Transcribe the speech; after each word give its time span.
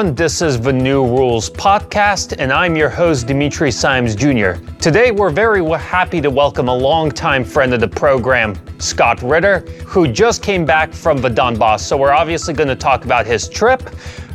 everyone. 0.00 0.14
This 0.14 0.40
is 0.40 0.58
the 0.58 0.72
New 0.72 1.04
Rules 1.06 1.50
podcast, 1.50 2.34
and 2.38 2.50
I'm 2.50 2.74
your 2.74 2.88
host, 2.88 3.26
Dimitri 3.26 3.70
Simes 3.70 4.14
Jr. 4.14 4.52
Today, 4.80 5.10
we're 5.10 5.28
very 5.28 5.62
happy 5.78 6.22
to 6.22 6.30
welcome 6.30 6.68
a 6.68 6.74
longtime 6.74 7.44
friend 7.44 7.74
of 7.74 7.80
the 7.80 7.88
program, 7.88 8.58
Scott 8.78 9.20
Ritter, 9.20 9.58
who 9.84 10.08
just 10.08 10.42
came 10.42 10.64
back 10.64 10.94
from 10.94 11.20
the 11.20 11.28
Donbass. 11.28 11.80
So, 11.80 11.98
we're 11.98 12.14
obviously 12.14 12.54
going 12.54 12.68
to 12.68 12.76
talk 12.76 13.04
about 13.04 13.26
his 13.26 13.46
trip. 13.46 13.82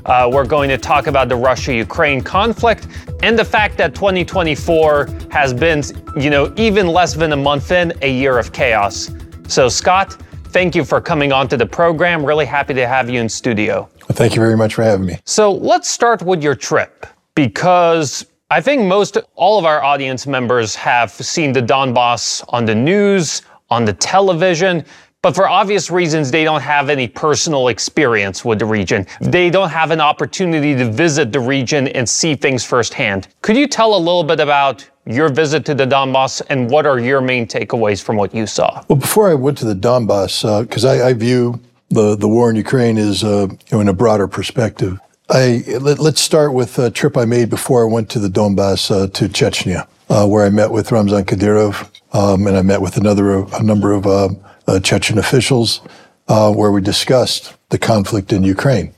Uh, 0.05 0.29
we're 0.31 0.45
going 0.45 0.69
to 0.69 0.77
talk 0.77 1.07
about 1.07 1.29
the 1.29 1.35
Russia 1.35 1.73
Ukraine 1.73 2.21
conflict 2.21 2.87
and 3.23 3.37
the 3.37 3.45
fact 3.45 3.75
that 3.79 3.95
2024 3.95 5.09
has 5.31 5.51
been, 5.51 5.81
you 6.15 6.29
know, 6.29 6.53
even 6.57 6.85
less 6.85 7.15
than 7.15 7.31
a 7.31 7.37
month 7.37 7.71
in, 7.71 7.91
a 8.03 8.11
year 8.11 8.37
of 8.37 8.53
chaos. 8.53 9.09
So, 9.47 9.67
Scott, 9.69 10.21
thank 10.55 10.73
you 10.73 10.85
for 10.85 11.01
coming 11.01 11.33
on 11.33 11.49
to 11.49 11.57
the 11.57 11.65
program. 11.65 12.25
Really 12.25 12.45
happy 12.45 12.73
to 12.75 12.87
have 12.87 13.09
you 13.09 13.19
in 13.19 13.27
studio. 13.27 13.89
Thank 14.13 14.35
you 14.35 14.41
very 14.41 14.55
much 14.55 14.75
for 14.75 14.83
having 14.83 15.05
me. 15.05 15.19
So 15.25 15.51
let's 15.51 15.89
start 15.89 16.21
with 16.21 16.41
your 16.41 16.55
trip 16.55 17.05
because 17.35 18.25
I 18.49 18.61
think 18.61 18.83
most 18.83 19.17
all 19.35 19.59
of 19.59 19.65
our 19.65 19.83
audience 19.83 20.25
members 20.25 20.73
have 20.75 21.11
seen 21.11 21.51
the 21.51 21.61
Donbass 21.61 22.41
on 22.53 22.63
the 22.63 22.73
news, 22.73 23.41
on 23.69 23.83
the 23.83 23.91
television. 23.91 24.85
But 25.21 25.35
for 25.35 25.49
obvious 25.49 25.91
reasons, 25.91 26.31
they 26.31 26.45
don't 26.45 26.61
have 26.61 26.89
any 26.89 27.09
personal 27.09 27.67
experience 27.67 28.45
with 28.45 28.59
the 28.59 28.65
region. 28.65 29.05
They 29.19 29.49
don't 29.49 29.71
have 29.71 29.91
an 29.91 29.99
opportunity 29.99 30.73
to 30.73 30.89
visit 30.89 31.33
the 31.33 31.39
region 31.41 31.89
and 31.89 32.07
see 32.07 32.33
things 32.33 32.63
firsthand. 32.63 33.27
Could 33.41 33.57
you 33.57 33.67
tell 33.67 33.93
a 33.93 33.97
little 33.97 34.23
bit 34.23 34.39
about 34.39 34.89
your 35.05 35.29
visit 35.29 35.65
to 35.65 35.75
the 35.75 35.85
Donbass 35.85 36.41
and 36.49 36.69
what 36.69 36.85
are 36.85 36.99
your 36.99 37.21
main 37.21 37.45
takeaways 37.47 38.01
from 38.03 38.15
what 38.15 38.33
you 38.33 38.47
saw? 38.47 38.83
Well, 38.87 38.97
before 38.97 39.29
I 39.29 39.35
went 39.35 39.57
to 39.59 39.65
the 39.65 39.75
Donbass, 39.75 40.41
because 40.67 40.85
uh, 40.85 40.89
I, 40.91 41.07
I, 41.09 41.13
view 41.13 41.59
the, 41.89 42.15
the 42.15 42.27
war 42.27 42.49
in 42.49 42.55
Ukraine 42.55 42.97
is 42.97 43.23
uh, 43.23 43.47
you 43.49 43.57
know, 43.71 43.81
in 43.81 43.87
a 43.87 43.93
broader 43.93 44.27
perspective. 44.27 44.99
I, 45.29 45.63
let, 45.79 45.99
us 45.99 46.19
start 46.19 46.53
with 46.53 46.77
a 46.77 46.91
trip 46.91 47.17
I 47.17 47.25
made 47.25 47.49
before 47.49 47.87
I 47.87 47.91
went 47.91 48.09
to 48.11 48.19
the 48.19 48.27
Donbass 48.27 48.91
uh, 48.91 49.07
to 49.07 49.27
Chechnya, 49.27 49.87
uh, 50.09 50.27
where 50.27 50.45
I 50.45 50.49
met 50.49 50.71
with 50.71 50.91
Ramzan 50.91 51.25
Kadyrov, 51.25 51.89
um, 52.13 52.45
and 52.47 52.55
I 52.55 52.61
met 52.61 52.81
with 52.81 52.97
another 52.97 53.43
a 53.43 53.63
number 53.63 53.91
of 53.91 54.05
uh, 54.05 54.29
uh, 54.67 54.79
Chechen 54.79 55.17
officials, 55.17 55.81
where 56.27 56.71
we 56.71 56.81
discussed 56.81 57.55
the 57.69 57.77
conflict 57.79 58.31
in 58.33 58.43
Ukraine. 58.43 58.93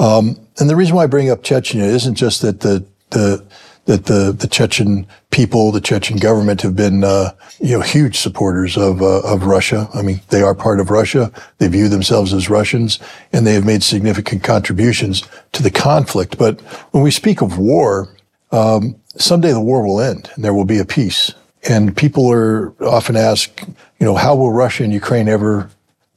Um, 0.00 0.38
and 0.58 0.68
the 0.68 0.76
reason 0.76 0.96
why 0.96 1.04
I 1.04 1.06
bring 1.06 1.30
up 1.30 1.42
Chechnya 1.42 1.82
isn't 1.82 2.16
just 2.16 2.42
that 2.42 2.60
the 2.60 2.84
the 3.10 3.44
that 3.88 4.04
the, 4.04 4.36
the 4.38 4.46
Chechen 4.46 5.06
people, 5.30 5.72
the 5.72 5.80
Chechen 5.80 6.18
government 6.18 6.60
have 6.60 6.76
been, 6.76 7.02
uh, 7.02 7.32
you 7.58 7.72
know, 7.72 7.80
huge 7.80 8.18
supporters 8.18 8.76
of, 8.76 9.00
uh, 9.00 9.20
of 9.20 9.44
Russia. 9.44 9.88
I 9.94 10.02
mean, 10.02 10.20
they 10.28 10.42
are 10.42 10.54
part 10.54 10.78
of 10.78 10.90
Russia. 10.90 11.32
They 11.56 11.68
view 11.68 11.88
themselves 11.88 12.34
as 12.34 12.50
Russians 12.50 12.98
and 13.32 13.46
they 13.46 13.54
have 13.54 13.64
made 13.64 13.82
significant 13.82 14.44
contributions 14.44 15.22
to 15.52 15.62
the 15.62 15.70
conflict. 15.70 16.36
But 16.36 16.60
when 16.92 17.02
we 17.02 17.10
speak 17.10 17.40
of 17.40 17.56
war, 17.56 18.14
um, 18.52 18.96
someday 19.16 19.52
the 19.52 19.60
war 19.60 19.82
will 19.82 20.02
end 20.02 20.30
and 20.34 20.44
there 20.44 20.52
will 20.52 20.66
be 20.66 20.78
a 20.78 20.84
peace. 20.84 21.32
And 21.66 21.96
people 21.96 22.30
are 22.30 22.74
often 22.84 23.16
asked, 23.16 23.62
you 23.98 24.04
know, 24.04 24.16
how 24.16 24.36
will 24.36 24.52
Russia 24.52 24.84
and 24.84 24.92
Ukraine 24.92 25.28
ever 25.28 25.70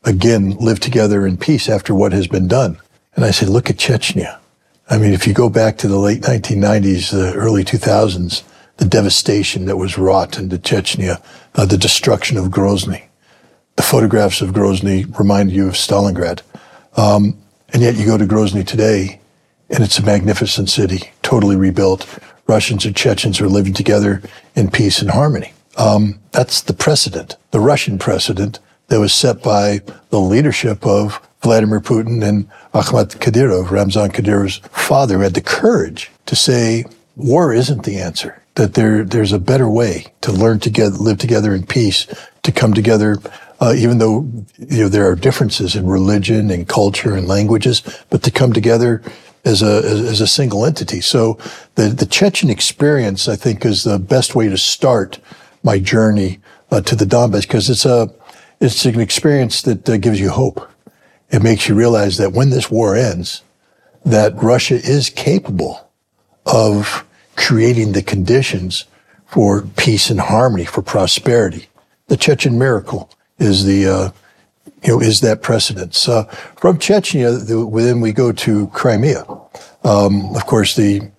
again 0.04 0.58
live 0.58 0.82
together 0.82 1.26
in 1.26 1.38
peace 1.38 1.70
after 1.70 1.96
what 1.96 2.12
has 2.12 2.28
been 2.28 2.50
done? 2.50 2.78
And 3.16 3.24
I 3.24 3.32
say, 3.32 3.46
look 3.46 3.70
at 3.70 3.78
Chechnya. 3.78 4.41
I 4.90 4.98
mean, 4.98 5.14
if 5.14 5.26
you 5.26 5.34
go 5.34 5.50
back 5.50 5.78
to 5.80 5.88
the 5.88 5.98
late 5.98 6.22
1990s, 6.22 7.12
the 7.12 7.34
early 7.34 7.64
2000s, 7.64 8.44
the 8.78 8.86
devastation 8.86 9.66
that 9.66 9.78
was 9.78 9.98
wrought 9.98 10.38
into 10.38 10.58
Chechnya, 10.58 11.22
uh, 11.56 11.66
the 11.66 11.78
destruction 11.78 12.38
of 12.38 12.46
Grozny. 12.46 13.04
The 13.76 13.84
photographs 13.84 14.42
of 14.42 14.50
Grozny 14.50 15.06
remind 15.18 15.52
you 15.52 15.68
of 15.68 15.74
Stalingrad. 15.74 16.42
Um, 16.98 17.38
and 17.74 17.82
yet 17.82 17.96
you 17.96 18.06
go 18.06 18.18
to 18.18 18.26
Grozny 18.26 18.66
today, 18.66 19.22
and 19.70 19.84
it's 19.84 20.00
a 20.00 20.04
magnificent 20.04 20.70
city, 20.70 21.12
totally 21.22 21.56
rebuilt. 21.56 22.20
Russians 22.48 22.86
and 22.86 22.96
Chechens 22.96 23.40
are 23.40 23.48
living 23.48 23.74
together 23.74 24.22
in 24.56 24.70
peace 24.70 25.02
and 25.02 25.12
harmony. 25.12 25.54
Um, 25.78 26.20
that's 26.32 26.62
the 26.62 26.74
precedent, 26.74 27.38
the 27.52 27.62
Russian 27.62 27.98
precedent 27.98 28.60
that 28.88 29.00
was 29.00 29.14
set 29.14 29.42
by 29.42 29.80
the 30.10 30.20
leadership 30.20 30.86
of 30.86 31.26
Vladimir 31.42 31.80
Putin 31.80 32.28
and 32.28 32.50
Akhmat 32.74 33.18
Kadyrov, 33.18 33.70
Ramzan 33.70 34.12
Kadyrov's 34.12 34.60
father, 34.72 35.20
had 35.20 35.34
the 35.34 35.42
courage 35.42 36.10
to 36.26 36.38
say, 36.38 36.86
war 37.18 37.54
isn't 37.54 37.84
the 37.84 37.98
answer, 37.98 38.42
that 38.56 38.76
there, 38.76 39.04
there's 39.04 39.34
a 39.34 39.40
better 39.40 39.70
way 39.70 40.06
to 40.22 40.32
learn 40.32 40.60
together, 40.60 40.96
live 40.96 41.18
together 41.18 41.54
in 41.54 41.66
peace, 41.66 42.08
to 42.44 42.52
come 42.52 42.74
together, 42.74 43.18
uh, 43.60 43.74
even 43.76 43.98
though 43.98 44.22
you 44.58 44.84
know, 44.84 44.88
there 44.88 45.10
are 45.10 45.16
differences 45.16 45.76
in 45.76 45.86
religion 45.86 46.50
and 46.50 46.70
culture 46.70 47.14
and 47.14 47.28
languages, 47.28 47.82
but 48.10 48.24
to 48.24 48.32
come 48.32 48.54
together 48.54 49.02
as 49.44 49.62
a, 49.62 49.84
as, 49.84 50.02
as 50.02 50.22
a 50.22 50.28
single 50.28 50.66
entity. 50.66 51.02
So 51.02 51.38
the, 51.76 51.90
the 51.90 52.06
Chechen 52.06 52.50
experience, 52.50 53.28
I 53.28 53.36
think, 53.36 53.66
is 53.66 53.84
the 53.84 54.00
best 54.00 54.34
way 54.34 54.48
to 54.48 54.58
start 54.58 55.20
my 55.62 55.78
journey 55.78 56.40
uh, 56.72 56.80
to 56.82 56.96
the 56.96 57.06
Donbass 57.06 57.42
because 57.42 57.70
it's 57.70 57.86
a, 57.86 58.10
it's 58.62 58.86
an 58.86 59.02
experience 59.02 59.62
that 59.64 59.90
uh, 59.90 59.98
gives 59.98 60.22
you 60.22 60.30
hope 60.30 60.72
it 61.32 61.42
makes 61.42 61.68
you 61.68 61.76
realize 61.76 62.18
that 62.18 62.34
when 62.34 62.50
this 62.50 62.70
war 62.70 62.96
ends, 62.96 63.42
that 64.06 64.42
Russia 64.42 64.76
is 64.76 65.10
capable 65.10 65.90
of 66.46 67.06
creating 67.36 67.94
the 67.94 68.02
conditions 68.02 68.86
for 69.26 69.62
peace 69.78 70.10
and 70.10 70.20
harmony, 70.20 70.66
for 70.66 70.82
prosperity. 70.82 71.68
The 72.08 72.18
Chechen 72.18 72.60
miracle 72.60 73.10
is 73.40 73.66
the, 73.66 73.88
uh, 73.88 74.12
you 74.84 74.94
know, 74.94 75.02
is 75.02 75.22
that 75.22 75.42
precedence. 75.42 76.04
From 76.06 76.78
Chechnya, 76.78 77.48
the, 77.48 77.82
then 77.82 78.02
we 78.02 78.12
go 78.12 78.32
to 78.34 78.68
Crimea. 78.68 79.26
Um, 79.84 80.36
of 80.36 80.46
course, 80.46 80.76
the 80.76 81.12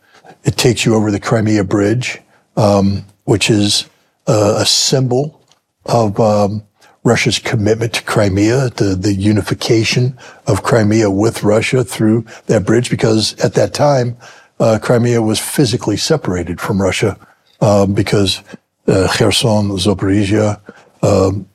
it 0.45 0.57
takes 0.57 0.85
you 0.85 0.95
over 0.95 1.11
the 1.11 1.21
Crimea 1.21 1.65
Bridge, 1.65 2.21
um, 2.57 3.05
which 3.25 3.49
is 3.49 3.89
uh, 4.27 4.57
a 4.59 4.67
symbol 4.67 5.41
of 5.87 6.19
um, 6.21 6.63
Russia's 7.05 7.39
commitment 7.39 7.95
to 7.95 8.03
Crimea, 8.05 8.71
the, 8.71 8.95
the 8.95 9.13
unification 9.13 10.17
of 10.47 10.63
Crimea 10.63 11.11
with 11.11 11.43
Russia 11.43 11.83
through 11.83 12.25
that 12.47 12.65
bridge, 12.65 12.91
because 12.91 13.39
at 13.41 13.55
that 13.55 13.75
time, 13.75 14.17
uh, 14.61 14.79
Crimea 14.81 15.21
was 15.21 15.41
physically 15.41 15.97
separated 15.97 16.61
from 16.61 16.81
Russia 16.81 17.19
um, 17.61 17.95
because 17.95 18.43
uh, 18.87 19.09
Kherson, 19.13 19.71
Zaporizhia, 19.71 20.61
um, 21.03 21.49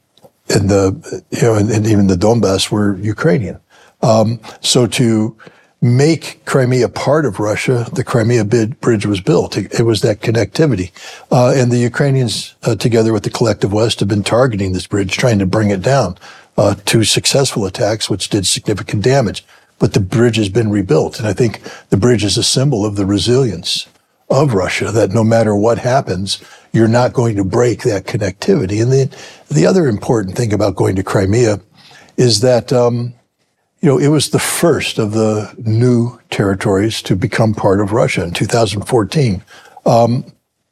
and 0.49 0.69
the 0.69 1.23
you 1.31 1.41
know, 1.41 1.55
and, 1.55 1.69
and, 1.69 1.85
even 1.85 2.07
the 2.07 2.15
Donbass 2.15 2.71
were 2.71 2.95
Ukrainian. 2.97 3.59
Um, 4.01 4.39
so 4.61 4.87
to 4.87 5.35
make 5.81 6.43
Crimea 6.45 6.89
part 6.89 7.25
of 7.25 7.39
Russia, 7.39 7.85
the 7.93 8.03
Crimea 8.03 8.45
bid 8.45 8.79
bridge 8.81 9.05
was 9.05 9.21
built. 9.21 9.57
It, 9.57 9.81
was 9.81 10.01
that 10.01 10.21
connectivity. 10.21 10.91
Uh, 11.31 11.53
and 11.55 11.71
the 11.71 11.77
Ukrainians, 11.77 12.55
uh, 12.63 12.75
together 12.75 13.13
with 13.13 13.23
the 13.23 13.29
collective 13.29 13.71
West, 13.71 13.99
have 13.99 14.09
been 14.09 14.23
targeting 14.23 14.73
this 14.73 14.87
bridge, 14.87 15.15
trying 15.15 15.39
to 15.39 15.45
bring 15.45 15.69
it 15.69 15.81
down. 15.81 16.17
Uh, 16.57 16.73
successful 17.03 17.65
attacks, 17.65 18.09
which 18.09 18.29
did 18.29 18.47
significant 18.47 19.03
damage. 19.03 19.45
But 19.77 19.93
the 19.93 19.99
bridge 19.99 20.37
has 20.37 20.49
been 20.49 20.71
rebuilt. 20.71 21.19
And 21.19 21.27
I 21.27 21.33
think 21.33 21.61
the 21.89 21.97
bridge 21.97 22.23
is 22.23 22.37
a 22.37 22.43
symbol 22.43 22.83
of 22.83 22.95
the 22.95 23.05
resilience 23.05 23.87
of 24.29 24.55
Russia, 24.55 24.91
that 24.91 25.11
no 25.11 25.23
matter 25.23 25.55
what 25.55 25.77
happens, 25.77 26.41
you're 26.73 26.87
not 26.87 27.13
going 27.13 27.35
to 27.35 27.43
break 27.43 27.83
that 27.83 28.05
connectivity. 28.05 28.81
And 28.81 28.91
the, 28.91 29.15
the 29.49 29.67
other 29.67 29.87
important 29.87 30.35
thing 30.35 30.51
about 30.51 30.75
going 30.75 30.95
to 30.95 31.03
Crimea 31.03 31.61
is 32.17 32.41
that, 32.41 32.73
um, 32.73 33.13
you 33.81 33.89
know, 33.89 33.97
it 33.97 34.07
was 34.07 34.31
the 34.31 34.39
first 34.39 34.97
of 34.97 35.11
the 35.11 35.53
new 35.57 36.19
territories 36.29 37.01
to 37.03 37.15
become 37.15 37.53
part 37.53 37.79
of 37.79 37.91
Russia 37.91 38.23
in 38.23 38.31
2014. 38.33 39.43
Um, 39.85 40.25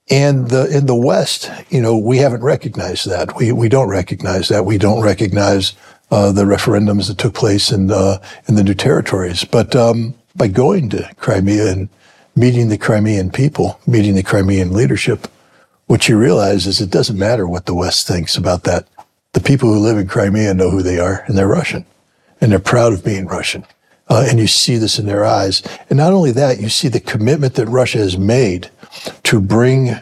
and 0.09 0.49
the, 0.49 0.65
in 0.75 0.85
the 0.87 0.95
West, 0.95 1.51
you 1.69 1.81
know, 1.81 1.97
we 1.97 2.17
haven't 2.17 2.41
recognized 2.41 3.07
that. 3.09 3.35
We, 3.35 3.51
we 3.51 3.69
don't 3.69 3.89
recognize 3.89 4.49
that. 4.49 4.65
We 4.65 4.77
don't 4.77 5.03
recognize 5.03 5.73
uh, 6.11 6.31
the 6.31 6.43
referendums 6.43 7.07
that 7.07 7.17
took 7.17 7.33
place 7.33 7.71
in, 7.71 7.91
uh, 7.91 8.17
in 8.47 8.55
the 8.55 8.63
new 8.63 8.73
territories. 8.73 9.43
But 9.43 9.75
um, 9.75 10.15
by 10.35 10.47
going 10.47 10.89
to 10.89 11.09
Crimea 11.17 11.71
and 11.71 11.89
meeting 12.35 12.69
the 12.69 12.77
Crimean 12.77 13.31
people, 13.31 13.79
meeting 13.87 14.15
the 14.15 14.23
Crimean 14.23 14.73
leadership, 14.73 15.27
what 15.87 16.09
you 16.09 16.17
realize 16.17 16.65
is 16.65 16.81
it 16.81 16.89
doesn't 16.89 17.17
matter 17.17 17.47
what 17.47 17.67
the 17.67 17.75
West 17.75 18.07
thinks 18.07 18.35
about 18.35 18.63
that. 18.63 18.87
The 19.33 19.41
people 19.41 19.71
who 19.71 19.79
live 19.79 19.97
in 19.97 20.07
Crimea 20.07 20.53
know 20.53 20.71
who 20.71 20.81
they 20.81 20.99
are, 20.99 21.23
and 21.27 21.37
they're 21.37 21.47
Russian 21.47 21.85
and 22.41 22.51
they're 22.51 22.59
proud 22.59 22.93
of 22.93 23.03
being 23.03 23.25
Russian. 23.25 23.65
Uh, 24.07 24.25
and 24.29 24.39
you 24.39 24.47
see 24.47 24.77
this 24.77 24.99
in 24.99 25.07
their 25.07 25.25
eyes. 25.25 25.63
And 25.89 25.97
not 25.97 26.13
only 26.13 26.31
that, 26.31 26.59
you 26.59 26.69
see 26.69 26.87
the 26.87 26.99
commitment 26.99 27.55
that 27.55 27.67
Russia 27.67 27.97
has 27.97 28.17
made 28.17 28.69
to 29.23 29.41
bring 29.41 29.95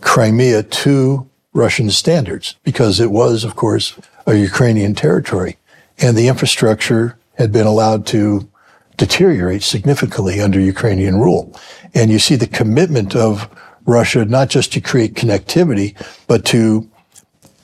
Crimea 0.00 0.64
to 0.64 1.30
Russian 1.52 1.90
standards, 1.90 2.56
because 2.64 2.98
it 2.98 3.12
was, 3.12 3.44
of 3.44 3.54
course, 3.54 3.94
a 4.26 4.34
Ukrainian 4.34 4.94
territory. 4.94 5.56
And 5.98 6.16
the 6.16 6.26
infrastructure 6.26 7.16
had 7.34 7.52
been 7.52 7.66
allowed 7.66 8.06
to 8.08 8.48
deteriorate 8.96 9.62
significantly 9.62 10.40
under 10.40 10.58
Ukrainian 10.58 11.16
rule. 11.16 11.56
And 11.94 12.10
you 12.10 12.18
see 12.18 12.34
the 12.34 12.48
commitment 12.48 13.14
of 13.14 13.48
Russia 13.86 14.24
not 14.24 14.48
just 14.48 14.72
to 14.72 14.80
create 14.80 15.14
connectivity, 15.14 15.94
but 16.26 16.44
to 16.46 16.88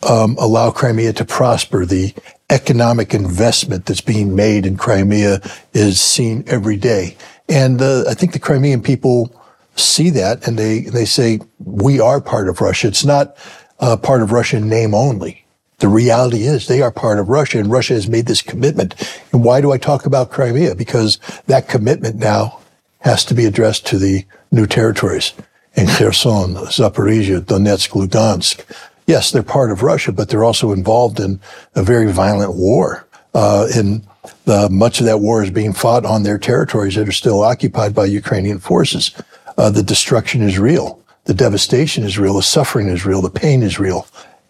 um, 0.09 0.37
allow 0.39 0.71
Crimea 0.71 1.13
to 1.15 1.25
prosper. 1.25 1.85
The 1.85 2.15
economic 2.51 3.15
investment 3.15 3.87
that's 3.87 4.01
being 4.01 4.35
made 4.35 4.67
in 4.67 4.77
Crimea 4.77 5.41
is 5.73 6.01
seen 6.01 6.45
every 6.47 6.77
day. 6.77 7.17
And 7.49 7.81
uh, 7.81 8.05
I 8.09 8.15
think 8.15 8.33
the 8.33 8.39
Crimean 8.39 8.83
people 8.83 9.35
see 9.77 10.11
that 10.11 10.47
and 10.47 10.59
they, 10.59 10.81
they 10.81 11.05
say, 11.05 11.41
we 11.65 12.01
are 12.01 12.21
part 12.21 12.49
of 12.49 12.61
Russia. 12.61 12.89
It's 12.89 13.05
not 13.05 13.37
uh, 13.79 13.97
part 13.97 14.23
of 14.23 14.33
Russia 14.33 14.59
in 14.59 14.69
name 14.69 14.95
only. 14.95 15.47
The 15.79 15.89
reality 15.89 16.43
is 16.43 16.67
they 16.67 16.83
are 16.83 16.91
part 16.91 17.19
of 17.19 17.29
Russia 17.29 17.59
and 17.59 17.71
Russia 17.71 17.95
has 17.95 18.07
made 18.07 18.27
this 18.27 18.43
commitment. 18.43 18.95
And 19.33 19.43
why 19.43 19.63
do 19.63 19.73
I 19.73 19.79
talk 19.79 20.05
about 20.05 20.31
Crimea? 20.31 20.75
Because 20.75 21.19
that 21.47 21.69
commitment 21.69 22.17
now 22.17 22.61
has 22.99 23.25
to 23.27 23.35
be 23.35 23.47
addressed 23.47 23.87
to 23.87 23.99
the 23.99 24.27
new 24.53 24.67
territories 24.67 25.33
in 25.75 25.87
Kherson, 25.87 26.55
Zaporizhia, 26.67 27.41
Donetsk, 27.41 27.91
Lugansk. 27.91 28.65
Yes, 29.11 29.33
they're 29.33 29.43
part 29.43 29.73
of 29.73 29.83
Russia, 29.83 30.13
but 30.13 30.29
they're 30.29 30.45
also 30.45 30.71
involved 30.71 31.19
in 31.19 31.41
a 31.75 31.83
very 31.83 32.13
violent 32.13 32.55
war. 32.55 33.09
Uh, 33.35 33.67
and 33.75 34.07
the, 34.45 34.69
much 34.71 35.01
of 35.01 35.07
that 35.07 35.19
war 35.19 35.43
is 35.43 35.51
being 35.51 35.73
fought 35.73 36.05
on 36.05 36.23
their 36.23 36.39
territories 36.39 36.95
that 36.95 37.09
are 37.09 37.13
still 37.13 37.43
occupied 37.43 37.93
by 37.93 38.05
Ukrainian 38.05 38.61
forces. 38.61 39.11
Uh, 39.59 39.69
the 39.69 39.83
destruction 39.83 40.43
is 40.43 40.61
real. 40.61 41.03
The 41.25 41.35
devastation 41.35 42.05
is 42.05 42.21
real. 42.21 42.35
The 42.35 42.43
suffering 42.43 42.87
is 42.87 43.05
real. 43.05 43.21
The 43.21 43.31
pain 43.31 43.65
is 43.65 43.81
real. 43.81 44.07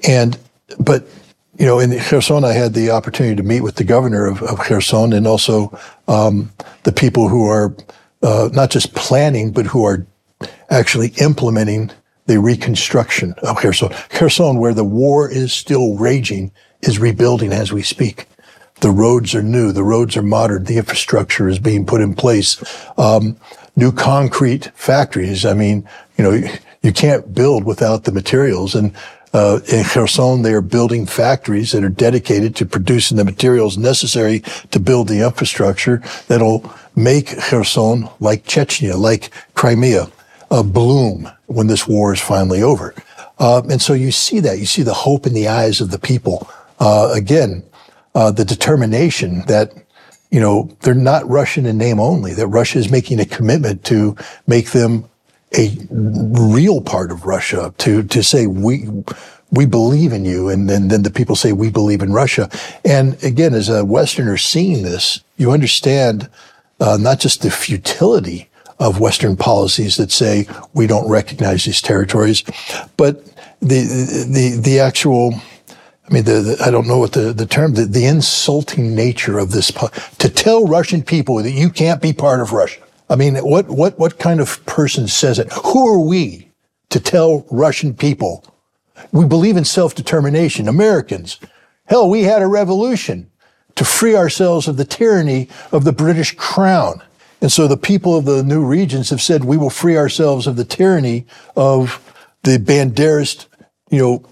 And, 0.07 0.37
but, 0.79 1.09
you 1.59 1.65
know, 1.65 1.79
in 1.79 1.99
Kherson, 1.99 2.45
I 2.45 2.53
had 2.53 2.75
the 2.75 2.91
opportunity 2.91 3.37
to 3.37 3.43
meet 3.43 3.62
with 3.62 3.77
the 3.77 3.85
governor 3.85 4.27
of, 4.27 4.43
of 4.43 4.59
Kherson 4.59 5.15
and 5.15 5.27
also 5.27 5.75
um, 6.07 6.53
the 6.83 6.93
people 6.93 7.31
who 7.31 7.47
are 7.47 7.75
uh, 8.23 8.51
not 8.53 8.69
just 8.71 8.95
planning, 8.95 9.53
but 9.53 9.65
who 9.65 9.87
are 9.87 10.07
actually 10.69 11.15
implementing 11.19 11.91
the 12.31 12.38
reconstruction 12.38 13.35
of 13.43 13.56
Kherson. 13.56 13.88
Kherson, 14.09 14.59
where 14.59 14.73
the 14.73 14.85
war 14.85 15.29
is 15.29 15.53
still 15.53 15.97
raging, 15.97 16.53
is 16.81 17.00
rebuilding 17.00 17.53
as 17.53 17.73
we 17.73 17.82
speak. 17.82 18.27
The 18.82 18.93
roads 18.93 19.35
are 19.35 19.43
new. 19.43 19.73
The 19.73 19.82
roads 19.82 20.17
are 20.17 20.23
modern. 20.23 20.62
The 20.62 20.79
infrastructure 20.79 21.49
is 21.49 21.59
being 21.59 21.85
put 21.85 22.00
in 22.00 22.15
place. 22.15 22.62
Um, 22.97 23.37
new 23.75 23.91
concrete 23.91 24.71
factories. 24.77 25.44
I 25.44 25.55
mean, 25.55 25.88
you 26.17 26.23
know, 26.23 26.49
you 26.82 26.93
can't 26.93 27.35
build 27.35 27.65
without 27.65 28.05
the 28.05 28.12
materials. 28.12 28.76
And 28.76 28.94
uh, 29.33 29.59
in 29.73 29.83
Kherson, 29.83 30.43
they 30.43 30.55
are 30.55 30.61
building 30.61 31.06
factories 31.06 31.73
that 31.73 31.83
are 31.83 31.88
dedicated 31.88 32.55
to 32.56 32.65
producing 32.65 33.17
the 33.17 33.25
materials 33.25 33.76
necessary 33.76 34.44
to 34.71 34.79
build 34.79 35.09
the 35.09 35.26
infrastructure 35.26 36.00
that'll 36.29 36.73
make 36.94 37.26
Kherson 37.26 38.09
like 38.21 38.44
Chechnya, 38.44 38.97
like 38.97 39.31
Crimea, 39.55 40.06
uh, 40.50 40.62
bloom 40.62 41.31
when 41.47 41.67
this 41.67 41.87
war 41.87 42.12
is 42.12 42.20
finally 42.20 42.62
over. 42.62 42.94
Uh, 43.38 43.62
and 43.70 43.81
so 43.81 43.94
you 43.94 44.12
see 44.12 44.41
that. 44.41 44.58
You 44.58 44.67
see 44.67 44.82
the 44.82 44.94
hope 44.94 45.26
in 45.26 45.32
the 45.32 45.49
eyes 45.49 45.81
of 45.81 45.91
the 45.91 45.99
people. 45.99 46.49
Uh, 46.79 47.11
again, 47.14 47.62
uh, 48.14 48.31
the 48.31 48.44
determination 48.44 49.43
that 49.47 49.73
you 50.31 50.41
know 50.41 50.70
they're 50.81 50.94
not 50.94 51.29
Russian 51.29 51.67
in 51.67 51.79
name 51.79 51.99
only. 51.99 52.35
That 52.35 52.49
Russia 52.49 52.79
is 52.79 52.91
making 52.91 53.19
a 53.19 53.25
commitment 53.25 53.85
to 53.85 54.17
make 54.47 54.70
them 54.70 55.08
a 55.56 55.76
real 55.91 56.81
part 56.82 57.11
of 57.11 57.25
Russia. 57.25 57.75
To 57.79 58.02
to 58.02 58.23
say 58.23 58.47
we 58.47 58.88
we 59.50 59.64
believe 59.64 60.12
in 60.12 60.25
you, 60.25 60.50
and 60.50 60.69
then 60.69 60.88
then 60.88 61.02
the 61.02 61.11
people 61.11 61.35
say 61.35 61.52
we 61.52 61.70
believe 61.70 62.02
in 62.02 62.12
Russia. 62.12 62.50
And 62.85 63.23
again, 63.25 63.55
as 63.55 63.69
a 63.70 63.85
Westerner 63.85 64.37
seeing 64.37 64.82
this, 64.82 65.20
you 65.38 65.50
understand 65.50 66.29
uh, 66.79 66.99
not 67.00 67.20
just 67.20 67.41
the 67.41 67.50
futility 67.50 68.50
of 68.81 68.99
Western 68.99 69.37
policies 69.37 69.97
that 69.97 70.11
say 70.11 70.49
we 70.75 70.88
don't 70.88 71.09
recognize 71.09 71.65
these 71.65 71.81
territories, 71.81 72.43
but 72.97 73.25
the 73.61 73.85
the 74.27 74.61
the 74.61 74.81
actual 74.81 75.35
I 76.09 76.12
mean, 76.12 76.25
the, 76.25 76.41
the, 76.41 76.62
I 76.65 76.73
don't 76.73 76.88
know 76.88 76.99
what 76.99 77.12
the, 77.12 77.32
the 77.32 77.47
term, 77.47 77.75
the, 77.75 77.85
the 77.85 78.05
insulting 78.05 78.97
nature 78.97 79.38
of 79.38 79.53
this, 79.53 79.71
to 80.19 80.29
tell 80.29 80.67
Russian 80.67 81.05
people 81.05 81.37
that 81.37 81.53
you 81.53 81.71
can't 81.71 82.03
be 82.03 82.12
part 82.12 82.41
of 82.41 82.50
Russia. 82.50 82.81
I 83.09 83.15
mean, 83.15 83.37
what, 83.37 83.69
what, 83.69 83.97
what 83.97 84.19
kind 84.19 84.41
of 84.41 84.67
person 84.67 85.06
says 85.06 85.38
it? 85.38 85.53
Who 85.53 85.87
are 85.87 86.00
we 86.00 86.50
to 86.88 86.99
tell 86.99 87.47
Russian 87.49 87.94
people? 87.94 88.44
We 89.12 89.25
believe 89.25 89.56
in 89.56 89.65
self-determination, 89.65 90.67
Americans. 90.67 91.38
Hell, 91.85 92.11
we 92.11 92.23
had 92.23 92.43
a 92.43 92.47
revolution 92.49 93.31
to 93.76 93.85
free 93.85 94.17
ourselves 94.17 94.67
of 94.67 94.76
the 94.76 94.85
tyranny 94.85 95.49
of 95.71 95.85
the 95.85 95.93
British 95.93 96.35
crown. 96.35 97.03
And 97.41 97.51
so 97.51 97.67
the 97.67 97.77
people 97.77 98.17
of 98.17 98.25
the 98.25 98.43
new 98.43 98.65
regions 98.65 99.11
have 99.11 99.23
said, 99.23 99.45
we 99.45 99.57
will 99.57 99.71
free 99.71 99.97
ourselves 99.97 100.47
of 100.47 100.57
the 100.57 100.65
tyranny 100.65 101.27
of 101.57 102.05
the 102.43 102.59
Banderist, 102.59 103.47
you 103.91 103.99
know, 103.99 104.25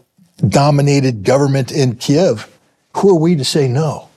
dominated 0.47 1.25
government 1.25 1.73
in 1.73 1.97
Kiev, 1.97 2.55
who 2.97 3.11
are 3.11 3.19
we 3.19 3.35
to 3.37 3.45
say 3.45 3.69
no? 3.69 4.09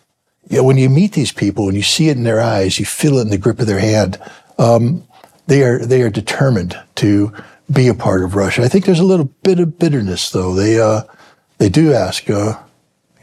You 0.49 0.57
know, 0.57 0.63
when 0.63 0.77
you 0.77 0.89
meet 0.89 1.13
these 1.13 1.31
people 1.31 1.67
and 1.67 1.77
you 1.77 1.83
see 1.83 2.09
it 2.09 2.17
in 2.17 2.23
their 2.23 2.41
eyes, 2.41 2.79
you 2.79 2.85
feel 2.85 3.17
it 3.17 3.23
in 3.23 3.29
the 3.29 3.37
grip 3.37 3.59
of 3.59 3.67
their 3.67 3.79
hand. 3.79 4.19
Um, 4.57 5.07
they 5.47 5.63
are 5.63 5.79
they 5.79 6.01
are 6.01 6.09
determined 6.09 6.79
to 6.95 7.33
be 7.71 7.87
a 7.87 7.93
part 7.93 8.23
of 8.23 8.35
Russia. 8.35 8.63
I 8.63 8.67
think 8.67 8.85
there's 8.85 8.99
a 8.99 9.05
little 9.05 9.31
bit 9.43 9.59
of 9.59 9.79
bitterness, 9.79 10.29
though. 10.29 10.53
They 10.53 10.79
uh, 10.79 11.03
they 11.57 11.69
do 11.69 11.93
ask. 11.93 12.29
Uh, 12.29 12.57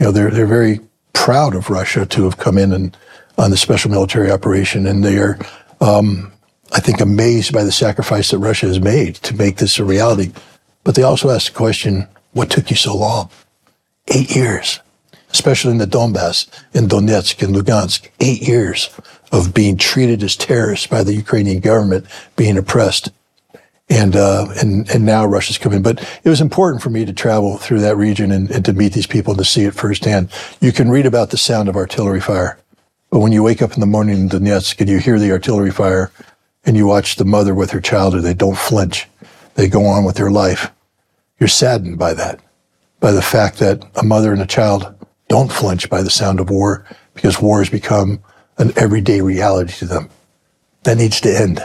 you 0.00 0.06
know, 0.06 0.12
they're 0.12 0.30
they're 0.30 0.46
very 0.46 0.80
proud 1.12 1.54
of 1.54 1.70
Russia 1.70 2.06
to 2.06 2.24
have 2.24 2.38
come 2.38 2.56
in 2.56 2.72
and 2.72 2.96
on 3.38 3.50
the 3.50 3.56
special 3.56 3.90
military 3.90 4.30
operation, 4.30 4.86
and 4.86 5.04
they 5.04 5.16
are, 5.16 5.38
um, 5.80 6.32
I 6.72 6.80
think, 6.80 7.00
amazed 7.00 7.52
by 7.52 7.62
the 7.62 7.72
sacrifice 7.72 8.30
that 8.30 8.38
Russia 8.38 8.66
has 8.66 8.80
made 8.80 9.14
to 9.16 9.34
make 9.36 9.56
this 9.56 9.78
a 9.78 9.84
reality. 9.84 10.32
But 10.84 10.96
they 10.96 11.02
also 11.02 11.30
ask 11.30 11.52
the 11.52 11.56
question, 11.56 12.08
what 12.32 12.50
took 12.50 12.70
you 12.70 12.76
so 12.76 12.96
long? 12.96 13.30
Eight 14.08 14.34
years, 14.34 14.80
especially 15.30 15.70
in 15.70 15.78
the 15.78 15.86
Donbass, 15.86 16.48
in 16.74 16.86
Donetsk, 16.86 17.42
and 17.42 17.54
Lugansk. 17.54 18.10
Eight 18.20 18.42
years 18.42 18.90
of 19.30 19.54
being 19.54 19.76
treated 19.76 20.22
as 20.22 20.36
terrorists 20.36 20.86
by 20.86 21.04
the 21.04 21.14
Ukrainian 21.14 21.60
government, 21.60 22.06
being 22.36 22.58
oppressed. 22.58 23.10
And, 23.90 24.16
uh, 24.16 24.48
and, 24.60 24.88
and 24.90 25.06
now 25.06 25.24
Russia's 25.24 25.56
coming. 25.56 25.80
But 25.80 26.02
it 26.22 26.28
was 26.28 26.42
important 26.42 26.82
for 26.82 26.90
me 26.90 27.06
to 27.06 27.12
travel 27.12 27.56
through 27.56 27.80
that 27.80 27.96
region 27.96 28.30
and, 28.30 28.50
and 28.50 28.62
to 28.66 28.74
meet 28.74 28.92
these 28.92 29.06
people 29.06 29.32
and 29.32 29.38
to 29.38 29.46
see 29.46 29.64
it 29.64 29.74
firsthand. 29.74 30.30
You 30.60 30.72
can 30.72 30.90
read 30.90 31.06
about 31.06 31.30
the 31.30 31.38
sound 31.38 31.70
of 31.70 31.76
artillery 31.76 32.20
fire. 32.20 32.58
But 33.10 33.20
when 33.20 33.32
you 33.32 33.42
wake 33.42 33.62
up 33.62 33.74
in 33.74 33.80
the 33.80 33.86
morning 33.86 34.18
in 34.18 34.28
Donetsk 34.28 34.80
and 34.80 34.88
you 34.88 34.98
hear 34.98 35.18
the 35.18 35.32
artillery 35.32 35.70
fire 35.70 36.10
and 36.64 36.76
you 36.76 36.86
watch 36.86 37.16
the 37.16 37.24
mother 37.24 37.54
with 37.54 37.70
her 37.70 37.80
child, 37.80 38.14
and 38.14 38.24
they 38.24 38.34
don't 38.34 38.58
flinch. 38.58 39.06
They 39.54 39.68
go 39.68 39.86
on 39.86 40.04
with 40.04 40.16
their 40.16 40.30
life 40.30 40.70
you're 41.38 41.48
saddened 41.48 41.98
by 41.98 42.14
that, 42.14 42.40
by 43.00 43.12
the 43.12 43.22
fact 43.22 43.58
that 43.58 43.84
a 43.96 44.02
mother 44.02 44.32
and 44.32 44.42
a 44.42 44.46
child 44.46 44.94
don't 45.28 45.52
flinch 45.52 45.88
by 45.88 46.02
the 46.02 46.10
sound 46.10 46.40
of 46.40 46.50
war 46.50 46.84
because 47.14 47.40
war 47.40 47.58
has 47.58 47.70
become 47.70 48.20
an 48.58 48.72
everyday 48.76 49.20
reality 49.20 49.72
to 49.74 49.86
them. 49.86 50.08
That 50.82 50.96
needs 50.96 51.20
to 51.20 51.36
end. 51.36 51.64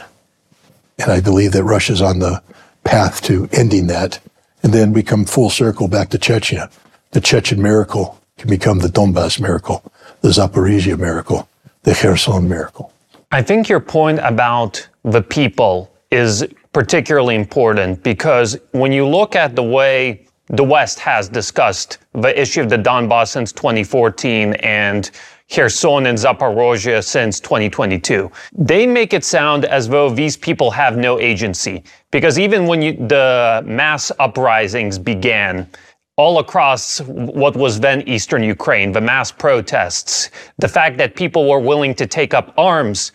And 0.99 1.11
I 1.11 1.21
believe 1.21 1.53
that 1.53 1.63
Russia's 1.63 2.01
on 2.01 2.19
the 2.19 2.41
path 2.83 3.21
to 3.23 3.49
ending 3.51 3.87
that. 3.87 4.19
And 4.61 4.73
then 4.73 4.93
we 4.93 5.01
come 5.01 5.25
full 5.25 5.49
circle 5.49 5.87
back 5.87 6.09
to 6.09 6.17
Chechnya. 6.17 6.71
The 7.11 7.21
Chechen 7.21 7.61
miracle 7.61 8.21
can 8.37 8.49
become 8.49 8.79
the 8.79 8.87
Donbass 8.87 9.39
miracle, 9.39 9.91
the 10.23 10.29
Zaporizhia 10.29 10.97
miracle, 10.97 11.47
the 11.83 11.93
Kherson 11.93 12.47
miracle. 12.47 12.91
I 13.31 13.41
think 13.41 13.67
your 13.67 13.81
point 13.81 14.19
about 14.19 14.87
the 15.03 15.21
people 15.21 15.91
is 16.11 16.47
particularly 16.71 17.35
important 17.35 18.01
because 18.03 18.57
when 18.71 18.91
you 18.91 19.05
look 19.05 19.35
at 19.35 19.55
the 19.55 19.63
way 19.63 20.25
the 20.47 20.63
West 20.63 20.99
has 20.99 21.27
discussed 21.27 21.97
the 22.13 22.39
issue 22.39 22.61
of 22.61 22.69
the 22.69 22.77
Donbass 22.77 23.29
since 23.29 23.51
2014 23.51 24.53
and 24.55 25.11
Kherson 25.49 26.07
and 26.07 26.17
Zaporozhye 26.17 27.03
since 27.03 27.39
2022. 27.39 28.31
They 28.53 28.85
make 28.87 29.13
it 29.13 29.23
sound 29.23 29.65
as 29.65 29.87
though 29.87 30.09
these 30.09 30.37
people 30.37 30.71
have 30.71 30.97
no 30.97 31.19
agency 31.19 31.83
because 32.11 32.39
even 32.39 32.65
when 32.65 32.81
you, 32.81 32.93
the 32.93 33.61
mass 33.65 34.11
uprisings 34.19 34.97
began, 34.97 35.67
all 36.15 36.39
across 36.39 36.99
what 37.01 37.55
was 37.55 37.79
then 37.79 38.01
eastern 38.07 38.43
Ukraine, 38.43 38.91
the 38.91 39.01
mass 39.01 39.31
protests, 39.31 40.29
the 40.59 40.67
fact 40.67 40.97
that 40.97 41.15
people 41.15 41.49
were 41.49 41.59
willing 41.59 41.95
to 41.95 42.05
take 42.05 42.33
up 42.33 42.53
arms 42.57 43.11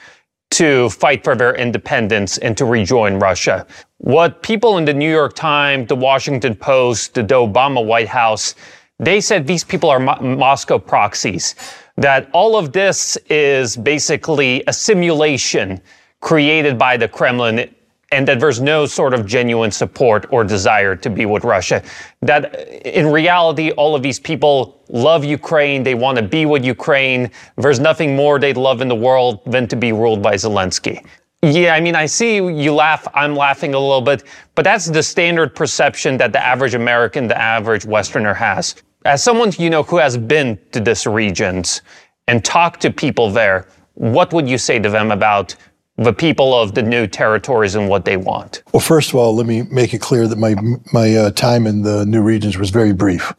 to 0.51 0.89
fight 0.91 1.23
for 1.23 1.37
their 1.37 1.55
independence 1.55 2.39
and 2.39 2.57
to 2.57 2.65
rejoin 2.65 3.19
Russia. 3.19 3.67
What 3.99 4.43
people 4.43 4.79
in 4.79 4.85
the 4.85 4.95
New 4.95 5.11
York 5.11 5.35
Times, 5.35 5.89
the 5.89 5.97
Washington 5.97 6.55
Post, 6.57 7.15
the 7.15 7.23
Obama 7.23 7.85
White 7.85 8.09
House, 8.09 8.55
they 8.99 9.21
said 9.21 9.47
these 9.47 9.63
people 9.63 9.91
are 9.91 10.01
Mo- 10.01 10.19
Moscow 10.21 10.79
proxies, 10.79 11.55
that 11.97 12.29
all 12.33 12.57
of 12.57 12.73
this 12.73 13.17
is 13.29 13.77
basically 13.77 14.65
a 14.67 14.73
simulation 14.73 15.81
created 16.21 16.79
by 16.79 16.97
the 16.97 17.07
Kremlin 17.07 17.73
and 18.11 18.27
that 18.27 18.41
there's 18.41 18.61
no 18.61 18.87
sort 18.87 19.13
of 19.13 19.27
genuine 19.27 19.71
support 19.71 20.27
or 20.31 20.43
desire 20.43 20.97
to 20.97 21.11
be 21.11 21.27
with 21.27 21.45
Russia. 21.45 21.83
That 22.23 22.55
in 22.87 23.07
reality, 23.07 23.71
all 23.73 23.95
of 23.95 24.03
these 24.03 24.19
people 24.19 24.83
love 24.89 25.25
Ukraine. 25.25 25.83
They 25.83 25.95
want 25.95 26.17
to 26.17 26.23
be 26.23 26.47
with 26.47 26.65
Ukraine. 26.65 27.31
There's 27.57 27.81
nothing 27.81 28.17
more 28.17 28.39
they'd 28.39 28.57
love 28.57 28.81
in 28.81 28.89
the 28.89 28.95
world 28.95 29.41
than 29.45 29.69
to 29.69 29.77
be 29.77 29.93
ruled 29.93 30.23
by 30.23 30.35
Zelensky. 30.35 31.05
Yeah, 31.43 31.75
I 31.75 31.81
mean, 31.81 31.95
I 31.95 32.07
see 32.07 32.37
you 32.37 32.75
laugh. 32.75 33.07
I'm 33.15 33.37
laughing 33.37 33.75
a 33.75 33.79
little 33.79 34.01
bit, 34.01 34.25
but 34.57 34.65
that's 34.65 34.87
the 34.87 35.03
standard 35.03 35.55
perception 35.55 36.17
that 36.17 36.33
the 36.33 36.45
average 36.45 36.75
American, 36.75 37.29
the 37.29 37.39
average 37.39 37.85
Westerner 37.85 38.35
has. 38.35 38.75
As 39.05 39.23
someone, 39.23 39.53
you 39.57 39.71
know, 39.71 39.85
who 39.85 39.99
has 39.99 40.17
been 40.17 40.59
to 40.73 40.81
these 40.81 41.07
regions 41.07 41.83
and 42.27 42.45
talked 42.45 42.81
to 42.83 42.91
people 42.91 43.31
there, 43.31 43.69
what 43.95 44.33
would 44.33 44.49
you 44.49 44.59
say 44.59 44.81
to 44.81 44.91
them 44.91 45.13
about 45.13 45.55
the 45.99 46.13
people 46.13 46.55
of 46.55 46.75
the 46.75 46.83
new 46.83 47.07
territories 47.07 47.75
and 47.75 47.89
what 47.89 48.05
they 48.05 48.17
want? 48.17 48.63
Well, 48.73 48.81
first 48.81 49.11
of 49.11 49.17
all, 49.17 49.35
let 49.35 49.47
me 49.47 49.63
make 49.63 49.93
it 49.93 50.01
clear 50.01 50.27
that 50.29 50.39
my 50.39 50.55
my 50.93 51.15
uh, 51.15 51.31
time 51.33 51.67
in 51.67 51.83
the 51.83 52.07
new 52.07 52.23
regions 52.23 52.57
was 52.57 52.71
very 52.71 52.93
brief. 52.93 53.35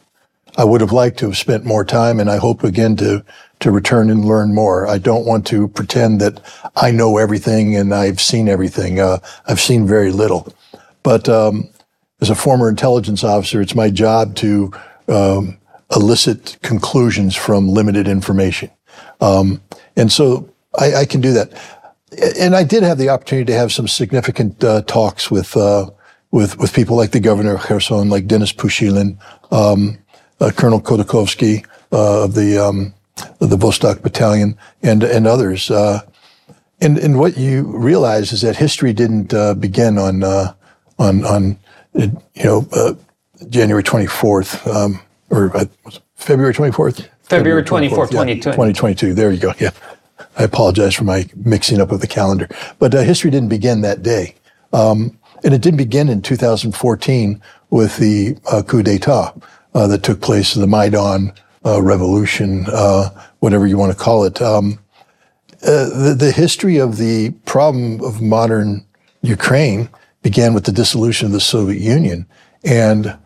I 0.57 0.65
would 0.65 0.81
have 0.81 0.91
liked 0.91 1.19
to 1.19 1.27
have 1.27 1.37
spent 1.37 1.63
more 1.63 1.85
time, 1.85 2.19
and 2.19 2.29
I 2.29 2.37
hope 2.37 2.63
again 2.63 2.95
to 2.97 3.23
to 3.61 3.71
return 3.71 4.09
and 4.09 4.25
learn 4.25 4.53
more. 4.53 4.87
I 4.87 4.97
don't 4.97 5.25
want 5.25 5.47
to 5.47 5.67
pretend 5.69 6.21
that 6.21 6.41
I 6.75 6.91
know 6.91 7.17
everything 7.17 7.75
and 7.75 7.93
I've 7.93 8.21
seen 8.21 8.47
everything. 8.47 8.99
Uh, 8.99 9.19
I've 9.47 9.59
seen 9.59 9.85
very 9.85 10.11
little, 10.11 10.53
but 11.03 11.27
um, 11.27 11.69
as 12.21 12.29
a 12.29 12.35
former 12.35 12.69
intelligence 12.69 13.23
officer, 13.23 13.61
it's 13.61 13.75
my 13.75 13.89
job 13.89 14.35
to 14.35 14.71
um, 15.07 15.57
elicit 15.93 16.57
conclusions 16.61 17.35
from 17.35 17.69
limited 17.69 18.07
information, 18.07 18.69
um, 19.21 19.61
and 19.95 20.11
so 20.11 20.49
I, 20.77 20.95
I, 20.95 21.05
can 21.05 21.21
do 21.21 21.33
that. 21.33 21.51
And 22.37 22.55
I 22.55 22.63
did 22.63 22.83
have 22.83 22.97
the 22.97 23.09
opportunity 23.09 23.45
to 23.51 23.57
have 23.57 23.71
some 23.71 23.87
significant 23.87 24.63
uh, 24.63 24.81
talks 24.83 25.29
with 25.29 25.55
uh, 25.55 25.89
with 26.31 26.57
with 26.57 26.73
people 26.73 26.95
like 26.97 27.11
the 27.11 27.19
governor 27.19 27.55
of 27.55 27.61
Kherson, 27.61 28.09
like 28.09 28.27
Denis 28.27 28.53
Pushilin, 28.53 29.17
um, 29.51 29.99
uh, 30.39 30.51
Colonel 30.55 30.81
Khodakovsky 30.81 31.65
uh, 31.91 32.23
of 32.23 32.33
the 32.33 32.57
um, 32.57 32.93
the 33.39 33.57
Vostok 33.57 34.01
Battalion, 34.01 34.57
and 34.81 35.03
and 35.03 35.27
others. 35.27 35.69
Uh, 35.69 36.01
and 36.81 36.97
and 36.97 37.19
what 37.19 37.37
you 37.37 37.63
realize 37.63 38.31
is 38.31 38.41
that 38.41 38.55
history 38.55 38.93
didn't 38.93 39.33
uh, 39.33 39.53
begin 39.53 39.97
on 39.97 40.23
uh, 40.23 40.53
on 40.97 41.25
on 41.25 41.59
you 41.93 42.11
know 42.43 42.67
uh, 42.73 42.93
January 43.49 43.83
twenty 43.83 44.07
fourth 44.07 44.65
um, 44.67 44.99
or 45.29 45.51
February 46.15 46.53
twenty 46.53 46.71
fourth. 46.71 47.07
February 47.29 47.61
24th, 47.61 48.09
2022. 48.41 49.13
There 49.13 49.31
you 49.31 49.39
go. 49.39 49.53
Yeah. 49.59 49.69
I 50.39 50.43
apologize 50.43 50.95
for 50.95 51.03
my 51.03 51.29
mixing 51.35 51.81
up 51.81 51.91
of 51.91 51.99
the 51.99 52.07
calendar. 52.07 52.47
But 52.79 52.95
uh, 52.95 53.01
history 53.01 53.29
didn't 53.29 53.49
begin 53.49 53.81
that 53.81 54.01
day. 54.01 54.35
Um, 54.71 55.19
and 55.43 55.53
it 55.53 55.61
didn't 55.61 55.77
begin 55.77 56.07
in 56.07 56.21
2014 56.21 57.41
with 57.69 57.97
the 57.97 58.37
uh, 58.49 58.63
coup 58.63 58.81
d'etat 58.81 59.33
uh, 59.73 59.87
that 59.87 60.03
took 60.03 60.21
place, 60.21 60.53
the 60.53 60.65
Maidan 60.65 61.33
uh, 61.65 61.81
revolution, 61.81 62.65
uh, 62.71 63.09
whatever 63.39 63.67
you 63.67 63.77
want 63.77 63.91
to 63.91 63.97
call 63.97 64.23
it. 64.23 64.41
Um, 64.41 64.79
uh, 65.61 65.89
the, 65.89 66.15
the, 66.17 66.31
history 66.31 66.77
of 66.77 66.95
the 66.95 67.31
problem 67.45 68.01
of 68.01 68.21
modern 68.21 68.85
Ukraine 69.21 69.89
began 70.21 70.53
with 70.53 70.63
the 70.63 70.71
dissolution 70.71 71.25
of 71.25 71.33
the 71.33 71.41
Soviet 71.41 71.81
Union. 71.81 72.25
And, 72.63 73.17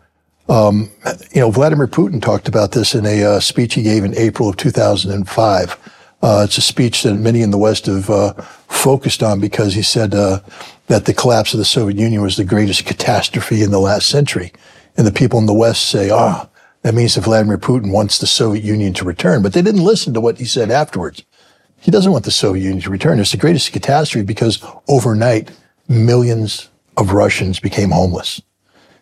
um, 0.48 0.90
you 1.30 1.40
know, 1.40 1.52
Vladimir 1.52 1.86
Putin 1.86 2.20
talked 2.20 2.48
about 2.48 2.72
this 2.72 2.92
in 2.92 3.06
a 3.06 3.40
speech 3.40 3.74
he 3.74 3.82
gave 3.82 4.02
in 4.02 4.16
April 4.16 4.48
of 4.48 4.56
2005. 4.56 5.78
Uh, 6.24 6.42
it's 6.42 6.56
a 6.56 6.62
speech 6.62 7.02
that 7.02 7.12
many 7.16 7.42
in 7.42 7.50
the 7.50 7.58
West 7.58 7.84
have 7.84 8.08
uh, 8.08 8.32
focused 8.66 9.22
on 9.22 9.40
because 9.40 9.74
he 9.74 9.82
said 9.82 10.10
that 10.12 11.04
the 11.04 11.12
collapse 11.12 11.52
of 11.52 11.58
the 11.58 11.66
Soviet 11.66 12.00
Union 12.00 12.22
was 12.22 12.38
the 12.38 12.46
greatest 12.46 12.86
catastrophe 12.86 13.62
in 13.62 13.70
the 13.70 13.78
last 13.78 14.08
century. 14.08 14.50
And 14.96 15.06
the 15.06 15.12
people 15.12 15.38
in 15.38 15.44
the 15.44 15.52
West 15.52 15.84
say, 15.90 16.08
ah, 16.08 16.46
oh, 16.46 16.50
that 16.80 16.94
means 16.94 17.14
that 17.14 17.24
Vladimir 17.24 17.58
Putin 17.58 17.92
wants 17.92 18.16
the 18.16 18.26
Soviet 18.26 18.64
Union 18.64 18.94
to 18.94 19.04
return. 19.04 19.42
But 19.42 19.52
they 19.52 19.60
didn't 19.60 19.84
listen 19.84 20.14
to 20.14 20.20
what 20.22 20.38
he 20.38 20.46
said 20.46 20.70
afterwards. 20.70 21.22
He 21.78 21.90
doesn't 21.90 22.10
want 22.10 22.24
the 22.24 22.30
Soviet 22.30 22.62
Union 22.62 22.80
to 22.84 22.90
return. 22.90 23.20
It's 23.20 23.32
the 23.32 23.36
greatest 23.36 23.74
catastrophe 23.74 24.24
because 24.24 24.64
overnight, 24.88 25.50
millions 25.88 26.70
of 26.96 27.12
Russians 27.12 27.60
became 27.60 27.90
homeless. 27.90 28.40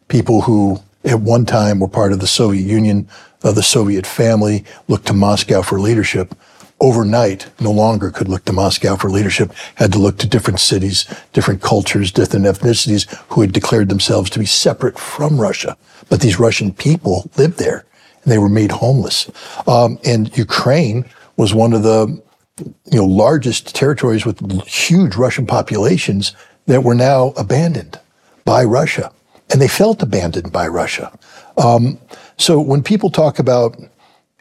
People 0.08 0.40
who 0.40 0.80
at 1.04 1.20
one 1.20 1.46
time 1.46 1.78
were 1.78 1.86
part 1.86 2.10
of 2.10 2.18
the 2.18 2.26
Soviet 2.26 2.62
Union, 2.62 3.06
of 3.44 3.54
the 3.54 3.62
Soviet 3.62 4.08
family, 4.08 4.64
looked 4.88 5.06
to 5.06 5.12
Moscow 5.12 5.62
for 5.62 5.78
leadership 5.78 6.34
overnight 6.82 7.48
no 7.60 7.70
longer 7.70 8.10
could 8.10 8.28
look 8.28 8.44
to 8.44 8.52
Moscow 8.52 8.96
for 8.96 9.08
leadership, 9.08 9.52
had 9.76 9.92
to 9.92 9.98
look 9.98 10.18
to 10.18 10.26
different 10.26 10.60
cities, 10.60 11.06
different 11.32 11.62
cultures, 11.62 12.10
different 12.10 12.44
ethnicities 12.44 13.08
who 13.28 13.40
had 13.40 13.52
declared 13.52 13.88
themselves 13.88 14.28
to 14.30 14.40
be 14.40 14.46
separate 14.46 14.98
from 14.98 15.40
Russia. 15.40 15.76
But 16.10 16.20
these 16.20 16.40
Russian 16.40 16.74
people 16.74 17.30
lived 17.38 17.58
there 17.58 17.86
and 18.22 18.32
they 18.32 18.38
were 18.38 18.48
made 18.48 18.72
homeless. 18.72 19.30
Um, 19.66 19.98
and 20.04 20.36
Ukraine 20.36 21.04
was 21.36 21.54
one 21.54 21.72
of 21.72 21.84
the 21.84 22.20
you 22.58 22.98
know 22.98 23.06
largest 23.06 23.74
territories 23.74 24.26
with 24.26 24.66
huge 24.66 25.16
Russian 25.16 25.46
populations 25.46 26.34
that 26.66 26.84
were 26.84 26.94
now 26.94 27.32
abandoned 27.36 27.98
by 28.44 28.64
Russia. 28.64 29.12
And 29.50 29.60
they 29.60 29.68
felt 29.68 30.02
abandoned 30.02 30.52
by 30.52 30.66
Russia. 30.66 31.16
Um, 31.56 31.98
so 32.38 32.60
when 32.60 32.82
people 32.82 33.10
talk 33.10 33.38
about, 33.38 33.76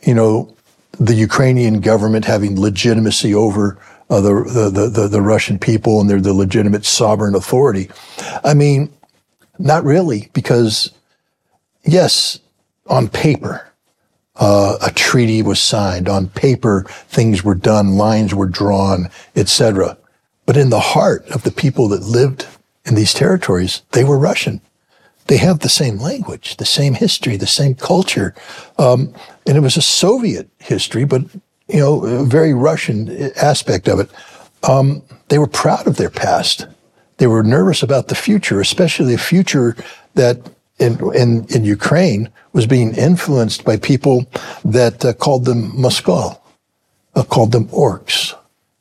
you 0.04 0.14
know, 0.14 0.56
the 1.02 1.16
Ukrainian 1.16 1.80
government 1.80 2.26
having 2.26 2.62
legitimacy 2.62 3.34
over 3.34 3.80
uh, 4.12 4.22
the, 4.22 4.70
the, 4.72 4.88
the, 4.88 5.08
the 5.08 5.22
Russian 5.22 5.58
people 5.58 6.00
and 6.00 6.08
they're 6.08 6.22
the 6.22 6.32
legitimate 6.32 6.86
sovereign 6.86 7.34
authority. 7.34 7.90
I 8.44 8.54
mean, 8.54 8.94
not 9.58 9.84
really, 9.84 10.30
because 10.34 10.92
yes, 11.84 12.40
on 12.86 13.08
paper, 13.08 13.68
uh, 14.36 14.78
a 14.80 14.92
treaty 14.92 15.42
was 15.42 15.60
signed. 15.60 16.08
On 16.08 16.30
paper, 16.30 16.86
things 17.08 17.44
were 17.44 17.56
done, 17.56 17.98
lines 17.98 18.36
were 18.36 18.48
drawn, 18.48 19.10
etc. 19.36 19.98
But 20.46 20.56
in 20.56 20.70
the 20.70 20.80
heart 20.80 21.26
of 21.30 21.42
the 21.42 21.52
people 21.52 21.88
that 21.88 22.04
lived 22.04 22.46
in 22.86 22.94
these 22.94 23.14
territories, 23.14 23.82
they 23.92 24.04
were 24.04 24.20
Russian 24.20 24.62
they 25.32 25.38
have 25.38 25.60
the 25.60 25.70
same 25.70 25.98
language, 25.98 26.58
the 26.58 26.66
same 26.66 26.94
history, 26.94 27.38
the 27.38 27.48
same 27.48 27.74
culture. 27.74 28.36
Um, 28.78 29.14
and 29.46 29.58
it 29.58 29.62
was 29.62 29.78
a 29.78 29.82
Soviet 29.82 30.50
history, 30.60 31.06
but, 31.06 31.24
you 31.68 31.80
know, 31.80 32.04
a 32.06 32.24
very 32.26 32.54
Russian 32.54 33.32
aspect 33.36 33.88
of 33.88 34.00
it. 34.00 34.10
Um, 34.64 35.02
they 35.30 35.40
were 35.40 35.48
proud 35.48 35.88
of 35.88 35.98
their 35.98 36.10
past. 36.10 36.68
They 37.18 37.28
were 37.28 37.44
nervous 37.44 37.84
about 37.84 38.08
the 38.08 38.16
future, 38.16 38.60
especially 38.60 39.14
a 39.14 39.18
future 39.18 39.76
that 40.16 40.38
in, 40.80 41.00
in, 41.16 41.46
in 41.54 41.64
Ukraine 41.64 42.30
was 42.54 42.66
being 42.66 42.94
influenced 42.96 43.64
by 43.64 43.78
people 43.78 44.26
that 44.66 45.06
uh, 45.06 45.14
called 45.14 45.46
them 45.46 45.72
Moskal, 45.72 46.40
uh, 47.16 47.24
called 47.24 47.52
them 47.52 47.68
orcs, 47.68 48.36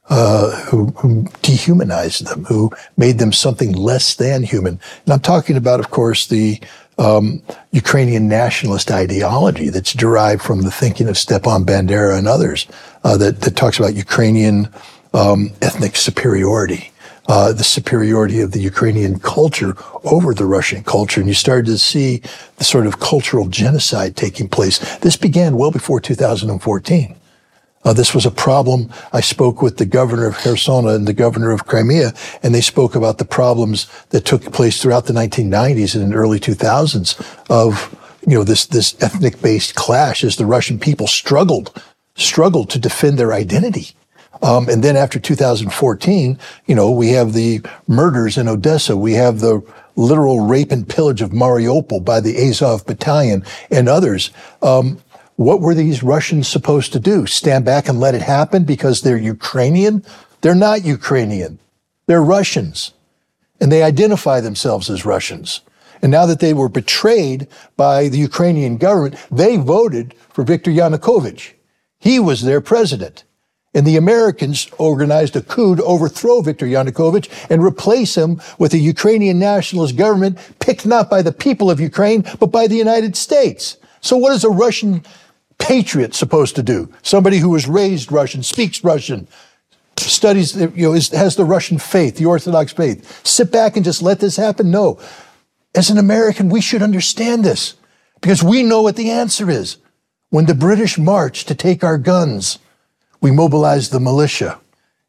uh, 0.09 0.51
who, 0.63 0.87
who, 0.97 1.25
dehumanized 1.43 2.27
them, 2.27 2.45
who 2.47 2.71
made 2.97 3.19
them 3.19 3.33
something 3.33 3.73
less 3.73 4.15
than 4.15 4.43
human. 4.43 4.81
And 5.05 5.13
I'm 5.13 5.21
talking 5.21 5.57
about, 5.57 5.79
of 5.79 5.91
course, 5.91 6.27
the 6.27 6.61
um, 7.01 7.43
Ukrainian 7.73 8.29
nationalist 8.29 8.91
ideology 8.91 9.71
that's 9.71 9.95
derived 9.95 10.43
from 10.43 10.63
the 10.63 10.71
thinking 10.71 11.09
of 11.09 11.17
Stepan 11.17 11.65
Bandera 11.65 12.17
and 12.17 12.29
others 12.29 12.67
uh, 13.05 13.17
that, 13.17 13.41
that, 13.41 13.57
talks 13.57 13.79
about 13.79 13.95
Ukrainian 13.95 14.69
um, 15.15 15.51
ethnic 15.63 15.97
superiority. 15.97 16.93
Uh, 17.27 17.53
the 17.53 17.65
superiority 17.65 18.41
of 18.41 18.53
the 18.53 18.61
Ukrainian 18.61 19.19
culture 19.21 19.75
over 20.05 20.35
the 20.35 20.45
Russian 20.45 20.83
culture. 20.83 21.21
And 21.21 21.29
you 21.29 21.35
started 21.35 21.67
to 21.67 21.79
see 21.79 22.23
the 22.57 22.65
sort 22.65 22.87
of 22.87 22.99
cultural 22.99 23.47
genocide 23.49 24.17
taking 24.17 24.49
place. 24.49 24.79
This 24.99 25.17
began 25.17 25.57
well 25.57 25.71
before 25.71 26.01
2014. 26.01 27.20
Uh, 27.83 27.95
this 27.95 28.15
was 28.15 28.27
a 28.27 28.31
problem. 28.31 28.91
I 29.13 29.23
spoke 29.23 29.63
with 29.63 29.79
the 29.79 29.87
governor 29.87 30.27
of 30.27 30.37
Kherson 30.37 30.87
and 30.87 31.09
the 31.09 31.15
governor 31.15 31.51
of 31.51 31.67
Crimea, 31.67 32.13
and 32.43 32.55
they 32.55 32.61
spoke 32.61 32.95
about 32.95 33.19
the 33.19 33.25
problems 33.25 33.87
that 34.11 34.27
took 34.27 34.53
place 34.53 34.81
throughout 34.83 35.07
the 35.07 35.15
1990s 35.15 36.01
and 36.01 36.15
early 36.15 36.39
2000s 36.39 37.19
of, 37.49 37.97
you 38.27 38.37
know, 38.37 38.45
this, 38.45 38.67
this 38.67 39.03
ethnic-based 39.03 39.75
clash 39.77 40.25
as 40.25 40.37
the 40.37 40.45
Russian 40.45 40.79
people 40.79 41.07
struggled, 41.07 41.83
struggled 42.17 42.69
to 42.71 42.79
defend 42.79 43.19
their 43.19 43.33
identity. 43.33 43.95
Um, 44.43 44.69
and 44.69 44.83
then 44.83 44.97
after 44.97 45.19
2014, 45.19 46.39
you 46.67 46.75
know, 46.75 46.91
we 46.91 47.09
have 47.11 47.33
the 47.33 47.63
murders 47.87 48.37
in 48.37 48.49
Odessa. 48.49 48.97
We 48.97 49.15
have 49.15 49.41
the 49.41 49.63
literal 49.97 50.41
rape 50.41 50.71
and 50.71 50.89
pillage 50.89 51.23
of 51.23 51.31
Mariupol 51.31 52.05
by 52.05 52.21
the 52.21 52.37
Azov 52.37 52.87
battalion 52.87 53.45
and 53.71 53.89
others. 53.89 54.31
Um, 54.63 54.99
what 55.45 55.63
were 55.63 55.75
these 55.75 56.03
Russians 56.03 56.49
supposed 56.49 56.93
to 56.93 57.01
do? 57.01 57.25
Stand 57.25 57.65
back 57.65 57.89
and 57.89 57.99
let 57.99 58.15
it 58.15 58.21
happen 58.21 58.65
because 58.65 59.01
they're 59.01 59.17
Ukrainian? 59.17 60.05
They're 60.43 60.55
not 60.55 60.85
Ukrainian. 60.85 61.59
They're 62.05 62.23
Russians. 62.23 62.93
And 63.59 63.73
they 63.73 63.83
identify 63.83 64.41
themselves 64.41 64.91
as 64.91 65.07
Russians. 65.07 65.63
And 66.03 66.13
now 66.13 66.27
that 66.27 66.41
they 66.41 66.53
were 66.53 66.69
betrayed 66.69 67.49
by 67.79 68.09
the 68.09 68.19
Ukrainian 68.19 68.77
government, 68.77 69.15
they 69.31 69.57
voted 69.57 70.15
for 70.29 70.45
Viktor 70.45 70.71
Yanukovych. 70.71 71.55
He 71.99 72.21
was 72.21 72.43
their 72.43 72.61
president. 72.61 73.25
And 73.73 73.87
the 73.87 73.97
Americans 73.97 74.69
organized 74.77 75.37
a 75.37 75.41
coup 75.41 75.77
to 75.77 75.85
overthrow 75.85 76.43
Viktor 76.43 76.67
Yanukovych 76.67 77.31
and 77.49 77.65
replace 77.65 78.15
him 78.15 78.43
with 78.59 78.75
a 78.75 78.79
Ukrainian 78.79 79.39
nationalist 79.39 79.97
government 79.97 80.37
picked 80.59 80.85
not 80.85 81.09
by 81.09 81.23
the 81.23 81.33
people 81.33 81.71
of 81.71 81.81
Ukraine, 81.81 82.27
but 82.39 82.49
by 82.49 82.67
the 82.67 82.77
United 82.77 83.17
States. 83.17 83.79
So 84.03 84.19
what 84.19 84.33
is 84.33 84.45
a 84.45 84.51
Russian 84.51 85.05
patriot 85.61 86.15
supposed 86.15 86.57
to 86.57 86.63
do? 86.63 86.93
Somebody 87.03 87.39
who 87.39 87.51
was 87.51 87.69
raised 87.69 88.11
Russian, 88.11 88.43
speaks 88.43 88.83
Russian, 88.83 89.29
studies, 89.97 90.57
you 90.57 90.71
know, 90.77 90.95
is, 90.95 91.11
has 91.11 91.37
the 91.37 91.45
Russian 91.45 91.79
faith, 91.79 92.17
the 92.17 92.27
Orthodox 92.27 92.73
faith. 92.73 93.27
Sit 93.27 93.53
back 93.53 93.77
and 93.77 93.85
just 93.85 94.03
let 94.03 94.21
this 94.21 94.37
happen? 94.37 94.71
No. 94.71 94.99
As 95.75 95.91
an 95.91 95.99
American, 95.99 96.49
we 96.49 96.61
should 96.61 96.83
understand 96.83 97.45
this 97.45 97.75
because 98.21 98.43
we 98.43 98.63
know 98.63 98.83
what 98.83 98.97
the 98.97 99.11
answer 99.11 99.51
is. 99.51 99.77
When 100.31 100.47
the 100.47 100.55
British 100.55 100.99
marched 100.99 101.49
to 101.49 101.55
take 101.55 101.85
our 101.85 101.99
guns, 101.99 102.59
we 103.21 103.31
mobilized 103.31 103.93
the 103.93 104.01
militia 104.01 104.61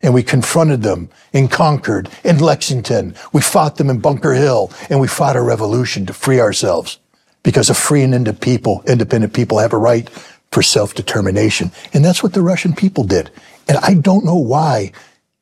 and 0.02 0.14
we 0.14 0.24
confronted 0.24 0.82
them 0.82 1.10
in 1.32 1.48
Concord, 1.48 2.10
in 2.24 2.40
Lexington. 2.40 3.16
We 3.34 3.42
fought 3.42 3.78
them 3.78 3.90
in 3.90 4.00
Bunker 4.00 4.34
Hill, 4.34 4.72
and 4.90 5.00
we 5.00 5.08
fought 5.08 5.36
a 5.36 5.42
revolution 5.42 6.08
to 6.08 6.14
free 6.14 6.40
ourselves 6.40 7.00
because 7.44 7.70
a 7.70 7.74
free 7.74 8.02
and 8.02 8.14
independent 8.14 8.42
people, 8.42 8.84
independent 8.88 9.34
people 9.34 9.60
have 9.60 9.74
a 9.74 9.78
right 9.78 10.10
for 10.52 10.62
self-determination. 10.62 11.72
And 11.94 12.04
that's 12.04 12.22
what 12.22 12.34
the 12.34 12.42
Russian 12.42 12.74
people 12.74 13.04
did. 13.04 13.32
And 13.68 13.78
I 13.78 13.94
don't 13.94 14.26
know 14.26 14.36
why, 14.36 14.92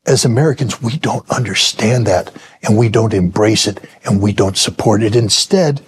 as 0.05 0.23
Americans, 0.23 0.81
we 0.81 0.97
don't 0.97 1.27
understand 1.29 2.05
that 2.07 2.31
and 2.63 2.77
we 2.77 2.89
don't 2.89 3.13
embrace 3.13 3.67
it 3.67 3.79
and 4.05 4.21
we 4.21 4.33
don't 4.33 4.57
support 4.57 5.01
it. 5.01 5.15
Instead, 5.15 5.81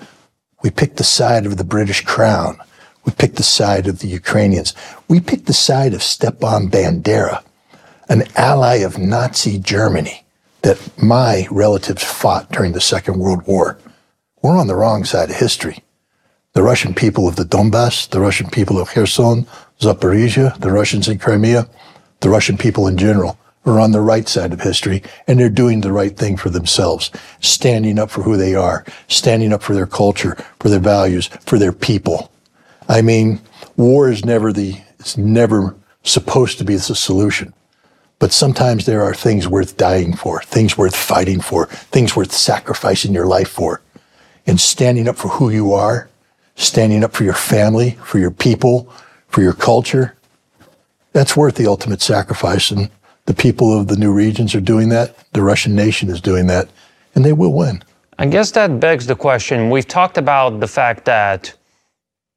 we 0.63 0.69
pick 0.69 0.95
the 0.95 1.03
side 1.03 1.45
of 1.45 1.57
the 1.57 1.63
British 1.63 2.01
crown. 2.03 2.57
We 3.05 3.11
pick 3.11 3.35
the 3.35 3.43
side 3.43 3.87
of 3.87 3.99
the 3.99 4.07
Ukrainians. 4.07 4.73
We 5.07 5.19
pick 5.19 5.45
the 5.45 5.53
side 5.53 5.93
of 5.93 6.03
Stepan 6.03 6.69
Bandera, 6.69 7.43
an 8.09 8.23
ally 8.35 8.75
of 8.77 8.97
Nazi 8.97 9.57
Germany 9.57 10.23
that 10.61 10.79
my 11.01 11.47
relatives 11.49 12.03
fought 12.03 12.51
during 12.51 12.73
the 12.73 12.81
Second 12.81 13.17
World 13.17 13.47
War. 13.47 13.79
We're 14.41 14.57
on 14.57 14.67
the 14.67 14.75
wrong 14.75 15.03
side 15.03 15.31
of 15.31 15.35
history. 15.35 15.83
The 16.53 16.63
Russian 16.63 16.93
people 16.93 17.29
of 17.29 17.37
the 17.37 17.45
Donbass, 17.45 18.09
the 18.09 18.19
Russian 18.19 18.49
people 18.49 18.77
of 18.77 18.89
Kherson, 18.89 19.47
Zaporizhia, 19.79 20.59
the 20.59 20.69
Russians 20.69 21.07
in 21.07 21.17
Crimea, 21.17 21.69
the 22.19 22.29
Russian 22.29 22.57
people 22.57 22.87
in 22.87 22.97
general 22.97 23.39
are 23.65 23.79
on 23.79 23.93
the 23.93 24.01
right 24.01 24.27
side 24.27 24.51
of 24.51 24.59
history 24.59 25.01
and 25.27 25.39
they're 25.39 25.49
doing 25.49 25.79
the 25.79 25.93
right 25.93 26.17
thing 26.17 26.35
for 26.35 26.49
themselves, 26.49 27.09
standing 27.39 27.97
up 27.97 28.09
for 28.09 28.23
who 28.23 28.35
they 28.35 28.53
are, 28.53 28.83
standing 29.07 29.53
up 29.53 29.63
for 29.63 29.73
their 29.73 29.87
culture, 29.87 30.35
for 30.59 30.67
their 30.67 30.81
values, 30.81 31.27
for 31.45 31.57
their 31.57 31.71
people. 31.71 32.29
I 32.89 33.01
mean, 33.01 33.39
war 33.77 34.09
is 34.09 34.25
never 34.25 34.51
the, 34.51 34.75
it's 34.99 35.15
never 35.15 35.73
supposed 36.03 36.57
to 36.57 36.65
be 36.65 36.75
the 36.75 36.81
solution. 36.81 37.53
But 38.19 38.33
sometimes 38.33 38.85
there 38.85 39.03
are 39.03 39.15
things 39.15 39.47
worth 39.47 39.77
dying 39.77 40.17
for, 40.17 40.41
things 40.41 40.77
worth 40.77 40.97
fighting 40.97 41.39
for, 41.39 41.67
things 41.67 42.13
worth 42.13 42.33
sacrificing 42.33 43.13
your 43.13 43.25
life 43.25 43.49
for. 43.49 43.81
And 44.45 44.59
standing 44.59 45.07
up 45.07 45.15
for 45.15 45.29
who 45.29 45.49
you 45.49 45.71
are, 45.73 46.09
standing 46.55 47.03
up 47.03 47.13
for 47.13 47.23
your 47.23 47.33
family, 47.33 47.91
for 48.03 48.19
your 48.19 48.31
people, 48.31 48.91
for 49.27 49.41
your 49.41 49.53
culture, 49.53 50.15
that's 51.13 51.35
worth 51.35 51.55
the 51.55 51.67
ultimate 51.67 52.01
sacrifice. 52.01 52.71
And 52.71 52.89
the 53.25 53.33
people 53.33 53.77
of 53.77 53.87
the 53.87 53.97
new 53.97 54.13
regions 54.13 54.55
are 54.55 54.61
doing 54.61 54.89
that. 54.89 55.15
The 55.33 55.41
Russian 55.41 55.75
nation 55.75 56.09
is 56.09 56.21
doing 56.21 56.47
that, 56.47 56.69
and 57.15 57.23
they 57.23 57.33
will 57.33 57.53
win. 57.53 57.83
I 58.19 58.25
guess 58.27 58.51
that 58.51 58.79
begs 58.79 59.07
the 59.07 59.15
question. 59.15 59.69
We've 59.69 59.87
talked 59.87 60.17
about 60.17 60.59
the 60.59 60.67
fact 60.67 61.05
that, 61.05 61.53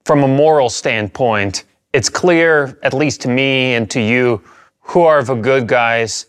from 0.05 0.23
a 0.23 0.29
moral 0.29 0.69
standpoint, 0.69 1.65
it's 1.93 2.09
clear, 2.09 2.79
at 2.83 2.95
least 2.95 3.21
to 3.23 3.29
me 3.29 3.75
and 3.75 3.91
to 3.91 4.01
you, 4.01 4.43
who 4.81 5.03
are 5.03 5.23
the 5.23 5.35
good 5.35 5.67
guys 5.67 6.27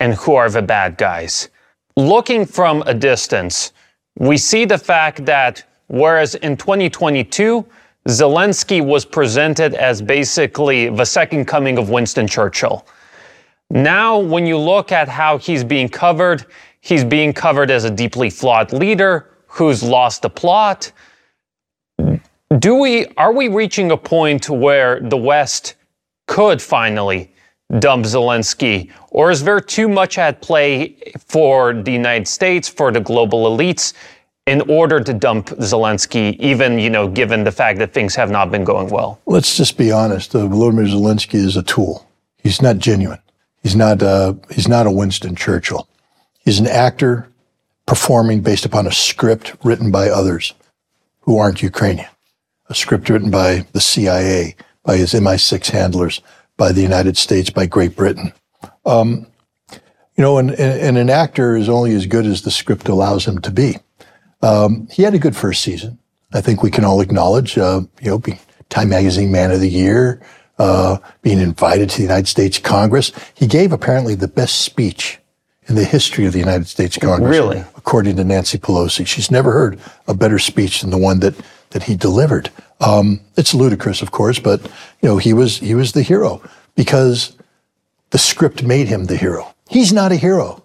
and 0.00 0.14
who 0.14 0.34
are 0.34 0.50
the 0.50 0.62
bad 0.62 0.96
guys. 0.96 1.48
Looking 1.96 2.44
from 2.44 2.82
a 2.82 2.94
distance, 2.94 3.72
we 4.18 4.36
see 4.36 4.64
the 4.64 4.78
fact 4.78 5.24
that 5.26 5.64
whereas 5.88 6.34
in 6.36 6.56
2022, 6.56 7.66
Zelensky 8.08 8.84
was 8.84 9.04
presented 9.04 9.74
as 9.74 10.00
basically 10.00 10.88
the 10.88 11.04
second 11.04 11.46
coming 11.46 11.76
of 11.78 11.90
Winston 11.90 12.26
Churchill. 12.26 12.86
Now, 13.70 14.18
when 14.18 14.46
you 14.46 14.58
look 14.58 14.92
at 14.92 15.08
how 15.08 15.38
he's 15.38 15.64
being 15.64 15.88
covered, 15.88 16.46
he's 16.80 17.04
being 17.04 17.32
covered 17.32 17.70
as 17.70 17.84
a 17.84 17.90
deeply 17.90 18.30
flawed 18.30 18.72
leader 18.72 19.30
who's 19.48 19.82
lost 19.82 20.22
the 20.22 20.30
plot. 20.30 20.92
Do 22.58 22.76
we 22.76 23.06
are 23.16 23.32
we 23.32 23.48
reaching 23.48 23.90
a 23.90 23.96
point 23.96 24.48
where 24.48 25.00
the 25.00 25.16
West 25.16 25.74
could 26.28 26.62
finally 26.62 27.32
dump 27.80 28.04
Zelensky, 28.04 28.92
or 29.10 29.32
is 29.32 29.42
there 29.42 29.58
too 29.58 29.88
much 29.88 30.18
at 30.18 30.40
play 30.40 30.96
for 31.18 31.74
the 31.74 31.90
United 31.90 32.28
States, 32.28 32.68
for 32.68 32.92
the 32.92 33.00
global 33.00 33.44
elites, 33.44 33.92
in 34.46 34.60
order 34.62 35.00
to 35.00 35.12
dump 35.12 35.48
Zelensky, 35.48 36.38
even 36.38 36.78
you 36.78 36.88
know, 36.88 37.08
given 37.08 37.44
the 37.44 37.52
fact 37.52 37.78
that 37.80 37.92
things 37.92 38.14
have 38.14 38.30
not 38.30 38.50
been 38.50 38.64
going 38.64 38.88
well? 38.88 39.20
Let's 39.26 39.56
just 39.56 39.76
be 39.76 39.90
honest. 39.90 40.34
Uh, 40.34 40.40
Volodymyr 40.40 40.88
Zelensky 40.88 41.34
is 41.34 41.56
a 41.56 41.62
tool. 41.62 42.08
He's 42.38 42.62
not 42.62 42.78
genuine. 42.78 43.18
He's 43.62 43.74
not, 43.74 44.02
uh, 44.02 44.34
he's 44.50 44.68
not 44.68 44.86
a 44.86 44.90
Winston 44.90 45.34
Churchill. 45.34 45.88
He's 46.44 46.60
an 46.60 46.68
actor 46.68 47.28
performing 47.86 48.40
based 48.40 48.64
upon 48.64 48.86
a 48.86 48.92
script 48.92 49.56
written 49.64 49.90
by 49.90 50.08
others 50.08 50.54
who 51.22 51.38
aren't 51.38 51.62
Ukrainian, 51.62 52.08
a 52.68 52.74
script 52.74 53.08
written 53.08 53.30
by 53.30 53.66
the 53.72 53.80
CIA, 53.80 54.54
by 54.84 54.96
his 54.96 55.12
MI6 55.12 55.70
handlers, 55.70 56.20
by 56.56 56.70
the 56.70 56.82
United 56.82 57.16
States, 57.16 57.50
by 57.50 57.66
Great 57.66 57.96
Britain. 57.96 58.32
Um, 58.84 59.26
you 59.72 60.22
know, 60.22 60.38
and, 60.38 60.52
and, 60.52 60.96
an 60.96 61.10
actor 61.10 61.56
is 61.56 61.68
only 61.68 61.92
as 61.94 62.06
good 62.06 62.24
as 62.24 62.42
the 62.42 62.50
script 62.50 62.88
allows 62.88 63.26
him 63.26 63.40
to 63.40 63.50
be. 63.50 63.76
Um, 64.46 64.88
he 64.92 65.02
had 65.02 65.14
a 65.14 65.18
good 65.18 65.36
first 65.36 65.62
season. 65.62 65.98
I 66.32 66.40
think 66.40 66.62
we 66.62 66.70
can 66.70 66.84
all 66.84 67.00
acknowledge, 67.00 67.58
uh, 67.58 67.82
you 68.00 68.10
know, 68.10 68.22
Time 68.68 68.88
Magazine 68.88 69.32
Man 69.32 69.50
of 69.50 69.60
the 69.60 69.68
Year, 69.68 70.20
uh, 70.58 70.98
being 71.22 71.40
invited 71.40 71.90
to 71.90 71.96
the 71.96 72.02
United 72.02 72.28
States 72.28 72.58
Congress. 72.58 73.12
He 73.34 73.46
gave 73.46 73.72
apparently 73.72 74.14
the 74.14 74.28
best 74.28 74.60
speech 74.60 75.18
in 75.68 75.74
the 75.74 75.84
history 75.84 76.26
of 76.26 76.32
the 76.32 76.38
United 76.38 76.68
States 76.68 76.96
Congress. 76.96 77.30
Really? 77.30 77.64
According 77.76 78.16
to 78.16 78.24
Nancy 78.24 78.58
Pelosi. 78.58 79.06
She's 79.06 79.30
never 79.30 79.52
heard 79.52 79.80
a 80.06 80.14
better 80.14 80.38
speech 80.38 80.80
than 80.80 80.90
the 80.90 80.98
one 80.98 81.20
that, 81.20 81.34
that 81.70 81.84
he 81.84 81.96
delivered. 81.96 82.50
Um, 82.80 83.20
it's 83.36 83.54
ludicrous, 83.54 84.02
of 84.02 84.12
course, 84.12 84.38
but, 84.38 84.62
you 85.00 85.08
know, 85.08 85.16
he 85.16 85.32
was, 85.32 85.58
he 85.58 85.74
was 85.74 85.92
the 85.92 86.02
hero 86.02 86.40
because 86.76 87.36
the 88.10 88.18
script 88.18 88.62
made 88.62 88.86
him 88.86 89.06
the 89.06 89.16
hero. 89.16 89.54
He's 89.68 89.92
not 89.92 90.12
a 90.12 90.16
hero. 90.16 90.62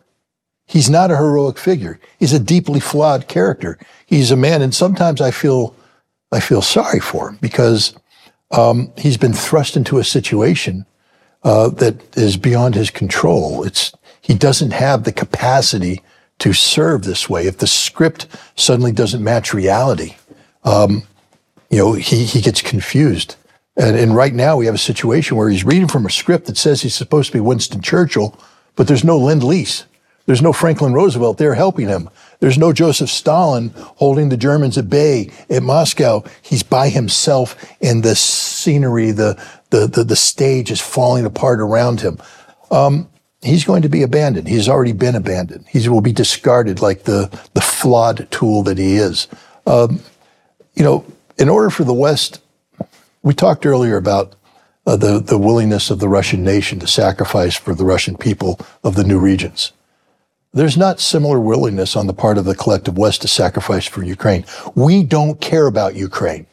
He's 0.72 0.90
not 0.90 1.12
a 1.12 1.18
heroic 1.18 1.58
figure. 1.58 2.00
He's 2.18 2.32
a 2.32 2.40
deeply 2.40 2.80
flawed 2.80 3.28
character. 3.28 3.78
He's 4.06 4.32
a 4.32 4.38
man, 4.38 4.62
and 4.62 4.74
sometimes 4.74 5.20
I 5.20 5.30
feel, 5.30 5.76
I 6.32 6.40
feel 6.40 6.62
sorry 6.62 7.02
for 7.02 7.28
him 7.28 7.40
because 7.42 7.94
um, 8.52 8.94
he's 8.98 9.18
been 9.18 9.34
thrust 9.34 9.76
into 9.76 9.98
a 9.98 10.04
situation 10.06 10.86
uh, 11.44 11.72
that 11.72 12.16
is 12.16 12.38
beyond 12.38 12.76
his 12.76 12.90
control. 12.90 13.66
It's 13.66 13.92
he 14.22 14.34
doesn't 14.34 14.72
have 14.72 15.04
the 15.04 15.12
capacity 15.12 16.02
to 16.40 16.54
serve 16.54 17.04
this 17.04 17.30
way. 17.30 17.48
If 17.48 17.58
the 17.58 17.68
script 17.68 18.28
suddenly 18.56 18.94
doesn't 18.94 19.22
match 19.22 19.54
reality, 19.54 20.16
um, 20.64 21.04
you 21.70 21.80
know, 21.80 21.94
he 21.94 22.24
he 22.24 22.40
gets 22.40 22.62
confused. 22.62 23.36
And, 23.76 23.98
and 23.98 24.16
right 24.16 24.34
now 24.34 24.56
we 24.56 24.68
have 24.68 24.76
a 24.76 24.88
situation 24.92 25.36
where 25.36 25.50
he's 25.50 25.66
reading 25.66 25.90
from 25.90 26.06
a 26.06 26.10
script 26.10 26.46
that 26.46 26.56
says 26.56 26.82
he's 26.82 26.96
supposed 26.96 27.28
to 27.28 27.38
be 27.38 27.42
Winston 27.42 27.82
Churchill, 27.82 28.40
but 28.78 28.88
there's 28.88 29.04
no 29.04 29.18
lend 29.18 29.44
lease. 29.44 29.84
There's 30.26 30.42
no 30.42 30.54
Franklin 30.54 30.94
Roosevelt 30.94 31.38
there 31.38 31.56
helping 31.56 31.88
him. 31.88 32.10
There's 32.40 32.58
no 32.58 32.74
Joseph 32.74 33.10
Stalin 33.10 33.72
holding 33.76 34.30
the 34.30 34.38
Germans 34.38 34.78
at 34.78 34.90
bay 34.90 35.32
at 35.50 35.64
Moscow. 35.64 36.24
He's 36.42 36.64
by 36.64 36.90
himself 36.90 37.56
and 37.82 38.04
the 38.04 38.16
scenery, 38.16 39.12
the, 39.12 39.42
the, 39.70 39.88
the, 39.88 40.04
the 40.04 40.16
stage 40.16 40.72
is 40.72 40.82
falling 40.82 41.26
apart 41.26 41.60
around 41.60 42.02
him. 42.02 42.18
Um, 42.72 43.10
he's 43.42 43.66
going 43.66 43.82
to 43.82 43.90
be 43.90 44.02
abandoned. 44.02 44.48
He's 44.48 44.70
already 44.70 44.94
been 44.94 45.16
abandoned. 45.16 45.66
He 45.68 45.88
will 45.88 46.02
be 46.02 46.14
discarded 46.14 46.82
like 46.82 47.04
the, 47.04 47.28
the 47.54 47.62
flawed 47.62 48.28
tool 48.32 48.64
that 48.64 48.78
he 48.78 48.96
is. 48.96 49.28
Um, 49.66 50.02
you 50.74 50.84
know, 50.84 51.06
in 51.38 51.50
order 51.50 51.70
for 51.70 51.84
the 51.84 51.94
West, 51.94 52.42
we 53.24 53.34
talked 53.34 53.66
earlier 53.66 53.98
about 53.98 54.36
uh, 54.86 54.96
the, 54.96 55.20
the 55.20 55.38
willingness 55.38 55.92
of 55.92 56.00
the 56.00 56.10
Russian 56.10 56.44
nation 56.44 56.80
to 56.80 56.88
sacrifice 56.88 57.56
for 57.56 57.76
the 57.76 57.86
Russian 57.86 58.18
people 58.18 58.60
of 58.84 58.96
the 58.96 59.04
new 59.04 59.20
regions. 59.20 59.74
There's 60.54 60.76
not 60.76 61.00
similar 61.00 61.40
willingness 61.40 61.96
on 61.96 62.08
the 62.08 62.14
part 62.14 62.38
of 62.38 62.44
the 62.44 62.56
collective 62.56 62.98
West 62.98 63.22
to 63.22 63.30
sacrifice 63.30 63.86
for 63.86 64.04
Ukraine. 64.04 64.44
We 64.76 65.02
don't 65.02 65.40
care 65.40 65.66
about 65.66 65.96
Ukraine. 65.96 66.46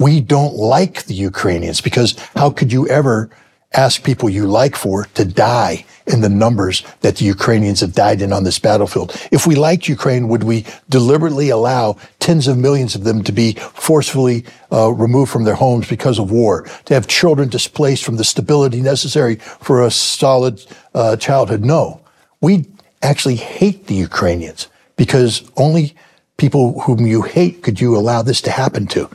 We 0.00 0.20
don't 0.20 0.54
like 0.56 1.04
the 1.04 1.14
Ukrainians 1.14 1.80
because 1.80 2.16
how 2.34 2.50
could 2.50 2.72
you 2.72 2.88
ever 2.88 3.30
ask 3.72 4.02
people 4.02 4.28
you 4.28 4.48
like 4.48 4.74
for 4.74 5.04
to 5.14 5.24
die 5.24 5.84
in 6.08 6.22
the 6.22 6.28
numbers 6.28 6.82
that 7.02 7.16
the 7.16 7.24
Ukrainians 7.24 7.80
have 7.80 7.92
died 7.92 8.20
in 8.22 8.32
on 8.32 8.44
this 8.44 8.58
battlefield. 8.58 9.14
If 9.30 9.46
we 9.46 9.54
liked 9.54 9.88
Ukraine, 9.88 10.28
would 10.28 10.44
we 10.44 10.64
deliberately 10.88 11.50
allow 11.50 11.96
tens 12.18 12.48
of 12.48 12.56
millions 12.56 12.94
of 12.94 13.04
them 13.04 13.22
to 13.24 13.32
be 13.32 13.52
forcefully 13.74 14.44
uh, 14.72 14.92
removed 14.92 15.30
from 15.30 15.44
their 15.44 15.54
homes 15.54 15.88
because 15.88 16.18
of 16.18 16.30
war, 16.30 16.62
to 16.86 16.94
have 16.94 17.06
children 17.06 17.48
displaced 17.48 18.04
from 18.04 18.16
the 18.16 18.24
stability 18.24 18.80
necessary 18.80 19.36
for 19.36 19.84
a 19.84 19.90
solid 19.90 20.64
uh, 20.94 21.16
childhood? 21.16 21.64
No. 21.64 22.00
We 22.40 22.66
actually 23.02 23.36
hate 23.36 23.86
the 23.86 23.94
Ukrainians 23.94 24.68
because 24.96 25.48
only 25.56 25.94
people 26.36 26.80
whom 26.80 27.06
you 27.06 27.22
hate 27.22 27.62
could 27.62 27.80
you 27.80 27.96
allow 27.96 28.22
this 28.22 28.40
to 28.42 28.50
happen 28.50 28.86
to. 28.88 29.08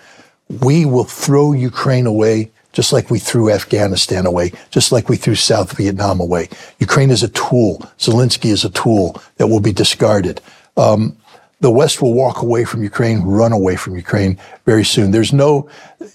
We 0.62 0.86
will 0.86 1.04
throw 1.04 1.54
Ukraine 1.54 2.06
away 2.06 2.52
just 2.74 2.94
like 2.94 3.10
we 3.10 3.20
threw 3.20 3.52
Afghanistan 3.52 4.26
away, 4.26 4.54
just 4.70 4.92
like 4.92 5.10
we 5.10 5.18
threw 5.18 5.36
South 5.36 5.76
Vietnam 5.76 6.20
away. 6.20 6.50
Ukraine 6.80 7.12
is 7.12 7.24
a 7.24 7.28
tool. 7.30 7.80
Zelensky 7.98 8.52
is 8.52 8.64
a 8.64 8.70
tool 8.70 9.22
that 9.38 9.48
will 9.48 9.60
be 9.60 9.74
discarded. 9.74 10.42
Um, 10.78 11.18
the 11.60 11.72
West 11.72 12.02
will 12.02 12.14
walk 12.14 12.42
away 12.42 12.64
from 12.66 12.82
Ukraine, 12.82 13.22
run 13.22 13.52
away 13.52 13.76
from 13.76 13.96
Ukraine 13.96 14.40
very 14.66 14.84
soon. 14.84 15.12
There's 15.12 15.34
no, 15.34 15.70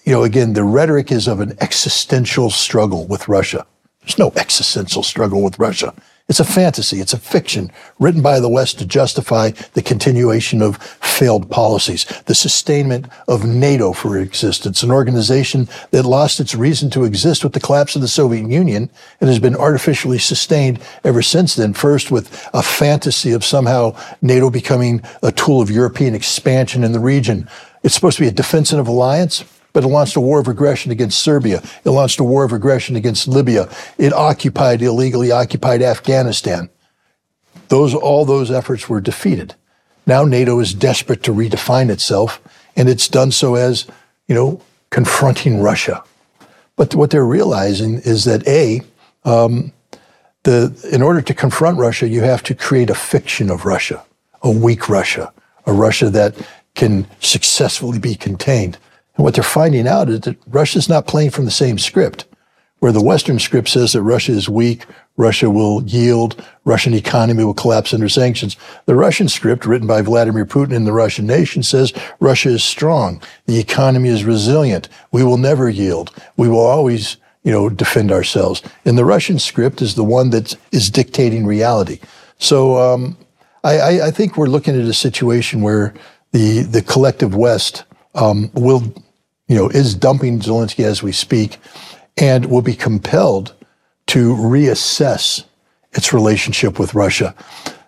you 0.04 0.12
know, 0.12 0.24
again, 0.24 0.54
the 0.54 0.64
rhetoric 0.64 1.12
is 1.12 1.28
of 1.28 1.40
an 1.40 1.56
existential 1.60 2.50
struggle 2.50 3.06
with 3.06 3.28
Russia. 3.28 3.64
There's 4.00 4.18
no 4.18 4.32
existential 4.36 5.02
struggle 5.02 5.42
with 5.42 5.58
Russia. 5.58 5.94
It's 6.28 6.40
a 6.40 6.44
fantasy. 6.44 7.00
It's 7.00 7.12
a 7.12 7.18
fiction 7.18 7.70
written 8.00 8.20
by 8.20 8.40
the 8.40 8.48
West 8.48 8.80
to 8.80 8.84
justify 8.84 9.52
the 9.74 9.82
continuation 9.82 10.60
of 10.60 10.76
failed 10.76 11.48
policies, 11.52 12.04
the 12.26 12.34
sustainment 12.34 13.06
of 13.28 13.44
NATO 13.44 13.92
for 13.92 14.18
existence, 14.18 14.82
an 14.82 14.90
organization 14.90 15.68
that 15.92 16.02
lost 16.02 16.40
its 16.40 16.52
reason 16.52 16.90
to 16.90 17.04
exist 17.04 17.44
with 17.44 17.52
the 17.52 17.60
collapse 17.60 17.94
of 17.94 18.02
the 18.02 18.08
Soviet 18.08 18.50
Union 18.50 18.90
and 19.20 19.30
has 19.30 19.38
been 19.38 19.54
artificially 19.54 20.18
sustained 20.18 20.80
ever 21.04 21.22
since 21.22 21.54
then. 21.54 21.72
First 21.72 22.10
with 22.10 22.48
a 22.52 22.62
fantasy 22.62 23.30
of 23.30 23.44
somehow 23.44 23.96
NATO 24.20 24.50
becoming 24.50 25.02
a 25.22 25.30
tool 25.30 25.62
of 25.62 25.70
European 25.70 26.16
expansion 26.16 26.82
in 26.82 26.90
the 26.90 26.98
region. 26.98 27.48
It's 27.84 27.94
supposed 27.94 28.16
to 28.16 28.24
be 28.24 28.28
a 28.28 28.32
defensive 28.32 28.88
alliance 28.88 29.44
but 29.76 29.84
it 29.84 29.88
launched 29.88 30.16
a 30.16 30.20
war 30.20 30.40
of 30.40 30.48
aggression 30.48 30.90
against 30.90 31.18
Serbia. 31.18 31.62
It 31.84 31.90
launched 31.90 32.18
a 32.18 32.24
war 32.24 32.44
of 32.44 32.52
aggression 32.54 32.96
against 32.96 33.28
Libya. 33.28 33.68
It 33.98 34.10
occupied, 34.14 34.80
illegally 34.80 35.30
occupied 35.30 35.82
Afghanistan. 35.82 36.70
Those, 37.68 37.94
all 37.94 38.24
those 38.24 38.50
efforts 38.50 38.88
were 38.88 39.02
defeated. 39.02 39.54
Now 40.06 40.24
NATO 40.24 40.60
is 40.60 40.72
desperate 40.72 41.22
to 41.24 41.30
redefine 41.30 41.90
itself, 41.90 42.40
and 42.74 42.88
it's 42.88 43.06
done 43.06 43.30
so 43.32 43.54
as, 43.54 43.86
you 44.26 44.34
know, 44.34 44.62
confronting 44.88 45.60
Russia. 45.60 46.02
But 46.76 46.94
what 46.94 47.10
they're 47.10 47.26
realizing 47.26 47.96
is 47.96 48.24
that 48.24 48.48
A, 48.48 48.80
um, 49.26 49.74
the, 50.44 50.74
in 50.90 51.02
order 51.02 51.20
to 51.20 51.34
confront 51.34 51.76
Russia, 51.76 52.08
you 52.08 52.22
have 52.22 52.42
to 52.44 52.54
create 52.54 52.88
a 52.88 52.94
fiction 52.94 53.50
of 53.50 53.66
Russia, 53.66 54.02
a 54.40 54.50
weak 54.50 54.88
Russia, 54.88 55.34
a 55.66 55.72
Russia 55.74 56.08
that 56.08 56.34
can 56.74 57.06
successfully 57.20 57.98
be 57.98 58.14
contained. 58.14 58.78
And 59.16 59.24
what 59.24 59.34
they're 59.34 59.44
finding 59.44 59.88
out 59.88 60.08
is 60.08 60.20
that 60.20 60.36
Russia's 60.48 60.88
not 60.88 61.06
playing 61.06 61.30
from 61.30 61.44
the 61.44 61.50
same 61.50 61.78
script. 61.78 62.26
Where 62.80 62.92
the 62.92 63.02
Western 63.02 63.38
script 63.38 63.68
says 63.68 63.94
that 63.94 64.02
Russia 64.02 64.32
is 64.32 64.50
weak, 64.50 64.84
Russia 65.16 65.48
will 65.48 65.82
yield, 65.84 66.44
Russian 66.64 66.92
economy 66.92 67.42
will 67.42 67.54
collapse 67.54 67.94
under 67.94 68.08
sanctions. 68.08 68.56
The 68.84 68.94
Russian 68.94 69.28
script, 69.28 69.64
written 69.64 69.86
by 69.86 70.02
Vladimir 70.02 70.44
Putin 70.44 70.76
and 70.76 70.86
the 70.86 70.92
Russian 70.92 71.26
nation, 71.26 71.62
says 71.62 71.94
Russia 72.20 72.50
is 72.50 72.62
strong, 72.62 73.22
the 73.46 73.58
economy 73.58 74.10
is 74.10 74.24
resilient, 74.24 74.90
we 75.10 75.24
will 75.24 75.38
never 75.38 75.70
yield, 75.70 76.12
we 76.36 76.50
will 76.50 76.66
always, 76.66 77.16
you 77.44 77.50
know, 77.52 77.70
defend 77.70 78.12
ourselves. 78.12 78.62
And 78.84 78.98
the 78.98 79.06
Russian 79.06 79.38
script 79.38 79.80
is 79.80 79.94
the 79.94 80.04
one 80.04 80.28
that 80.30 80.54
is 80.70 80.90
dictating 80.90 81.46
reality. 81.46 81.98
So 82.38 82.76
um, 82.76 83.16
I, 83.64 84.02
I, 84.02 84.10
think 84.10 84.36
we're 84.36 84.46
looking 84.46 84.74
at 84.78 84.86
a 84.86 84.92
situation 84.92 85.62
where 85.62 85.94
the 86.32 86.60
the 86.62 86.82
collective 86.82 87.34
West 87.34 87.84
um, 88.14 88.50
will 88.52 88.92
you 89.48 89.56
know, 89.56 89.68
is 89.68 89.94
dumping 89.94 90.40
Zelensky 90.40 90.84
as 90.84 91.02
we 91.02 91.12
speak 91.12 91.58
and 92.16 92.46
will 92.46 92.62
be 92.62 92.74
compelled 92.74 93.54
to 94.06 94.34
reassess 94.34 95.44
its 95.92 96.12
relationship 96.12 96.78
with 96.78 96.94
Russia. 96.94 97.34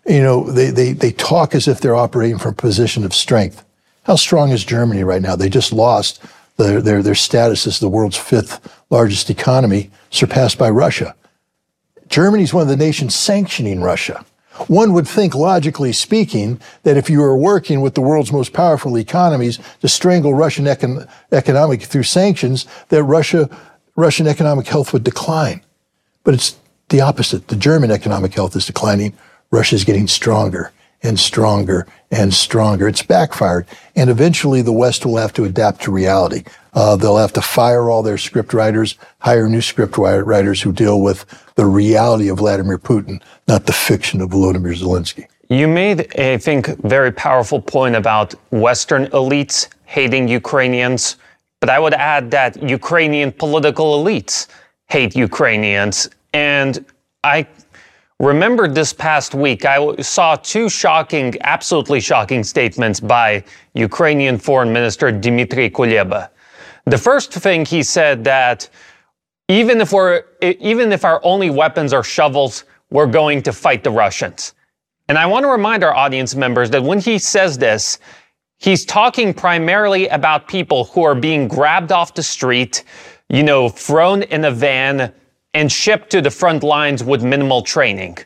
You 0.07 0.23
know, 0.23 0.51
they, 0.51 0.71
they, 0.71 0.93
they 0.93 1.13
talk 1.13 1.55
as 1.55 1.69
if 1.69 1.81
they're 1.81 1.97
operating 1.97 2.39
from 2.39 2.53
a 2.53 2.57
position 2.57 3.05
of 3.05 3.15
strength. 3.15 3.65
How 4.05 4.17
strong 4.17 4.51
is 4.51 4.65
Germany 4.65 5.05
right 5.05 5.23
now? 5.23 5.37
They 5.37 5.49
just 5.49 5.73
lost 5.73 6.23
their, 6.57 6.81
their, 6.81 7.03
their 7.03 7.15
status 7.15 7.67
as 7.67 7.79
the 7.79 7.89
world's 7.89 8.17
fifth 8.17 8.75
largest 8.91 9.29
economy, 9.31 9.91
surpassed 10.11 10.59
by 10.59 10.71
Russia. 10.71 11.15
Germany 12.09 12.43
is 12.43 12.55
one 12.55 12.63
of 12.63 12.69
the 12.69 12.77
nations 12.77 13.15
sanctioning 13.15 13.83
Russia. 13.83 14.25
One 14.67 14.93
would 14.93 15.07
think, 15.07 15.35
logically 15.35 15.93
speaking, 15.93 16.61
that 16.83 16.97
if 16.97 17.09
you 17.09 17.21
were 17.21 17.37
working 17.37 17.81
with 17.81 17.95
the 17.95 18.01
world's 18.01 18.33
most 18.33 18.53
powerful 18.53 18.99
economies 18.99 19.59
to 19.81 19.89
strangle 19.89 20.35
Russian 20.35 20.65
econ- 20.65 21.09
economic 21.33 21.83
through 21.83 22.03
sanctions, 22.03 22.67
that 22.89 23.03
Russia, 23.05 23.49
Russian 23.97 24.27
economic 24.27 24.67
health 24.67 24.93
would 24.93 25.05
decline. 25.05 25.63
But 26.25 26.35
it's 26.35 26.57
the 26.89 27.01
opposite. 27.01 27.49
The 27.49 27.57
German 27.57 27.91
economic 27.91 28.35
health 28.35 28.57
is 28.57 28.67
declining. 28.67 29.17
Russia 29.51 29.77
is 29.77 29.85
getting 29.85 30.09
stronger 30.09 30.73
and 31.03 31.19
stronger 31.19 31.87
and 32.11 32.33
stronger. 32.33 32.89
It's 32.89 33.03
backfired. 33.03 33.67
And 33.95 34.11
eventually 34.11 34.63
the 34.63 34.73
West 34.73 35.05
will 35.07 35.17
have 35.17 35.33
to 35.35 35.45
adapt 35.45 35.83
to 35.83 35.93
reality. 35.93 36.45
Uh, 36.75 36.97
they'll 36.97 37.17
have 37.17 37.33
to 37.35 37.43
fire 37.43 37.91
all 37.91 38.03
their 38.03 38.19
script 38.19 38.53
writers, 38.53 38.97
hire 39.21 39.49
new 39.49 39.61
script 39.61 39.99
writers 39.99 40.63
who 40.63 40.73
deal 40.73 41.01
with 41.01 41.25
the 41.55 41.67
reality 41.67 42.29
of 42.29 42.39
Vladimir 42.39 42.79
Putin, 42.79 43.21
not 43.47 43.67
the 43.67 43.73
fiction 43.73 44.21
of 44.21 44.31
Volodymyr 44.31 44.77
Zelensky. 44.77 45.27
You 45.49 45.67
made, 45.67 46.15
I 46.19 46.37
think, 46.37 46.67
very 46.85 47.11
powerful 47.11 47.61
point 47.61 47.97
about 47.97 48.35
Western 48.51 49.07
elites 49.07 49.69
hating 49.87 50.29
Ukrainians, 50.29 51.17
but 51.61 51.71
I 51.71 51.79
would 51.79 51.95
add 51.95 52.31
that 52.33 52.63
Ukrainian 52.63 53.33
political 53.33 54.05
elites 54.05 54.47
hate 54.89 55.17
Ukrainians. 55.17 56.09
And 56.35 56.85
I 57.25 57.47
remembered 58.21 58.75
this 58.75 58.93
past 58.93 59.35
week, 59.35 59.65
I 59.65 59.97
saw 59.97 60.37
two 60.37 60.69
shocking, 60.69 61.35
absolutely 61.43 62.01
shocking 62.01 62.43
statements 62.43 63.01
by 63.01 63.45
Ukrainian 63.75 64.39
Foreign 64.39 64.73
Minister 64.73 65.13
Dmitry 65.13 65.71
Kuleba. 65.71 66.31
The 66.87 66.99
first 66.99 67.33
thing 67.33 67.65
he 67.65 67.83
said 67.83 68.25
that 68.25 68.69
even 69.49 69.81
if 69.81 69.93
we're 69.93 70.25
even 70.43 70.93
if 70.93 71.05
our 71.05 71.21
only 71.23 71.51
weapons 71.51 71.93
are 71.93 72.03
shovels, 72.03 72.65
we're 72.91 73.07
going 73.07 73.43
to 73.43 73.53
fight 73.53 73.85
the 73.85 73.91
Russians. 73.91 74.55
And 75.09 75.17
I 75.17 75.27
want 75.27 75.45
to 75.45 75.49
remind 75.49 75.85
our 75.85 75.95
audience 75.95 76.35
members 76.35 76.71
that 76.71 76.83
when 76.83 76.99
he 76.99 77.19
says 77.19 77.57
this, 77.57 77.99
he's 78.59 78.85
talking 78.85 79.33
primarily 79.33 80.09
about 80.09 80.49
people 80.49 80.85
who 80.85 81.03
are 81.03 81.15
being 81.15 81.49
grabbed 81.49 81.93
off 81.93 82.15
the 82.15 82.23
street, 82.23 82.85
you 83.31 83.43
know, 83.43 83.69
thrown 83.69 84.23
in 84.25 84.45
a 84.45 84.51
van, 84.51 85.13
and 85.55 85.71
shipped 85.71 86.11
to 86.11 86.21
the 86.21 86.31
front 86.31 86.63
lines 86.63 87.03
with 87.03 87.23
minimal 87.23 87.63
training. 87.63 88.19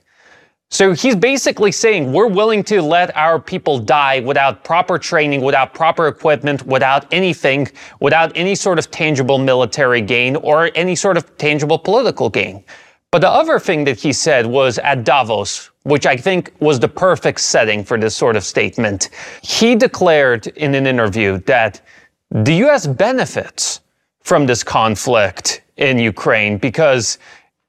So 0.72 0.92
he's 0.94 1.16
basically 1.16 1.70
saying 1.70 2.12
we're 2.12 2.28
willing 2.28 2.64
to 2.64 2.80
let 2.80 3.14
our 3.14 3.38
people 3.38 3.78
die 3.78 4.20
without 4.20 4.64
proper 4.64 4.96
training, 4.96 5.42
without 5.42 5.74
proper 5.74 6.08
equipment, 6.08 6.66
without 6.66 7.12
anything, 7.12 7.68
without 8.00 8.32
any 8.34 8.54
sort 8.54 8.78
of 8.78 8.90
tangible 8.90 9.36
military 9.36 10.00
gain 10.00 10.34
or 10.36 10.70
any 10.74 10.96
sort 10.96 11.18
of 11.18 11.36
tangible 11.36 11.78
political 11.78 12.30
gain. 12.30 12.64
But 13.10 13.20
the 13.20 13.28
other 13.28 13.58
thing 13.58 13.84
that 13.84 14.00
he 14.00 14.14
said 14.14 14.46
was 14.46 14.78
at 14.78 15.04
Davos, 15.04 15.70
which 15.82 16.06
I 16.06 16.16
think 16.16 16.50
was 16.60 16.80
the 16.80 16.88
perfect 16.88 17.40
setting 17.40 17.84
for 17.84 17.98
this 17.98 18.16
sort 18.16 18.34
of 18.34 18.42
statement. 18.42 19.10
He 19.42 19.74
declared 19.74 20.46
in 20.46 20.74
an 20.74 20.86
interview 20.86 21.38
that 21.40 21.82
the 22.30 22.54
US 22.64 22.86
benefits 22.86 23.80
from 24.22 24.46
this 24.46 24.64
conflict 24.64 25.60
in 25.82 25.98
Ukraine 25.98 26.56
because 26.58 27.18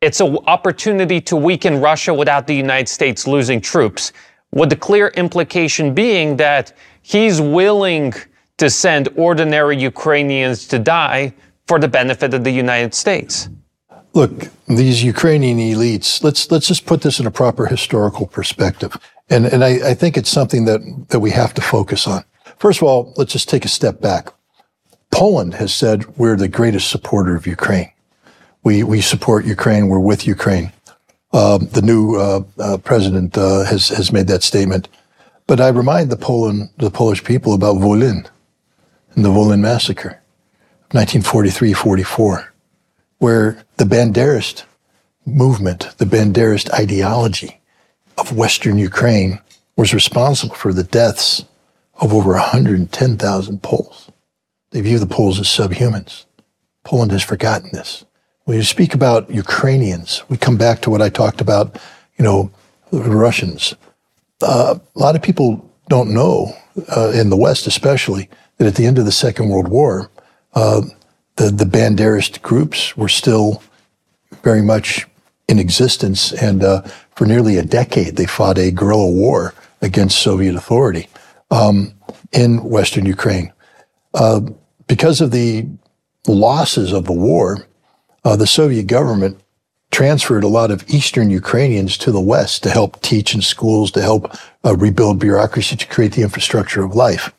it's 0.02 0.22
an 0.22 0.38
opportunity 0.56 1.20
to 1.22 1.36
weaken 1.36 1.82
Russia 1.82 2.14
without 2.14 2.46
the 2.46 2.56
United 2.56 2.88
States 2.88 3.26
losing 3.26 3.60
troops, 3.60 4.14
with 4.52 4.70
the 4.70 4.76
clear 4.76 5.08
implication 5.24 5.94
being 5.94 6.38
that 6.38 6.74
he's 7.02 7.42
willing 7.42 8.14
to 8.58 8.70
send 8.70 9.10
ordinary 9.16 9.78
Ukrainians 9.78 10.68
to 10.68 10.78
die 10.78 11.34
for 11.68 11.80
the 11.80 11.88
benefit 11.88 12.34
of 12.34 12.44
the 12.44 12.52
United 12.52 12.94
States. 12.94 13.50
Look, 14.14 14.32
these 14.68 15.04
Ukrainian 15.04 15.58
elites, 15.58 16.24
let's 16.24 16.52
let's 16.52 16.68
just 16.68 16.86
put 16.86 17.02
this 17.02 17.20
in 17.20 17.26
a 17.26 17.32
proper 17.32 17.66
historical 17.66 18.28
perspective. 18.28 18.92
And 19.30 19.44
and 19.48 19.64
I, 19.64 19.92
I 19.92 19.94
think 19.96 20.18
it's 20.18 20.30
something 20.30 20.66
that, 20.66 20.82
that 21.10 21.20
we 21.20 21.32
have 21.32 21.54
to 21.56 21.62
focus 21.62 22.08
on. 22.08 22.24
First 22.58 22.80
of 22.80 22.84
all, 22.88 23.14
let's 23.18 23.34
just 23.34 23.50
take 23.50 23.66
a 23.66 23.76
step 23.80 24.02
back. 24.02 24.32
Poland 25.10 25.56
has 25.56 25.74
said 25.74 26.18
we're 26.18 26.36
the 26.36 26.48
greatest 26.60 26.90
supporter 26.90 27.36
of 27.36 27.48
Ukraine. 27.48 27.93
We, 28.64 28.84
we 28.84 29.02
support 29.02 29.46
Ukraine. 29.46 29.90
We're 29.90 30.00
with 30.00 30.26
Ukraine. 30.26 30.72
Uh, 31.34 31.58
the 31.58 31.82
new 31.82 32.16
uh, 32.16 32.44
uh, 32.60 32.78
president 32.78 33.38
uh, 33.38 33.64
has, 33.64 33.90
has 33.90 34.12
made 34.12 34.28
that 34.28 34.44
statement. 34.44 34.88
But 35.48 35.60
I 35.60 35.70
remind 35.70 36.10
the, 36.10 36.18
Poland, 36.18 36.70
the 36.78 36.90
Polish 36.90 37.24
people 37.24 37.54
about 37.54 37.78
Volyn 37.78 38.28
and 39.16 39.26
the 39.26 39.30
Volyn 39.30 39.60
massacre, 39.60 40.22
1943-44, 40.92 42.48
where 43.18 43.64
the 43.78 43.84
Banderist 43.84 44.64
movement, 45.26 45.90
the 45.98 46.06
Banderist 46.06 46.72
ideology 46.72 47.60
of 48.18 48.36
Western 48.36 48.78
Ukraine 48.78 49.40
was 49.76 49.94
responsible 49.94 50.56
for 50.56 50.72
the 50.72 50.84
deaths 50.84 51.46
of 51.96 52.14
over 52.14 52.32
110,000 52.32 53.62
Poles. 53.62 54.12
They 54.72 54.82
view 54.82 55.00
the 55.00 55.06
Poles 55.06 55.40
as 55.40 55.48
subhumans. 55.48 56.26
Poland 56.84 57.12
has 57.12 57.24
forgotten 57.24 57.70
this. 57.74 58.06
When 58.46 58.58
you 58.58 58.64
speak 58.64 58.94
about 58.94 59.30
Ukrainians, 59.30 60.22
we 60.28 60.36
come 60.36 60.58
back 60.58 60.82
to 60.82 60.90
what 60.90 61.02
I 61.02 61.08
talked 61.08 61.40
about, 61.40 61.80
you 62.18 62.26
know, 62.26 62.52
the 62.92 63.00
Russians. 63.00 63.74
Uh, 64.42 64.76
a 64.94 65.00
lot 65.00 65.16
of 65.16 65.22
people 65.22 65.72
don't 65.88 66.14
know, 66.14 66.54
uh, 66.94 67.12
in 67.12 67.30
the 67.30 67.38
West 67.38 67.68
especially, 67.68 68.30
that 68.58 68.68
at 68.68 68.76
the 68.76 68.86
end 68.86 69.00
of 69.00 69.06
the 69.06 69.14
Second 69.14 69.48
World 69.48 69.70
War, 69.70 70.12
uh, 70.56 70.82
the, 71.38 71.52
the 71.52 71.64
Banderist 71.64 72.42
groups 72.42 72.98
were 72.98 73.08
still 73.08 73.64
very 74.44 74.62
much 74.62 75.08
in 75.48 75.58
existence. 75.58 76.34
And 76.34 76.66
uh, 76.66 76.82
for 77.16 77.26
nearly 77.26 77.58
a 77.58 77.64
decade, 77.64 78.18
they 78.18 78.26
fought 78.26 78.58
a 78.58 78.72
guerrilla 78.72 79.10
war 79.10 79.54
against 79.82 80.20
Soviet 80.22 80.56
authority 80.56 81.08
um, 81.50 81.94
in 82.34 82.62
Western 82.62 83.06
Ukraine. 83.06 83.54
Uh, 84.14 84.42
because 84.88 85.22
of 85.22 85.32
the 85.32 85.66
losses 86.28 86.92
of 86.92 87.06
the 87.06 87.14
war, 87.14 87.68
uh, 88.24 88.36
the 88.36 88.48
Soviet 88.48 88.88
government 88.88 89.40
transferred 89.92 90.44
a 90.44 90.48
lot 90.48 90.72
of 90.72 90.90
Eastern 90.90 91.30
Ukrainians 91.30 91.98
to 92.00 92.12
the 92.12 92.20
West 92.20 92.64
to 92.64 92.70
help 92.70 93.00
teach 93.02 93.36
in 93.36 93.42
schools, 93.42 93.92
to 93.92 94.02
help 94.02 94.36
uh, 94.66 94.76
rebuild 94.76 95.20
bureaucracy, 95.20 95.76
to 95.76 95.88
create 95.88 96.14
the 96.14 96.24
infrastructure 96.24 96.84
of 96.84 96.96
life. 96.96 97.32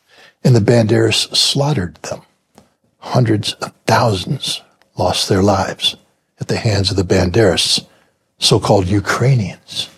And 0.45 0.55
the 0.55 0.61
Banderas 0.61 1.35
slaughtered 1.35 1.97
them. 1.97 2.23
Hundreds 2.99 3.55
of 3.55 3.73
thousands 3.87 4.63
lost 4.97 5.29
their 5.29 5.43
lives 5.43 5.97
at 6.41 6.49
the 6.49 6.57
hands 6.57 6.91
of 6.91 6.97
the 6.97 7.03
Banderas, 7.03 7.85
so-called 8.39 8.87
Ukrainians 8.87 9.89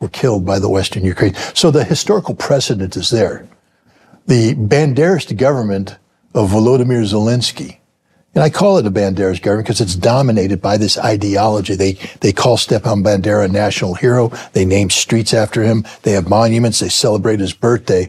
were 0.00 0.08
killed 0.08 0.44
by 0.44 0.58
the 0.58 0.68
Western 0.68 1.04
Ukraine. 1.04 1.34
So 1.54 1.70
the 1.70 1.84
historical 1.84 2.34
precedent 2.34 2.96
is 2.96 3.10
there. 3.10 3.46
The 4.26 4.54
Banderist 4.54 5.36
government 5.36 5.96
of 6.34 6.50
Volodymyr 6.50 7.04
Zelensky 7.04 7.79
and 8.34 8.44
I 8.44 8.50
call 8.50 8.78
it 8.78 8.86
a 8.86 8.90
Banderas 8.90 9.42
government 9.42 9.66
because 9.66 9.80
it's 9.80 9.96
dominated 9.96 10.62
by 10.62 10.76
this 10.76 10.96
ideology. 10.96 11.74
They, 11.74 11.94
they 12.20 12.32
call 12.32 12.56
Stepan 12.56 13.02
Bandera 13.02 13.44
a 13.44 13.48
national 13.48 13.94
hero. 13.94 14.28
They 14.52 14.64
name 14.64 14.88
streets 14.88 15.34
after 15.34 15.64
him. 15.64 15.84
They 16.02 16.12
have 16.12 16.28
monuments. 16.28 16.78
They 16.78 16.90
celebrate 16.90 17.40
his 17.40 17.52
birthday. 17.52 18.08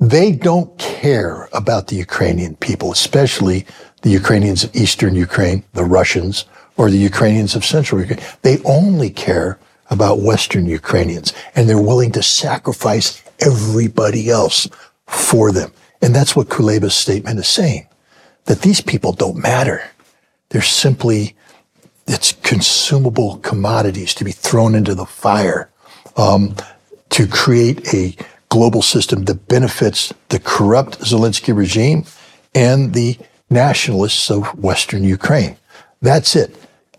They 0.00 0.32
don't 0.32 0.76
care 0.78 1.50
about 1.52 1.88
the 1.88 1.96
Ukrainian 1.96 2.56
people, 2.56 2.92
especially 2.92 3.66
the 4.00 4.10
Ukrainians 4.10 4.64
of 4.64 4.74
Eastern 4.74 5.14
Ukraine, 5.14 5.64
the 5.74 5.84
Russians, 5.84 6.46
or 6.78 6.90
the 6.90 6.96
Ukrainians 6.96 7.54
of 7.54 7.64
Central 7.64 8.00
Ukraine. 8.00 8.26
They 8.40 8.58
only 8.64 9.10
care 9.10 9.58
about 9.90 10.20
Western 10.20 10.64
Ukrainians, 10.64 11.34
and 11.54 11.68
they're 11.68 11.80
willing 11.80 12.12
to 12.12 12.22
sacrifice 12.22 13.22
everybody 13.38 14.30
else 14.30 14.66
for 15.06 15.52
them. 15.52 15.70
And 16.00 16.14
that's 16.14 16.34
what 16.34 16.48
Kuleba's 16.48 16.94
statement 16.94 17.38
is 17.38 17.46
saying 17.46 17.86
that 18.46 18.62
these 18.62 18.80
people 18.80 19.12
don't 19.12 19.36
matter. 19.36 19.82
They're 20.48 20.62
simply, 20.62 21.34
it's 22.06 22.32
consumable 22.32 23.38
commodities 23.38 24.14
to 24.14 24.24
be 24.24 24.32
thrown 24.32 24.74
into 24.74 24.94
the 24.94 25.06
fire 25.06 25.70
um, 26.16 26.56
to 27.10 27.26
create 27.26 27.94
a 27.94 28.16
global 28.48 28.82
system 28.82 29.24
that 29.24 29.48
benefits 29.48 30.12
the 30.28 30.38
corrupt 30.38 31.00
Zelensky 31.00 31.56
regime 31.56 32.04
and 32.54 32.92
the 32.92 33.18
nationalists 33.48 34.30
of 34.30 34.58
Western 34.58 35.04
Ukraine. 35.04 35.56
That's 36.00 36.36
it. 36.36 36.54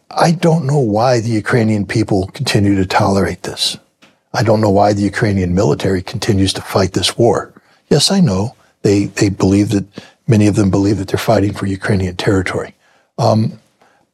I 0.10 0.32
don't 0.32 0.66
know 0.66 0.80
why 0.80 1.20
the 1.20 1.30
Ukrainian 1.30 1.86
people 1.86 2.28
continue 2.28 2.76
to 2.76 2.86
tolerate 2.86 3.44
this. 3.44 3.78
I 4.34 4.44
don't 4.44 4.62
know 4.62 4.70
why 4.70 4.94
the 4.94 5.02
Ukrainian 5.02 5.54
military 5.54 6.02
continues 6.02 6.54
to 6.54 6.62
fight 6.62 6.94
this 6.94 7.18
war. 7.18 7.54
Yes, 7.90 8.12
I 8.12 8.20
know 8.20 8.56
they, 8.82 9.06
they 9.06 9.30
believe 9.30 9.70
that 9.70 9.86
Many 10.28 10.48
of 10.48 10.56
them 10.56 10.72
believe 10.72 10.98
that 10.98 11.10
they're 11.10 11.18
fighting 11.18 11.54
for 11.54 11.66
Ukrainian 11.66 12.16
territory. 12.16 12.76
Um, 13.18 13.60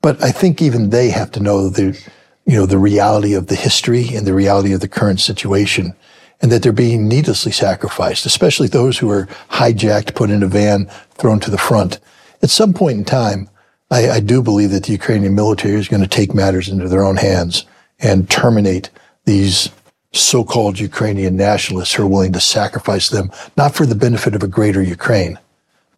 but 0.02 0.22
I 0.24 0.32
think 0.32 0.62
even 0.62 0.90
they 0.90 1.10
have 1.10 1.32
to 1.32 1.40
know 1.40 1.70
the, 1.70 2.00
you 2.46 2.56
know, 2.58 2.66
the 2.66 2.78
reality 2.78 3.34
of 3.34 3.48
the 3.48 3.56
history 3.56 4.16
and 4.16 4.26
the 4.26 4.34
reality 4.34 4.74
of 4.74 4.82
the 4.82 4.88
current 4.88 5.20
situation 5.20 5.94
and 6.42 6.52
that 6.52 6.64
they're 6.64 6.72
being 6.72 7.08
needlessly 7.08 7.52
sacrificed, 7.52 8.26
especially 8.26 8.68
those 8.68 8.98
who 8.98 9.10
are 9.10 9.28
hijacked, 9.50 10.16
put 10.16 10.30
in 10.30 10.42
a 10.42 10.48
van, 10.48 10.86
thrown 11.16 11.40
to 11.42 11.52
the 11.52 11.58
front. 11.58 12.00
At 12.42 12.50
some 12.50 12.74
point 12.74 12.98
in 12.98 13.06
time, 13.06 13.50
I, 13.92 14.10
I 14.10 14.20
do 14.20 14.42
believe 14.42 14.72
that 14.72 14.86
the 14.86 14.94
Ukrainian 14.94 15.36
military 15.36 15.76
is 15.76 15.90
going 15.90 16.04
to 16.04 16.08
take 16.08 16.34
matters 16.34 16.70
into 16.70 16.88
their 16.88 17.04
own 17.04 17.18
hands 17.18 17.66
and 18.00 18.30
terminate 18.30 18.90
these 19.26 19.70
so-called 20.14 20.80
Ukrainian 20.80 21.36
nationalists 21.36 21.94
who 21.94 22.04
are 22.04 22.08
willing 22.08 22.34
to 22.34 22.40
sacrifice 22.40 23.10
them, 23.10 23.32
not 23.58 23.76
for 23.76 23.86
the 23.86 23.96
benefit 23.96 24.34
of 24.34 24.42
a 24.42 24.48
greater 24.48 24.82
Ukraine, 24.82 25.38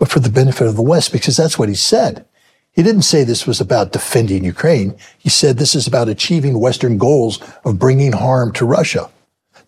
but 0.02 0.10
for 0.10 0.20
the 0.20 0.32
benefit 0.32 0.66
of 0.66 0.76
the 0.76 0.82
West, 0.82 1.12
because 1.12 1.38
that's 1.38 1.60
what 1.60 1.70
he 1.70 1.76
said. 1.76 2.26
He 2.72 2.82
didn't 2.82 3.04
say 3.04 3.24
this 3.24 3.46
was 3.46 3.62
about 3.62 3.92
defending 3.92 4.44
Ukraine. 4.44 4.96
He 5.20 5.30
said 5.30 5.58
this 5.58 5.76
is 5.76 5.86
about 5.86 6.10
achieving 6.10 6.60
Western 6.60 6.98
goals 6.98 7.40
of 7.66 7.78
bringing 7.78 8.12
harm 8.12 8.52
to 8.54 8.66
Russia. 8.66 9.12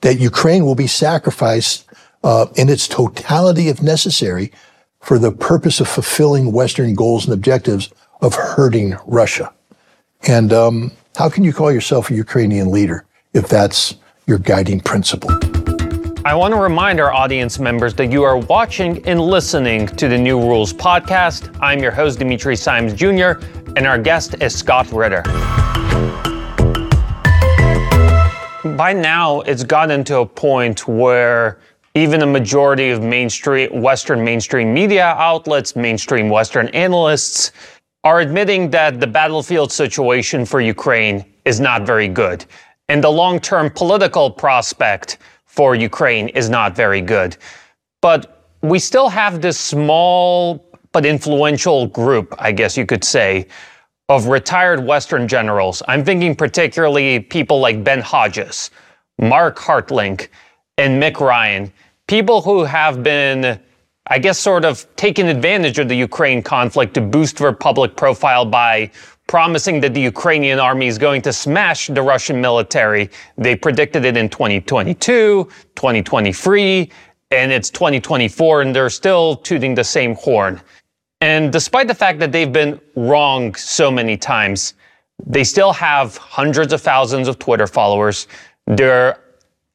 That 0.01 0.19
Ukraine 0.19 0.65
will 0.65 0.73
be 0.73 0.87
sacrificed 0.87 1.85
uh, 2.23 2.47
in 2.55 2.67
its 2.67 2.87
totality 2.87 3.67
if 3.67 3.83
necessary 3.83 4.51
for 5.01 5.19
the 5.19 5.31
purpose 5.31 5.79
of 5.79 5.87
fulfilling 5.87 6.51
Western 6.51 6.95
goals 6.95 7.25
and 7.25 7.33
objectives 7.35 7.91
of 8.21 8.33
hurting 8.33 8.95
Russia. 9.05 9.53
And 10.23 10.51
um, 10.51 10.93
how 11.15 11.29
can 11.29 11.43
you 11.43 11.53
call 11.53 11.71
yourself 11.71 12.09
a 12.09 12.15
Ukrainian 12.15 12.71
leader 12.71 13.05
if 13.35 13.47
that's 13.47 13.97
your 14.25 14.39
guiding 14.39 14.79
principle? 14.79 15.29
I 16.25 16.33
want 16.35 16.53
to 16.53 16.57
remind 16.57 17.01
our 17.01 17.11
audience 17.11 17.59
members 17.59 17.93
that 17.95 18.09
you 18.09 18.23
are 18.23 18.37
watching 18.37 19.05
and 19.05 19.19
listening 19.19 19.87
to 19.87 20.07
the 20.07 20.17
New 20.17 20.39
Rules 20.39 20.71
podcast. 20.71 21.53
I'm 21.59 21.79
your 21.79 21.91
host, 21.91 22.19
Dimitri 22.19 22.55
Simes 22.55 22.93
Jr., 22.93 23.43
and 23.75 23.85
our 23.85 23.97
guest 23.97 24.41
is 24.41 24.57
Scott 24.57 24.89
Ritter. 24.93 25.21
By 28.77 28.93
now, 28.93 29.41
it's 29.41 29.65
gotten 29.65 30.05
to 30.05 30.19
a 30.19 30.25
point 30.25 30.87
where 30.87 31.59
even 31.93 32.21
a 32.21 32.25
majority 32.25 32.91
of 32.91 33.01
mainstream 33.01 33.81
Western 33.81 34.23
mainstream 34.23 34.73
media 34.73 35.15
outlets, 35.17 35.75
mainstream 35.75 36.29
Western 36.29 36.69
analysts, 36.69 37.51
are 38.05 38.21
admitting 38.21 38.69
that 38.69 39.01
the 39.01 39.07
battlefield 39.07 39.73
situation 39.73 40.45
for 40.45 40.61
Ukraine 40.61 41.25
is 41.43 41.59
not 41.59 41.85
very 41.85 42.07
good. 42.07 42.45
And 42.87 43.03
the 43.03 43.11
long 43.11 43.41
term 43.41 43.69
political 43.69 44.31
prospect 44.31 45.17
for 45.53 45.75
Ukraine 45.75 46.29
is 46.29 46.49
not 46.49 46.75
very 46.75 46.99
good. 46.99 47.37
But 48.01 48.47
we 48.63 48.79
still 48.79 49.07
have 49.07 49.39
this 49.39 49.59
small 49.59 50.65
but 50.91 51.05
influential 51.05 51.85
group, 51.87 52.33
I 52.39 52.51
guess 52.51 52.75
you 52.75 52.87
could 52.87 53.03
say, 53.03 53.47
of 54.09 54.27
retired 54.27 54.83
Western 54.83 55.27
generals. 55.27 55.83
I'm 55.87 56.03
thinking 56.03 56.35
particularly 56.35 57.19
people 57.19 57.59
like 57.59 57.83
Ben 57.83 58.01
Hodges, 58.01 58.71
Mark 59.19 59.59
Hertling, 59.59 60.27
and 60.79 61.01
Mick 61.01 61.19
Ryan, 61.19 61.71
people 62.07 62.41
who 62.41 62.63
have 62.63 63.03
been, 63.03 63.59
I 64.07 64.17
guess, 64.17 64.39
sort 64.39 64.65
of 64.65 64.87
taken 64.95 65.27
advantage 65.27 65.77
of 65.77 65.87
the 65.87 65.95
Ukraine 65.95 66.41
conflict 66.41 66.95
to 66.95 67.01
boost 67.01 67.37
their 67.37 67.53
public 67.53 67.95
profile 67.95 68.43
by 68.43 68.89
promising 69.33 69.79
that 69.79 69.95
the 69.95 69.99
Ukrainian 69.99 70.59
army 70.59 70.85
is 70.85 70.99
going 70.99 71.19
to 71.19 71.33
smash 71.33 71.87
the 71.87 72.03
Russian 72.03 72.39
military. 72.39 73.09
They 73.35 73.55
predicted 73.55 74.05
it 74.05 74.15
in 74.15 74.29
2022, 74.29 75.45
2023, 75.73 76.91
and 77.31 77.51
it's 77.51 77.71
2024, 77.71 78.61
and 78.61 78.75
they're 78.75 78.91
still 78.91 79.37
tooting 79.37 79.73
the 79.73 79.83
same 79.83 80.13
horn. 80.13 80.61
And 81.19 81.51
despite 81.51 81.87
the 81.87 81.95
fact 81.95 82.19
that 82.19 82.31
they've 82.31 82.53
been 82.53 82.79
wrong 82.95 83.55
so 83.55 83.89
many 83.89 84.17
times, 84.17 84.75
they 85.25 85.43
still 85.43 85.73
have 85.73 86.15
hundreds 86.17 86.71
of 86.71 86.81
thousands 86.81 87.27
of 87.27 87.39
Twitter 87.39 87.65
followers. 87.65 88.27
They're 88.67 89.17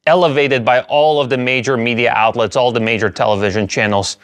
elevated 0.07 0.63
by 0.63 0.83
all 0.83 1.19
of 1.19 1.29
the 1.29 1.37
major 1.37 1.75
media 1.75 2.13
outlets, 2.15 2.55
all 2.55 2.71
the 2.71 2.79
major 2.79 3.09
television 3.09 3.67
channels. 3.67 4.19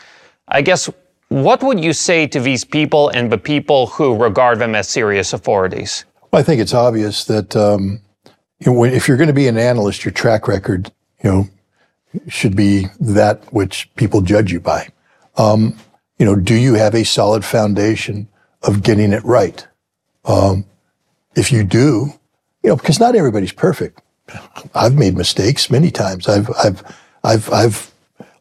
I 0.47 0.61
guess 0.61 0.89
what 1.29 1.63
would 1.63 1.83
you 1.83 1.93
say 1.93 2.27
to 2.27 2.39
these 2.39 2.63
people 2.63 3.09
and 3.09 3.31
the 3.31 3.37
people 3.37 3.87
who 3.87 4.15
regard 4.15 4.59
them 4.59 4.75
as 4.75 4.87
serious 4.87 5.33
authorities? 5.33 6.05
Well, 6.31 6.39
I 6.39 6.43
think 6.43 6.61
it's 6.61 6.73
obvious 6.73 7.25
that 7.25 7.55
um, 7.55 8.01
if 8.59 9.07
you're 9.07 9.17
going 9.17 9.27
to 9.27 9.33
be 9.33 9.47
an 9.47 9.57
analyst, 9.57 10.05
your 10.05 10.11
track 10.11 10.47
record, 10.47 10.91
you 11.23 11.31
know, 11.31 11.47
should 12.27 12.55
be 12.55 12.87
that 12.99 13.43
which 13.53 13.89
people 13.95 14.21
judge 14.21 14.51
you 14.51 14.59
by. 14.59 14.87
Um, 15.37 15.77
you 16.17 16.25
know, 16.25 16.35
do 16.35 16.55
you 16.55 16.75
have 16.75 16.95
a 16.95 17.03
solid 17.03 17.43
foundation 17.43 18.27
of 18.63 18.83
getting 18.83 19.11
it 19.11 19.23
right? 19.25 19.67
Um, 20.23 20.65
if 21.35 21.51
you 21.51 21.63
do, 21.63 22.13
you 22.63 22.69
know, 22.69 22.75
because 22.75 22.99
not 22.99 23.15
everybody's 23.15 23.51
perfect. 23.51 24.01
I've 24.73 24.95
made 24.95 25.15
mistakes 25.15 25.69
many 25.69 25.91
times. 25.91 26.27
I've, 26.27 26.49
I've, 26.51 26.83
I've, 27.23 27.51
I've 27.51 27.91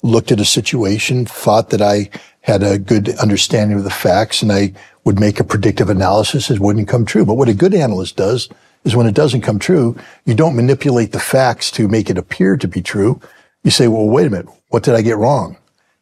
looked 0.05 0.31
at 0.31 0.38
a 0.38 0.45
situation, 0.45 1.25
thought 1.25 1.71
that 1.71 1.81
I 1.81 2.11
had 2.43 2.62
a 2.62 2.79
good 2.79 3.09
understanding 3.19 3.79
of 3.79 3.85
the 3.85 3.90
facts 3.90 4.43
and 4.43 4.53
I 4.53 4.75
would 5.05 5.19
make 5.19 5.40
a 5.40 5.45
predictive 5.45 5.88
analysis, 5.88 6.51
it 6.51 6.61
wouldn't 6.61 6.88
come 6.88 7.07
true. 7.07 7.25
But 7.25 7.35
what 7.35 7.49
a 7.49 7.55
good 7.55 7.75
analyst 7.75 8.17
does 8.17 8.49
is 8.85 8.95
when 8.95 9.07
it 9.07 9.14
doesn't 9.14 9.40
come 9.40 9.59
true, 9.59 9.97
you 10.27 10.35
don't 10.35 10.57
manipulate 10.57 11.12
the 11.12 11.21
facts 11.21 11.71
to 11.73 11.88
make 11.88 12.11
it 12.11 12.19
appear 12.19 12.59
to 12.59 12.69
be 12.69 12.83
true. 12.83 13.19
You 13.62 13.71
say, 13.71 13.88
well, 13.88 14.07
wait 14.07 14.27
a 14.27 14.31
minute. 14.31 14.49
What 14.69 14.83
did 14.83 14.95
I 14.95 15.01
get 15.01 15.17
wrong? 15.17 15.57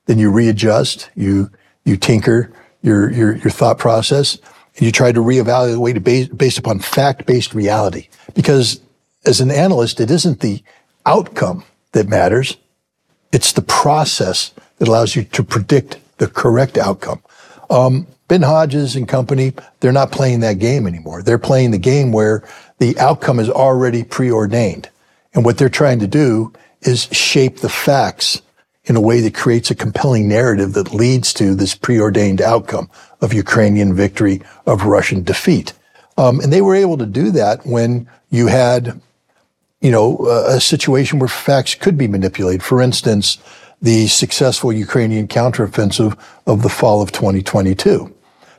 Then 0.07 0.19
you 0.19 0.33
readjust, 0.33 1.09
you, 1.15 1.49
you 1.85 1.97
tinker 1.97 2.53
your, 2.83 3.11
your, 3.12 3.37
your 3.37 3.51
thought 3.51 3.79
process 3.79 4.37
and 4.77 4.83
you 4.83 4.91
try 4.91 5.12
to 5.12 5.21
reevaluate 5.21 5.97
it 5.97 6.01
based, 6.01 6.37
based 6.37 6.59
upon 6.59 6.81
fact-based 6.81 7.55
reality. 7.55 8.09
Because 8.35 8.81
as 9.25 9.41
an 9.41 9.53
analyst, 9.53 10.01
it 10.01 10.11
isn't 10.11 10.41
the 10.41 10.61
outcome 11.07 11.65
that 11.93 12.09
matters. 12.09 12.57
It's 13.33 13.53
the 13.53 13.62
process 13.62 14.53
that 14.79 14.88
allows 14.88 15.16
you 15.16 15.25
to 15.25 15.42
predict 15.42 15.99
the 16.18 16.29
correct 16.29 16.77
outcome. 16.79 17.23
Um, 17.71 18.07
ben 18.29 18.42
Hodges 18.42 18.97
and 18.97 19.09
company, 19.09 19.53
they're 19.81 19.92
not 19.92 20.12
playing 20.12 20.40
that 20.40 20.59
game 20.59 20.87
anymore. 20.87 21.23
They're 21.23 21.38
playing 21.38 21.71
the 21.71 21.79
game 21.79 22.12
where 22.12 22.45
the 22.79 22.99
outcome 22.99 23.40
is 23.40 23.49
already 23.49 24.05
preordained. 24.05 24.88
And 25.35 25.45
what 25.45 25.59
they're 25.59 25.68
trying 25.68 26.01
to 26.01 26.07
do 26.07 26.53
is 26.83 27.05
shape 27.12 27.59
the 27.59 27.68
facts 27.68 28.42
in 28.85 28.97
a 28.97 29.01
way 29.01 29.21
that 29.21 29.35
creates 29.35 29.71
a 29.71 29.75
compelling 29.75 30.29
narrative 30.29 30.73
that 30.75 30.92
leads 30.92 31.33
to 31.35 31.55
this 31.55 31.75
preordained 31.75 32.40
outcome 32.40 32.90
of 33.21 33.33
Ukrainian 33.33 33.95
victory, 33.95 34.42
of 34.66 34.85
Russian 34.85 35.23
defeat. 35.23 35.73
Um, 36.18 36.40
and 36.40 36.53
they 36.53 36.61
were 36.61 36.75
able 36.75 36.99
to 36.99 37.07
do 37.07 37.31
that 37.31 37.64
when 37.64 38.09
you 38.31 38.49
had, 38.49 39.01
you 39.83 39.90
know, 39.90 40.25
a, 40.27 40.61
situation 40.61 41.18
where 41.18 41.29
facts 41.29 41.75
could 41.75 41.99
be 41.99 42.07
manipulated. 42.07 42.62
For 42.62 42.81
instance, 42.81 43.38
the 43.83 44.07
successful 44.07 44.73
Ukrainian 44.73 45.27
counteroffensive 45.27 46.16
of 46.47 46.62
the 46.62 46.68
fall 46.68 47.03
of 47.03 47.11
2022. 47.11 48.14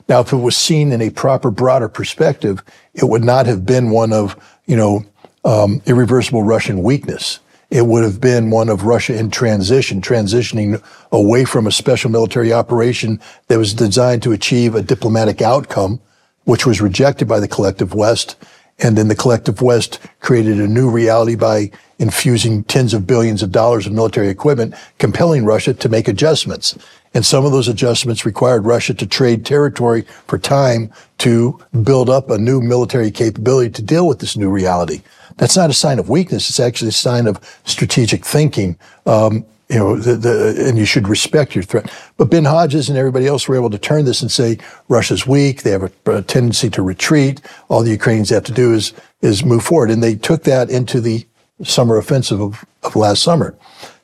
Now, 0.06 0.20
if 0.20 0.34
it 0.34 0.36
was 0.36 0.54
seen 0.54 0.92
in 0.92 1.00
a 1.00 1.08
proper, 1.08 1.50
broader 1.50 1.88
perspective, 1.88 2.62
it 2.92 3.08
would 3.08 3.24
not 3.24 3.46
have 3.46 3.64
been 3.64 3.90
one 3.90 4.12
of, 4.12 4.36
you 4.66 4.76
know, 4.76 5.02
um, 5.46 5.80
irreversible 5.86 6.42
Russian 6.42 6.82
weakness. 6.82 7.40
It 7.70 7.86
would 7.86 8.04
have 8.04 8.20
been 8.20 8.50
one 8.50 8.68
of 8.68 8.84
Russia 8.84 9.18
in 9.18 9.30
transition, 9.30 10.02
transitioning 10.02 10.82
away 11.10 11.46
from 11.46 11.66
a 11.66 11.72
special 11.72 12.10
military 12.10 12.52
operation 12.52 13.18
that 13.48 13.58
was 13.58 13.72
designed 13.72 14.22
to 14.24 14.32
achieve 14.32 14.74
a 14.74 14.82
diplomatic 14.82 15.40
outcome, 15.40 16.00
which 16.44 16.66
was 16.66 16.82
rejected 16.82 17.26
by 17.26 17.40
the 17.40 17.48
collective 17.48 17.94
West. 17.94 18.36
And 18.80 18.98
then 18.98 19.08
the 19.08 19.14
collective 19.14 19.62
West 19.62 20.00
created 20.20 20.60
a 20.60 20.66
new 20.66 20.90
reality 20.90 21.36
by 21.36 21.70
infusing 21.98 22.64
tens 22.64 22.92
of 22.92 23.06
billions 23.06 23.42
of 23.42 23.52
dollars 23.52 23.86
of 23.86 23.92
military 23.92 24.28
equipment, 24.28 24.74
compelling 24.98 25.44
Russia 25.44 25.74
to 25.74 25.88
make 25.88 26.08
adjustments. 26.08 26.76
And 27.14 27.24
some 27.24 27.44
of 27.44 27.52
those 27.52 27.68
adjustments 27.68 28.26
required 28.26 28.64
Russia 28.64 28.92
to 28.94 29.06
trade 29.06 29.46
territory 29.46 30.02
for 30.26 30.38
time 30.38 30.90
to 31.18 31.60
build 31.84 32.10
up 32.10 32.28
a 32.28 32.38
new 32.38 32.60
military 32.60 33.12
capability 33.12 33.70
to 33.70 33.82
deal 33.82 34.08
with 34.08 34.18
this 34.18 34.36
new 34.36 34.50
reality. 34.50 35.02
That's 35.36 35.56
not 35.56 35.70
a 35.70 35.74
sign 35.74 36.00
of 36.00 36.08
weakness. 36.08 36.48
It's 36.48 36.60
actually 36.60 36.88
a 36.88 36.92
sign 36.92 37.28
of 37.28 37.38
strategic 37.64 38.24
thinking. 38.24 38.76
Um, 39.06 39.46
you 39.68 39.78
know, 39.78 39.96
the, 39.96 40.14
the, 40.16 40.66
and 40.68 40.76
you 40.76 40.84
should 40.84 41.08
respect 41.08 41.54
your 41.54 41.64
threat. 41.64 41.90
But 42.16 42.30
Ben 42.30 42.44
Hodges 42.44 42.88
and 42.88 42.98
everybody 42.98 43.26
else 43.26 43.48
were 43.48 43.56
able 43.56 43.70
to 43.70 43.78
turn 43.78 44.04
this 44.04 44.20
and 44.20 44.30
say 44.30 44.58
Russia's 44.88 45.26
weak. 45.26 45.62
They 45.62 45.70
have 45.70 45.84
a, 45.84 46.12
a 46.12 46.22
tendency 46.22 46.68
to 46.70 46.82
retreat. 46.82 47.40
All 47.68 47.82
the 47.82 47.90
Ukrainians 47.90 48.30
have 48.30 48.44
to 48.44 48.52
do 48.52 48.74
is 48.74 48.92
is 49.22 49.44
move 49.44 49.64
forward, 49.64 49.90
and 49.90 50.02
they 50.02 50.16
took 50.16 50.44
that 50.44 50.68
into 50.68 51.00
the 51.00 51.26
summer 51.62 51.96
offensive 51.96 52.40
of, 52.40 52.64
of 52.82 52.94
last 52.94 53.22
summer, 53.22 53.56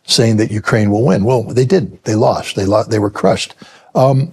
saying 0.04 0.38
that 0.38 0.50
Ukraine 0.50 0.90
will 0.90 1.04
win. 1.04 1.24
Well, 1.24 1.42
they 1.42 1.66
didn't. 1.66 2.04
They 2.04 2.14
lost. 2.14 2.56
They 2.56 2.64
lost. 2.64 2.90
They 2.90 2.98
were 2.98 3.10
crushed. 3.10 3.54
Um, 3.94 4.32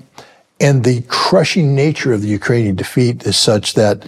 and 0.59 0.83
the 0.83 1.01
crushing 1.07 1.75
nature 1.75 2.13
of 2.13 2.21
the 2.21 2.29
Ukrainian 2.29 2.75
defeat 2.75 3.25
is 3.25 3.37
such 3.37 3.73
that 3.73 4.07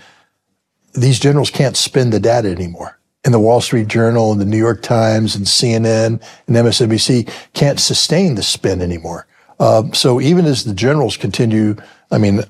these 0.93 1.19
generals 1.19 1.49
can't 1.49 1.77
spin 1.77 2.09
the 2.09 2.19
data 2.19 2.49
anymore. 2.49 2.98
And 3.25 3.33
the 3.33 3.39
Wall 3.39 3.59
Street 3.59 3.87
Journal 3.87 4.31
and 4.31 4.39
the 4.39 4.45
New 4.45 4.57
York 4.57 4.81
Times 4.81 5.35
and 5.35 5.45
CNN 5.45 6.21
and 6.47 6.55
MSNBC 6.55 7.29
can't 7.53 7.79
sustain 7.79 8.35
the 8.35 8.43
spin 8.43 8.81
anymore. 8.81 9.27
Um, 9.59 9.93
so 9.93 10.21
even 10.21 10.45
as 10.45 10.63
the 10.63 10.73
generals 10.73 11.17
continue, 11.17 11.75
I 12.11 12.17
mean, 12.17 12.43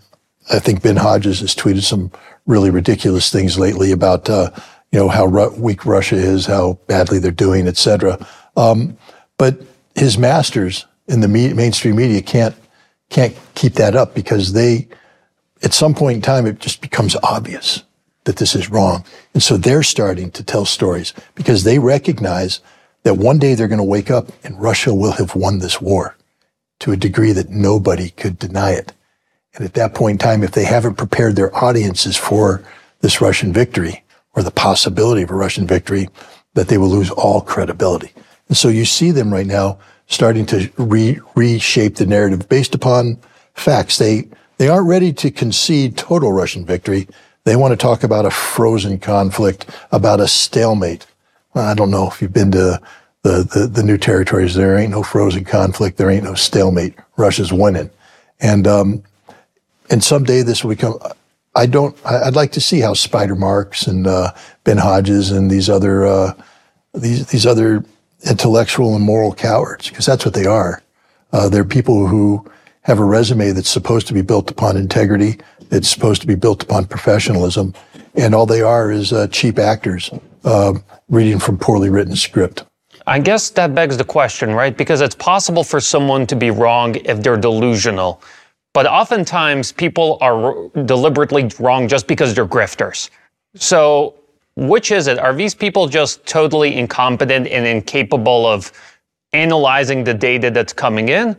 I 0.51 0.59
think 0.59 0.83
Ben 0.83 0.95
Hodges 0.95 1.39
has 1.39 1.55
tweeted 1.55 1.83
some 1.83 2.11
really 2.45 2.69
ridiculous 2.69 3.31
things 3.31 3.57
lately 3.57 3.91
about, 3.91 4.29
uh, 4.29 4.51
you 4.91 4.99
know, 4.99 5.09
how 5.09 5.25
ru- 5.25 5.55
weak 5.55 5.85
Russia 5.85 6.15
is, 6.15 6.45
how 6.45 6.79
badly 6.87 7.19
they're 7.19 7.31
doing, 7.31 7.67
et 7.67 7.77
cetera. 7.77 8.25
Um, 8.55 8.97
but 9.37 9.59
his 9.95 10.17
masters 10.17 10.85
in 11.07 11.21
the 11.21 11.27
me- 11.27 11.53
mainstream 11.53 11.95
media 11.95 12.21
can't 12.21 12.55
can't 13.09 13.35
keep 13.55 13.73
that 13.73 13.95
up 13.95 14.13
because 14.13 14.53
they, 14.53 14.87
at 15.63 15.73
some 15.73 15.95
point 15.95 16.17
in 16.17 16.21
time, 16.21 16.45
it 16.45 16.59
just 16.59 16.79
becomes 16.79 17.15
obvious 17.23 17.83
that 18.25 18.37
this 18.37 18.55
is 18.55 18.69
wrong. 18.69 19.03
And 19.33 19.41
so 19.41 19.57
they're 19.57 19.83
starting 19.83 20.31
to 20.31 20.43
tell 20.43 20.65
stories 20.65 21.13
because 21.35 21.63
they 21.63 21.79
recognize 21.79 22.59
that 23.03 23.15
one 23.15 23.39
day 23.39 23.55
they're 23.55 23.67
going 23.67 23.77
to 23.77 23.83
wake 23.83 24.11
up 24.11 24.31
and 24.43 24.61
Russia 24.61 24.93
will 24.93 25.13
have 25.13 25.35
won 25.35 25.59
this 25.59 25.81
war 25.81 26.15
to 26.79 26.91
a 26.91 26.97
degree 26.97 27.31
that 27.31 27.49
nobody 27.49 28.09
could 28.09 28.39
deny 28.39 28.71
it. 28.71 28.93
And 29.55 29.65
at 29.65 29.73
that 29.73 29.93
point 29.95 30.21
in 30.21 30.25
time, 30.25 30.43
if 30.43 30.51
they 30.51 30.63
haven't 30.63 30.95
prepared 30.95 31.35
their 31.35 31.55
audiences 31.55 32.15
for 32.15 32.63
this 33.01 33.21
Russian 33.21 33.51
victory 33.51 34.03
or 34.35 34.43
the 34.43 34.51
possibility 34.51 35.21
of 35.21 35.31
a 35.31 35.35
Russian 35.35 35.65
victory, 35.65 36.07
that 36.53 36.67
they 36.67 36.77
will 36.77 36.89
lose 36.89 37.09
all 37.11 37.41
credibility. 37.41 38.11
And 38.47 38.57
so 38.57 38.67
you 38.67 38.85
see 38.85 39.11
them 39.11 39.33
right 39.33 39.45
now 39.45 39.79
starting 40.07 40.45
to 40.47 40.69
re- 40.77 41.19
reshape 41.35 41.95
the 41.95 42.05
narrative 42.05 42.49
based 42.49 42.75
upon 42.75 43.19
facts. 43.53 43.97
They, 43.97 44.27
they 44.57 44.67
aren't 44.67 44.87
ready 44.87 45.13
to 45.13 45.31
concede 45.31 45.97
total 45.97 46.31
Russian 46.33 46.65
victory. 46.65 47.07
They 47.49 47.55
want 47.55 47.71
to 47.71 47.77
talk 47.77 48.03
about 48.03 48.27
a 48.27 48.29
frozen 48.29 48.99
conflict, 48.99 49.65
about 49.91 50.19
a 50.19 50.27
stalemate. 50.27 51.07
I 51.55 51.73
don't 51.73 51.89
know 51.89 52.07
if 52.07 52.21
you've 52.21 52.31
been 52.31 52.51
to 52.51 52.79
the, 53.23 53.41
the, 53.41 53.65
the 53.65 53.81
new 53.81 53.97
territories. 53.97 54.53
There 54.53 54.77
ain't 54.77 54.91
no 54.91 55.01
frozen 55.01 55.45
conflict. 55.45 55.97
There 55.97 56.11
ain't 56.11 56.25
no 56.25 56.35
stalemate. 56.35 56.93
Russia's 57.17 57.51
winning. 57.51 57.89
And, 58.39 58.67
um, 58.67 59.03
and 59.89 60.03
someday 60.03 60.43
this 60.43 60.63
will 60.63 60.69
become, 60.69 60.99
I 61.55 61.65
don't, 61.65 61.97
I'd 62.05 62.35
like 62.35 62.51
to 62.51 62.61
see 62.61 62.81
how 62.81 62.93
Spider 62.93 63.35
Marks 63.35 63.87
and, 63.87 64.05
uh, 64.05 64.31
Ben 64.63 64.77
Hodges 64.77 65.31
and 65.31 65.49
these 65.49 65.71
other, 65.71 66.05
uh, 66.05 66.33
these, 66.93 67.25
these 67.29 67.47
other 67.47 67.83
intellectual 68.29 68.95
and 68.95 69.03
moral 69.03 69.33
cowards, 69.33 69.89
because 69.89 70.05
that's 70.05 70.23
what 70.23 70.35
they 70.35 70.45
are. 70.45 70.83
Uh, 71.33 71.49
they're 71.49 71.65
people 71.65 72.05
who 72.05 72.45
have 72.81 72.99
a 72.99 73.03
resume 73.03 73.53
that's 73.53 73.71
supposed 73.71 74.05
to 74.05 74.13
be 74.13 74.21
built 74.21 74.51
upon 74.51 74.77
integrity, 74.77 75.39
it's 75.71 75.89
supposed 75.89 76.21
to 76.21 76.27
be 76.27 76.35
built 76.35 76.63
upon 76.63 76.85
professionalism, 76.85 77.73
and 78.15 78.33
all 78.33 78.45
they 78.45 78.61
are 78.61 78.91
is 78.91 79.13
uh, 79.13 79.27
cheap 79.27 79.59
actors 79.59 80.09
uh, 80.43 80.73
reading 81.09 81.39
from 81.39 81.57
poorly 81.57 81.89
written 81.89 82.15
script. 82.15 82.63
I 83.07 83.19
guess 83.19 83.49
that 83.51 83.73
begs 83.73 83.97
the 83.97 84.03
question, 84.03 84.53
right? 84.53 84.75
Because 84.75 85.01
it's 85.01 85.15
possible 85.15 85.63
for 85.63 85.79
someone 85.79 86.27
to 86.27 86.35
be 86.35 86.51
wrong 86.51 86.95
if 86.95 87.23
they're 87.23 87.37
delusional. 87.37 88.21
But 88.73 88.85
oftentimes 88.85 89.71
people 89.71 90.19
are 90.21 90.69
deliberately 90.85 91.49
wrong 91.59 91.87
just 91.87 92.07
because 92.07 92.35
they're 92.35 92.45
grifters. 92.45 93.09
So, 93.55 94.15
which 94.55 94.91
is 94.91 95.07
it? 95.07 95.17
Are 95.17 95.33
these 95.33 95.55
people 95.55 95.87
just 95.87 96.25
totally 96.25 96.75
incompetent 96.75 97.47
and 97.47 97.65
incapable 97.65 98.45
of 98.45 98.71
analyzing 99.33 100.03
the 100.03 100.13
data 100.13 100.51
that's 100.51 100.73
coming 100.73 101.09
in? 101.09 101.35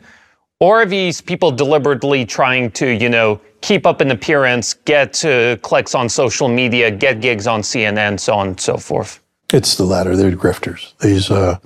Or 0.61 0.83
are 0.83 0.87
these 0.87 1.23
people 1.23 1.51
deliberately 1.51 2.27
trying 2.27 2.71
to, 2.73 2.87
you 2.87 3.09
know, 3.09 3.41
keep 3.63 3.87
up 3.87 4.03
an 4.03 4.11
appearance, 4.11 4.75
get 4.75 5.25
uh, 5.25 5.57
clicks 5.59 5.95
on 5.95 6.09
social 6.11 6.49
media, 6.49 6.91
get 6.91 7.23
gigs 7.23 7.47
on 7.47 7.63
CNN, 7.63 8.21
so 8.21 8.35
on 8.35 8.49
and 8.49 8.61
so 8.61 8.77
forth? 8.77 9.23
It's 9.53 9.77
the 9.77 9.85
latter. 9.85 10.15
They're 10.15 10.33
grifters. 10.33 10.93
These, 10.99 11.31
uh, 11.31 11.59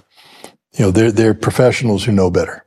you 0.45 0.85
know, 0.85 0.91
they're 0.93 1.11
they're 1.11 1.35
professionals 1.35 2.05
who 2.05 2.13
know 2.13 2.31
better. 2.31 2.65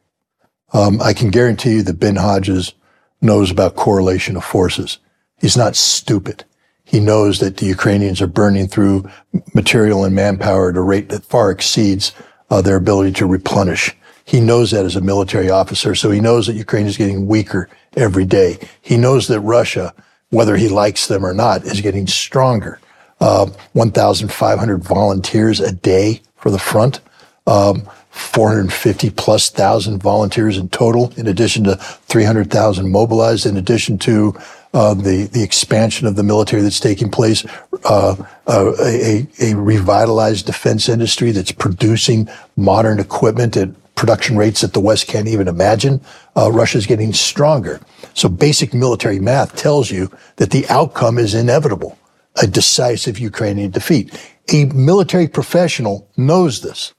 Um, 0.74 1.02
I 1.02 1.14
can 1.14 1.30
guarantee 1.30 1.76
you 1.76 1.84
that 1.84 2.00
Ben 2.00 2.18
Hodges 2.18 2.74
knows 3.22 3.50
about 3.50 3.76
correlation 3.76 4.36
of 4.36 4.44
forces. 4.44 5.00
He's 5.40 5.58
not 5.58 5.76
stupid. 5.76 6.44
He 6.84 7.00
knows 7.00 7.40
that 7.40 7.58
the 7.58 7.66
Ukrainians 7.66 8.22
are 8.22 8.28
burning 8.28 8.68
through 8.68 9.10
material 9.54 10.04
and 10.04 10.16
manpower 10.16 10.70
at 10.70 10.78
a 10.78 10.82
rate 10.82 11.10
that 11.10 11.26
far 11.26 11.52
exceeds 11.52 12.14
uh, 12.50 12.62
their 12.62 12.78
ability 12.78 13.14
to 13.14 13.26
replenish. 13.26 13.96
He 14.28 14.42
knows 14.42 14.72
that 14.72 14.84
as 14.84 14.98
a 14.98 15.02
military 15.02 15.50
officer, 15.50 15.96
so 15.96 16.12
he 16.12 16.20
knows 16.20 16.48
that 16.48 16.56
Ukraine 16.58 16.86
is 16.86 16.98
getting 16.98 17.28
weaker 17.28 17.70
every 17.96 18.26
day. 18.26 18.60
He 18.82 18.98
knows 18.98 19.30
that 19.30 19.40
Russia, 19.40 19.94
whether 20.32 20.58
he 20.58 20.68
likes 20.68 21.08
them 21.08 21.26
or 21.26 21.34
not, 21.34 21.64
is 21.64 21.80
getting 21.80 22.08
stronger. 22.08 22.82
Uh, 23.22 23.50
1,500 23.72 24.84
volunteers 24.84 25.62
a 25.62 25.72
day 25.72 26.22
for 26.36 26.52
the 26.52 26.60
front. 26.60 27.00
Um, 27.48 27.90
450 28.10 29.12
plus 29.12 29.50
thousand 29.50 30.04
volunteers 30.04 30.58
in 30.58 30.68
total, 30.70 31.14
in 31.16 31.28
addition 31.28 31.64
to 31.64 31.76
300,000 31.76 32.92
mobilized, 32.92 33.46
in 33.46 33.56
addition 33.56 33.98
to 34.00 34.36
uh, 34.74 34.94
the 34.94 35.30
the 35.32 35.44
expansion 35.44 36.06
of 36.06 36.18
the 36.18 36.24
military 36.24 36.62
that's 36.62 36.80
taking 36.80 37.10
place, 37.10 37.46
uh, 37.86 38.16
uh, 38.48 38.74
a, 38.84 39.26
a 39.40 39.56
revitalized 39.56 40.46
defense 40.46 40.90
industry 40.90 41.32
that's 41.32 41.54
producing 41.54 42.28
modern 42.58 43.00
equipment 43.00 43.56
at 43.56 43.70
production 43.98 44.38
rates 44.38 44.62
that 44.62 44.72
the 44.72 44.80
West 44.80 45.08
can't 45.08 45.28
even 45.28 45.50
imagine. 45.50 46.00
Uh, 46.38 46.50
Russia's 46.52 46.86
getting 46.86 47.12
stronger. 47.12 47.82
So 48.14 48.30
basic 48.30 48.74
military 48.74 49.20
math 49.20 49.58
tells 49.58 49.92
you 49.92 50.10
that 50.38 50.52
the 50.52 50.66
outcome 50.70 51.18
is 51.18 51.34
inevitable, 51.34 51.98
a 52.42 52.48
decisive 52.48 53.20
Ukrainian 53.20 53.72
defeat. 53.72 54.14
A 54.54 54.66
military 54.66 55.28
professional 55.28 56.08
knows 56.16 56.62
this. 56.62 56.94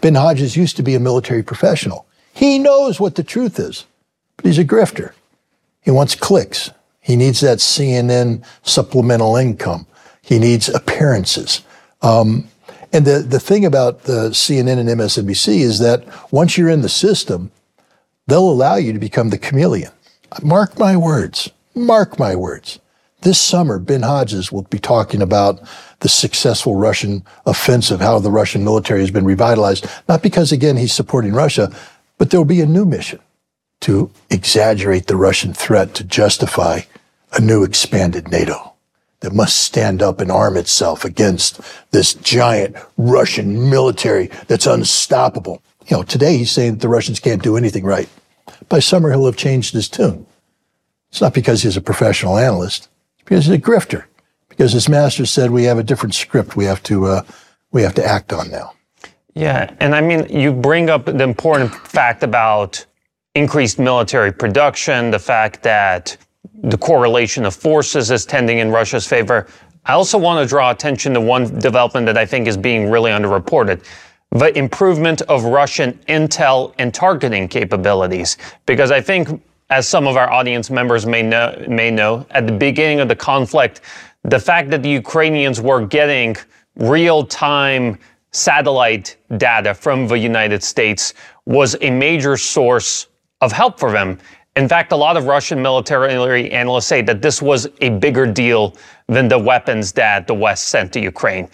Ben 0.00 0.14
Hodges 0.14 0.56
used 0.56 0.76
to 0.76 0.82
be 0.82 0.94
a 0.94 1.00
military 1.00 1.42
professional. 1.42 2.06
He 2.32 2.58
knows 2.58 2.98
what 2.98 3.16
the 3.16 3.24
truth 3.24 3.58
is, 3.58 3.84
but 4.36 4.46
he's 4.46 4.58
a 4.58 4.64
grifter. 4.64 5.12
He 5.82 5.90
wants 5.90 6.14
clicks. 6.14 6.70
He 7.00 7.16
needs 7.16 7.40
that 7.40 7.58
CNN 7.58 8.44
supplemental 8.62 9.36
income. 9.36 9.86
He 10.22 10.38
needs 10.38 10.68
appearances. 10.68 11.62
Um, 12.02 12.48
and 12.92 13.04
the, 13.04 13.18
the 13.18 13.40
thing 13.40 13.64
about 13.64 14.04
the 14.04 14.30
CNN 14.30 14.78
and 14.78 14.88
MSNBC 14.88 15.60
is 15.60 15.78
that 15.80 16.04
once 16.32 16.56
you're 16.56 16.70
in 16.70 16.82
the 16.82 16.88
system, 16.88 17.50
they'll 18.26 18.48
allow 18.48 18.76
you 18.76 18.92
to 18.92 18.98
become 18.98 19.30
the 19.30 19.38
chameleon. 19.38 19.92
Mark 20.42 20.78
my 20.78 20.96
words. 20.96 21.50
Mark 21.74 22.18
my 22.18 22.34
words. 22.34 22.78
This 23.22 23.40
summer, 23.40 23.78
Ben 23.78 24.02
Hodges 24.02 24.52
will 24.52 24.62
be 24.62 24.78
talking 24.78 25.22
about 25.22 25.60
the 26.00 26.08
successful 26.08 26.76
Russian 26.76 27.24
offensive, 27.44 28.00
how 28.00 28.18
the 28.18 28.30
Russian 28.30 28.62
military 28.62 29.00
has 29.00 29.10
been 29.10 29.24
revitalized, 29.24 29.86
not 30.08 30.22
because, 30.22 30.52
again, 30.52 30.76
he's 30.76 30.92
supporting 30.92 31.32
Russia, 31.32 31.74
but 32.18 32.30
there 32.30 32.38
will 32.38 32.44
be 32.44 32.60
a 32.60 32.66
new 32.66 32.84
mission 32.84 33.18
to 33.80 34.10
exaggerate 34.30 35.06
the 35.06 35.16
Russian 35.16 35.52
threat 35.52 35.94
to 35.94 36.04
justify 36.04 36.82
a 37.32 37.40
new 37.40 37.64
expanded 37.64 38.30
NATO. 38.30 38.75
That 39.20 39.32
must 39.32 39.56
stand 39.62 40.02
up 40.02 40.20
and 40.20 40.30
arm 40.30 40.56
itself 40.56 41.04
against 41.04 41.60
this 41.90 42.14
giant 42.14 42.76
Russian 42.96 43.70
military 43.70 44.30
that's 44.46 44.66
unstoppable. 44.66 45.62
You 45.86 45.98
know, 45.98 46.02
today 46.02 46.36
he's 46.36 46.50
saying 46.50 46.72
that 46.72 46.80
the 46.80 46.88
Russians 46.88 47.20
can't 47.20 47.42
do 47.42 47.56
anything 47.56 47.84
right. 47.84 48.08
By 48.68 48.80
summer, 48.80 49.10
he'll 49.10 49.26
have 49.26 49.36
changed 49.36 49.72
his 49.72 49.88
tune. 49.88 50.26
It's 51.10 51.20
not 51.20 51.34
because 51.34 51.62
he's 51.62 51.76
a 51.76 51.80
professional 51.80 52.36
analyst. 52.36 52.88
It's 53.14 53.24
because 53.24 53.46
he's 53.46 53.54
a 53.54 53.58
grifter. 53.58 54.04
Because 54.48 54.72
his 54.72 54.88
master 54.88 55.26
said 55.26 55.50
we 55.50 55.64
have 55.64 55.78
a 55.78 55.82
different 55.82 56.14
script 56.14 56.56
we 56.56 56.64
have 56.64 56.82
to 56.84 57.06
uh, 57.06 57.22
we 57.72 57.82
have 57.82 57.94
to 57.94 58.04
act 58.04 58.32
on 58.32 58.50
now. 58.50 58.72
Yeah, 59.34 59.74
and 59.80 59.94
I 59.94 60.00
mean, 60.00 60.26
you 60.30 60.52
bring 60.52 60.88
up 60.88 61.04
the 61.04 61.22
important 61.22 61.74
fact 61.74 62.22
about 62.22 62.86
increased 63.34 63.78
military 63.78 64.32
production, 64.32 65.10
the 65.10 65.18
fact 65.18 65.62
that 65.62 66.16
the 66.62 66.78
correlation 66.78 67.44
of 67.44 67.54
forces 67.54 68.10
is 68.10 68.26
tending 68.26 68.58
in 68.58 68.70
Russia's 68.70 69.06
favor. 69.06 69.46
I 69.84 69.92
also 69.92 70.18
want 70.18 70.42
to 70.42 70.48
draw 70.48 70.70
attention 70.70 71.14
to 71.14 71.20
one 71.20 71.58
development 71.60 72.06
that 72.06 72.18
I 72.18 72.26
think 72.26 72.48
is 72.48 72.56
being 72.56 72.90
really 72.90 73.10
underreported 73.10 73.84
the 74.32 74.56
improvement 74.58 75.22
of 75.22 75.44
Russian 75.44 75.94
intel 76.08 76.74
and 76.78 76.92
targeting 76.92 77.48
capabilities. 77.48 78.36
Because 78.66 78.90
I 78.90 79.00
think, 79.00 79.42
as 79.70 79.88
some 79.88 80.06
of 80.06 80.16
our 80.16 80.30
audience 80.30 80.70
members 80.70 81.06
may 81.06 81.22
know, 81.22 81.64
may 81.68 81.90
know, 81.90 82.26
at 82.30 82.46
the 82.46 82.52
beginning 82.52 83.00
of 83.00 83.08
the 83.08 83.16
conflict, 83.16 83.80
the 84.24 84.38
fact 84.38 84.70
that 84.70 84.82
the 84.82 84.90
Ukrainians 84.90 85.60
were 85.60 85.86
getting 85.86 86.36
real 86.76 87.24
time 87.24 87.98
satellite 88.32 89.16
data 89.38 89.72
from 89.72 90.06
the 90.06 90.18
United 90.18 90.62
States 90.62 91.14
was 91.46 91.76
a 91.80 91.90
major 91.90 92.36
source 92.36 93.06
of 93.40 93.52
help 93.52 93.78
for 93.78 93.92
them. 93.92 94.18
In 94.56 94.68
fact, 94.68 94.92
a 94.92 94.96
lot 94.96 95.18
of 95.18 95.26
Russian 95.26 95.60
military 95.60 96.50
analysts 96.50 96.86
say 96.86 97.02
that 97.02 97.20
this 97.20 97.42
was 97.42 97.68
a 97.82 97.90
bigger 97.90 98.26
deal 98.26 98.74
than 99.06 99.28
the 99.28 99.38
weapons 99.38 99.92
that 99.92 100.26
the 100.26 100.34
West 100.34 100.68
sent 100.68 100.94
to 100.94 101.00
Ukraine. 101.00 101.48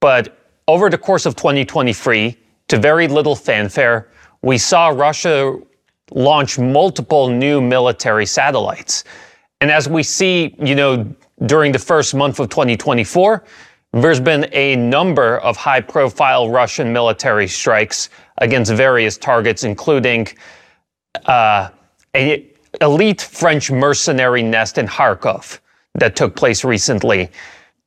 But 0.00 0.38
over 0.68 0.90
the 0.90 0.98
course 0.98 1.24
of 1.24 1.36
2023, 1.36 2.36
to 2.68 2.78
very 2.78 3.08
little 3.08 3.34
fanfare, 3.34 4.10
we 4.42 4.58
saw 4.58 4.88
Russia 4.88 5.58
launch 6.10 6.58
multiple 6.58 7.28
new 7.28 7.62
military 7.62 8.26
satellites. 8.26 9.04
And 9.62 9.70
as 9.70 9.88
we 9.88 10.02
see, 10.02 10.54
you 10.58 10.74
know, 10.74 11.14
during 11.46 11.72
the 11.72 11.78
first 11.78 12.14
month 12.14 12.40
of 12.40 12.50
2024, 12.50 13.42
there's 13.92 14.20
been 14.20 14.48
a 14.52 14.76
number 14.76 15.38
of 15.38 15.56
high 15.56 15.80
profile 15.80 16.50
Russian 16.50 16.92
military 16.92 17.48
strikes 17.48 18.10
against 18.38 18.72
various 18.72 19.16
targets, 19.16 19.64
including 19.64 20.28
uh, 21.26 21.70
an 22.14 22.42
elite 22.80 23.20
French 23.20 23.70
mercenary 23.70 24.42
nest 24.42 24.78
in 24.78 24.86
Kharkov 24.86 25.58
that 25.94 26.16
took 26.16 26.34
place 26.34 26.64
recently. 26.64 27.30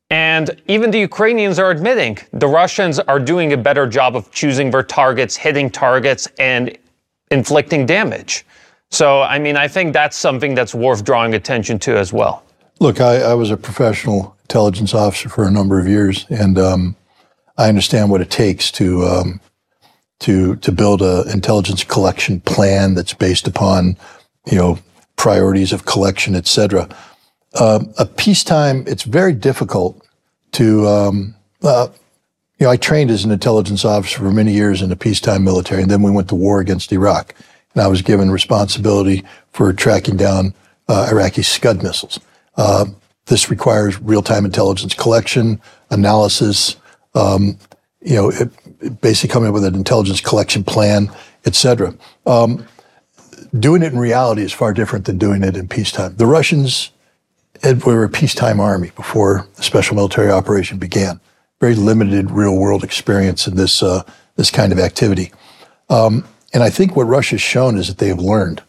And 0.09 0.61
even 0.67 0.91
the 0.91 0.99
Ukrainians 0.99 1.59
are 1.59 1.69
admitting 1.69 2.17
the 2.31 2.47
Russians 2.47 2.99
are 2.99 3.19
doing 3.19 3.51
a 3.53 3.57
better 3.57 3.85
job 3.87 4.15
of 4.15 4.31
choosing 4.31 4.71
their 4.71 4.83
targets, 4.83 5.35
hitting 5.35 5.69
targets, 5.69 6.27
and 6.39 6.77
inflicting 7.31 7.85
damage. 7.85 8.45
So, 8.89 9.21
I 9.21 9.37
mean, 9.37 9.57
I 9.57 9.67
think 9.67 9.91
that's 9.91 10.15
something 10.15 10.55
that's 10.55 10.73
worth 10.73 11.03
drawing 11.03 11.33
attention 11.33 11.77
to 11.79 11.97
as 11.97 12.13
well. 12.13 12.43
Look, 12.79 13.01
I, 13.01 13.17
I 13.17 13.33
was 13.33 13.51
a 13.51 13.57
professional 13.57 14.37
intelligence 14.43 14.93
officer 14.93 15.27
for 15.27 15.45
a 15.45 15.51
number 15.51 15.77
of 15.77 15.87
years, 15.87 16.25
and 16.29 16.57
um, 16.57 16.95
I 17.57 17.67
understand 17.67 18.09
what 18.09 18.21
it 18.21 18.29
takes 18.29 18.71
to 18.73 19.03
um, 19.05 19.41
to 20.19 20.55
to 20.57 20.71
build 20.71 21.01
an 21.01 21.29
intelligence 21.29 21.83
collection 21.83 22.39
plan 22.41 22.93
that's 22.93 23.13
based 23.13 23.47
upon, 23.47 23.97
you 24.51 24.57
know, 24.57 24.79
priorities 25.15 25.73
of 25.73 25.85
collection, 25.85 26.35
et 26.35 26.47
cetera. 26.47 26.87
Uh, 27.53 27.83
a 27.97 28.05
peacetime, 28.05 28.83
it's 28.87 29.03
very 29.03 29.33
difficult 29.33 30.05
to. 30.51 30.87
Um, 30.87 31.35
uh, 31.63 31.87
you 32.59 32.65
know, 32.65 32.71
I 32.71 32.77
trained 32.77 33.11
as 33.11 33.23
an 33.23 33.31
intelligence 33.31 33.85
officer 33.85 34.17
for 34.19 34.31
many 34.31 34.51
years 34.51 34.81
in 34.81 34.89
the 34.89 34.95
peacetime 34.95 35.43
military, 35.43 35.81
and 35.83 35.91
then 35.91 36.01
we 36.01 36.09
went 36.09 36.27
to 36.29 36.35
war 36.35 36.59
against 36.59 36.91
Iraq, 36.91 37.35
and 37.73 37.83
I 37.83 37.87
was 37.87 38.01
given 38.01 38.31
responsibility 38.31 39.23
for 39.51 39.73
tracking 39.73 40.17
down 40.17 40.53
uh, 40.87 41.07
Iraqi 41.11 41.43
Scud 41.43 41.83
missiles. 41.83 42.19
Uh, 42.55 42.85
this 43.25 43.51
requires 43.51 44.01
real-time 44.01 44.43
intelligence 44.43 44.95
collection, 44.95 45.61
analysis, 45.91 46.77
um, 47.13 47.59
you 48.01 48.15
know, 48.15 48.29
it, 48.29 49.01
basically 49.01 49.31
coming 49.31 49.49
up 49.49 49.53
with 49.53 49.65
an 49.65 49.75
intelligence 49.75 50.21
collection 50.21 50.63
plan, 50.63 51.11
et 51.45 51.53
cetera. 51.53 51.93
Um, 52.25 52.65
doing 53.57 53.83
it 53.83 53.93
in 53.93 53.99
reality 53.99 54.41
is 54.41 54.53
far 54.53 54.73
different 54.73 55.05
than 55.05 55.17
doing 55.17 55.43
it 55.43 55.55
in 55.55 55.67
peacetime. 55.67 56.15
The 56.15 56.25
Russians 56.25 56.91
we 57.63 57.73
were 57.73 58.03
a 58.03 58.09
peacetime 58.09 58.59
army 58.59 58.91
before 58.95 59.47
the 59.55 59.63
special 59.63 59.95
military 59.95 60.31
operation 60.31 60.77
began. 60.77 61.19
Very 61.59 61.75
limited 61.75 62.29
real 62.31 62.55
world 62.55 62.83
experience 62.83 63.47
in 63.47 63.55
this 63.55 63.81
uh, 63.81 64.03
this 64.35 64.51
kind 64.51 64.71
of 64.71 64.79
activity. 64.79 65.31
Um, 65.89 66.27
and 66.53 66.61
I 66.63 66.69
think 66.69 66.95
what 66.95 67.05
Russia's 67.05 67.41
shown 67.41 67.77
is 67.77 67.87
that 67.87 67.97
they 67.97 68.09
have 68.09 68.19
learned 68.19 68.61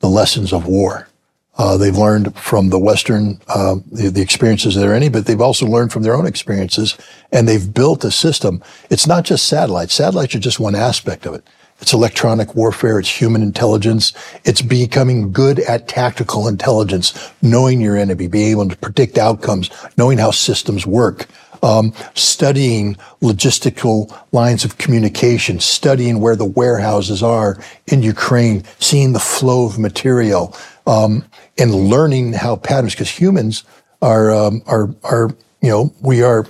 the 0.00 0.08
lessons 0.08 0.52
of 0.52 0.66
war. 0.66 1.08
Uh, 1.56 1.76
they've 1.76 1.96
learned 1.96 2.36
from 2.36 2.70
the 2.70 2.78
Western, 2.78 3.40
uh, 3.46 3.76
the, 3.92 4.08
the, 4.08 4.20
experiences 4.20 4.74
that 4.74 4.84
are 4.84 4.92
any, 4.92 5.08
but 5.08 5.26
they've 5.26 5.40
also 5.40 5.66
learned 5.66 5.92
from 5.92 6.02
their 6.02 6.16
own 6.16 6.26
experiences, 6.26 6.96
and 7.30 7.46
they've 7.46 7.72
built 7.72 8.02
a 8.02 8.10
system. 8.10 8.60
It's 8.90 9.06
not 9.06 9.24
just 9.24 9.46
satellites. 9.46 9.94
Satellites 9.94 10.34
are 10.34 10.40
just 10.40 10.58
one 10.58 10.74
aspect 10.74 11.26
of 11.26 11.34
it. 11.34 11.46
It's 11.84 11.92
electronic 11.92 12.54
warfare. 12.54 12.98
It's 12.98 13.10
human 13.10 13.42
intelligence. 13.42 14.14
It's 14.46 14.62
becoming 14.62 15.32
good 15.32 15.58
at 15.58 15.86
tactical 15.86 16.48
intelligence, 16.48 17.12
knowing 17.42 17.82
your 17.82 17.98
enemy, 17.98 18.26
being 18.26 18.52
able 18.52 18.70
to 18.70 18.76
predict 18.76 19.18
outcomes, 19.18 19.68
knowing 19.98 20.16
how 20.16 20.30
systems 20.30 20.86
work. 20.86 21.26
Um, 21.62 21.92
studying 22.14 22.94
logistical 23.20 24.18
lines 24.32 24.64
of 24.64 24.78
communication, 24.78 25.60
studying 25.60 26.20
where 26.20 26.36
the 26.36 26.46
warehouses 26.46 27.22
are 27.22 27.62
in 27.86 28.02
Ukraine, 28.02 28.64
seeing 28.78 29.12
the 29.12 29.20
flow 29.20 29.66
of 29.66 29.78
material, 29.78 30.56
um, 30.86 31.22
and 31.58 31.74
learning 31.74 32.32
how 32.32 32.56
patterns, 32.56 32.94
because 32.94 33.10
humans 33.10 33.62
are, 34.00 34.34
um, 34.34 34.62
are, 34.66 34.88
are, 35.02 35.36
you 35.60 35.68
know, 35.68 35.92
we 36.00 36.22
are 36.22 36.46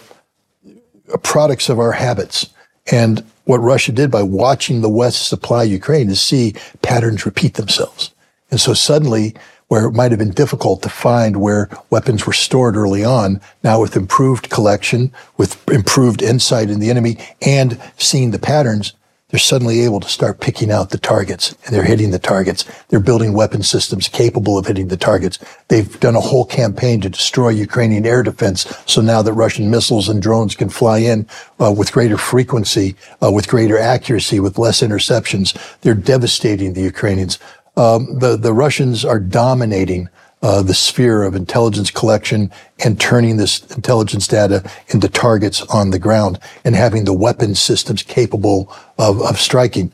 products 1.24 1.68
of 1.68 1.80
our 1.80 1.92
habits. 1.92 2.50
And 2.92 3.24
what 3.44 3.58
Russia 3.58 3.92
did 3.92 4.10
by 4.10 4.22
watching 4.22 4.80
the 4.80 4.88
West 4.88 5.28
supply 5.28 5.62
Ukraine 5.62 6.08
to 6.08 6.16
see 6.16 6.54
patterns 6.82 7.26
repeat 7.26 7.54
themselves. 7.54 8.12
And 8.50 8.60
so 8.60 8.74
suddenly, 8.74 9.34
where 9.68 9.86
it 9.86 9.92
might 9.92 10.12
have 10.12 10.18
been 10.18 10.30
difficult 10.30 10.82
to 10.82 10.88
find 10.88 11.40
where 11.40 11.68
weapons 11.90 12.26
were 12.26 12.32
stored 12.32 12.76
early 12.76 13.04
on, 13.04 13.40
now 13.62 13.80
with 13.80 13.96
improved 13.96 14.50
collection, 14.50 15.12
with 15.36 15.68
improved 15.68 16.22
insight 16.22 16.70
in 16.70 16.80
the 16.80 16.90
enemy, 16.90 17.18
and 17.42 17.80
seeing 17.96 18.30
the 18.30 18.38
patterns, 18.38 18.92
they're 19.34 19.40
suddenly 19.40 19.80
able 19.80 19.98
to 19.98 20.08
start 20.08 20.38
picking 20.38 20.70
out 20.70 20.90
the 20.90 20.96
targets 20.96 21.56
and 21.66 21.74
they're 21.74 21.82
hitting 21.82 22.12
the 22.12 22.20
targets. 22.20 22.64
They're 22.86 23.00
building 23.00 23.32
weapon 23.32 23.64
systems 23.64 24.06
capable 24.06 24.56
of 24.56 24.66
hitting 24.68 24.86
the 24.86 24.96
targets. 24.96 25.40
They've 25.66 25.98
done 25.98 26.14
a 26.14 26.20
whole 26.20 26.44
campaign 26.44 27.00
to 27.00 27.08
destroy 27.08 27.48
Ukrainian 27.48 28.06
air 28.06 28.22
defense. 28.22 28.72
So 28.86 29.00
now 29.00 29.22
that 29.22 29.32
Russian 29.32 29.72
missiles 29.72 30.08
and 30.08 30.22
drones 30.22 30.54
can 30.54 30.68
fly 30.68 30.98
in 30.98 31.26
uh, 31.60 31.74
with 31.76 31.90
greater 31.90 32.16
frequency, 32.16 32.94
uh, 33.20 33.32
with 33.32 33.48
greater 33.48 33.76
accuracy, 33.76 34.38
with 34.38 34.56
less 34.56 34.82
interceptions, 34.82 35.58
they're 35.80 35.94
devastating 35.94 36.74
the 36.74 36.82
Ukrainians. 36.82 37.40
Um, 37.76 38.20
the, 38.20 38.36
the 38.36 38.52
Russians 38.52 39.04
are 39.04 39.18
dominating 39.18 40.08
uh, 40.44 40.60
the 40.60 40.74
sphere 40.74 41.22
of 41.22 41.34
intelligence 41.34 41.90
collection 41.90 42.52
and 42.84 43.00
turning 43.00 43.38
this 43.38 43.62
intelligence 43.74 44.28
data 44.28 44.62
into 44.88 45.08
targets 45.08 45.62
on 45.62 45.88
the 45.88 45.98
ground 45.98 46.38
and 46.66 46.76
having 46.76 47.06
the 47.06 47.14
weapon 47.14 47.54
systems 47.54 48.02
capable 48.02 48.70
of, 48.98 49.22
of 49.22 49.40
striking. 49.40 49.90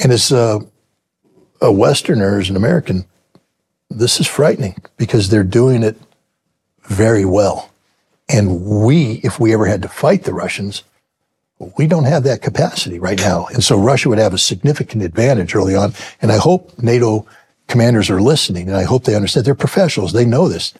And 0.00 0.10
as 0.10 0.32
a, 0.32 0.60
a 1.60 1.70
Westerner, 1.70 2.40
as 2.40 2.50
an 2.50 2.56
American, 2.56 3.04
this 3.90 4.18
is 4.18 4.26
frightening 4.26 4.74
because 4.96 5.28
they're 5.28 5.44
doing 5.44 5.84
it 5.84 5.96
very 6.86 7.24
well. 7.24 7.70
And 8.28 8.64
we, 8.64 9.20
if 9.22 9.38
we 9.38 9.52
ever 9.52 9.66
had 9.66 9.82
to 9.82 9.88
fight 9.88 10.24
the 10.24 10.34
Russians, 10.34 10.82
we 11.78 11.86
don't 11.86 12.06
have 12.06 12.24
that 12.24 12.42
capacity 12.42 12.98
right 12.98 13.18
now. 13.20 13.46
And 13.52 13.62
so 13.62 13.78
Russia 13.78 14.08
would 14.08 14.18
have 14.18 14.34
a 14.34 14.38
significant 14.38 15.04
advantage 15.04 15.54
early 15.54 15.76
on. 15.76 15.94
And 16.20 16.32
I 16.32 16.38
hope 16.38 16.76
NATO 16.82 17.24
commanders 17.72 18.10
are 18.10 18.20
listening, 18.20 18.68
and 18.68 18.76
I 18.76 18.84
hope 18.84 19.04
they 19.04 19.16
understand. 19.16 19.46
They're 19.46 19.54
professionals. 19.54 20.12
They 20.12 20.26
know 20.26 20.46
this. 20.46 20.74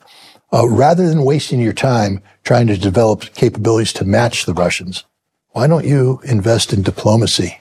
Uh, 0.53 0.67
rather 0.69 1.09
than 1.09 1.25
wasting 1.25 1.59
your 1.59 1.73
time 1.73 2.21
trying 2.43 2.67
to 2.67 2.77
develop 2.77 3.21
capabilities 3.33 3.91
to 3.93 4.05
match 4.05 4.45
the 4.45 4.53
Russians, 4.53 5.03
why 5.49 5.65
don't 5.65 5.87
you 5.87 6.21
invest 6.23 6.71
in 6.71 6.83
diplomacy 6.83 7.59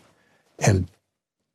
and 0.58 0.86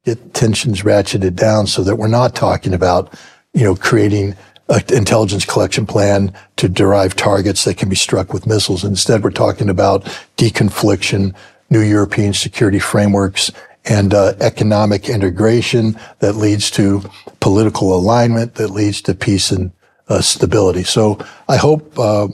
get 0.06 0.34
tensions 0.34 0.82
ratcheted 0.82 1.36
down 1.36 1.68
so 1.68 1.84
that 1.84 1.98
we're 1.98 2.08
not 2.08 2.34
talking 2.34 2.74
about, 2.74 3.14
you 3.54 3.64
know, 3.64 3.76
creating 3.76 4.36
an 4.70 4.82
intelligence 4.92 5.46
collection 5.46 5.86
plan 5.86 6.34
to 6.56 6.68
derive 6.68 7.16
targets 7.16 7.64
that 7.64 7.78
can 7.78 7.90
be 7.90 7.96
struck 7.96 8.34
with 8.34 8.48
missiles. 8.48 8.84
Instead, 8.84 9.24
we're 9.24 9.30
talking 9.30 9.70
about 9.70 10.04
deconfliction, 10.36 11.36
new 11.70 11.82
European 11.82 12.34
security 12.34 12.80
frameworks, 12.80 13.52
and 13.90 14.14
uh, 14.14 14.34
economic 14.40 15.10
integration 15.10 15.98
that 16.20 16.34
leads 16.34 16.70
to 16.72 17.02
political 17.40 17.96
alignment 17.96 18.56
that 18.56 18.70
leads 18.70 19.02
to 19.04 19.14
peace 19.14 19.52
and 19.52 19.72
uh, 20.10 20.22
stability. 20.22 20.84
So 20.84 21.20
I 21.48 21.58
hope 21.58 21.98
uh, 21.98 22.28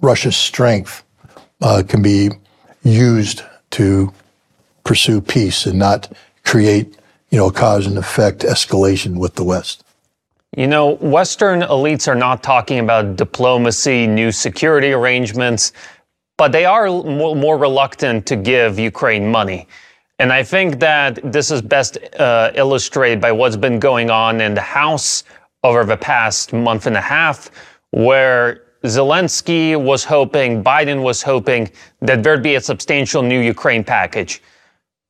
Russia's 0.00 0.36
strength 0.36 1.04
uh, 1.60 1.82
can 1.86 2.02
be 2.02 2.30
used 2.82 3.42
to 3.70 4.12
pursue 4.84 5.20
peace 5.20 5.66
and 5.66 5.78
not 5.78 6.12
create, 6.44 6.96
you 7.30 7.38
know, 7.38 7.50
cause 7.50 7.86
and 7.86 7.98
effect 7.98 8.40
escalation 8.40 9.18
with 9.18 9.34
the 9.34 9.44
West. 9.44 9.84
You 10.56 10.66
know, 10.66 10.94
Western 10.96 11.60
elites 11.60 12.08
are 12.08 12.14
not 12.14 12.42
talking 12.42 12.78
about 12.78 13.16
diplomacy, 13.16 14.06
new 14.06 14.32
security 14.32 14.92
arrangements, 14.92 15.72
but 16.38 16.52
they 16.52 16.64
are 16.64 16.88
more 16.88 17.58
reluctant 17.58 18.24
to 18.26 18.36
give 18.36 18.78
Ukraine 18.78 19.30
money. 19.30 19.68
And 20.18 20.32
I 20.32 20.42
think 20.42 20.80
that 20.80 21.20
this 21.32 21.50
is 21.50 21.62
best 21.62 21.98
uh, 22.18 22.50
illustrated 22.54 23.20
by 23.20 23.30
what's 23.30 23.56
been 23.56 23.78
going 23.78 24.10
on 24.10 24.40
in 24.40 24.54
the 24.54 24.60
House 24.60 25.24
over 25.62 25.84
the 25.84 25.96
past 25.96 26.52
month 26.52 26.86
and 26.86 26.96
a 26.96 27.00
half, 27.00 27.50
where 27.90 28.64
Zelensky 28.84 29.80
was 29.80 30.04
hoping, 30.04 30.62
Biden 30.62 31.02
was 31.02 31.22
hoping 31.22 31.70
that 32.00 32.22
there'd 32.22 32.42
be 32.42 32.56
a 32.56 32.60
substantial 32.60 33.22
new 33.22 33.40
Ukraine 33.40 33.84
package. 33.84 34.42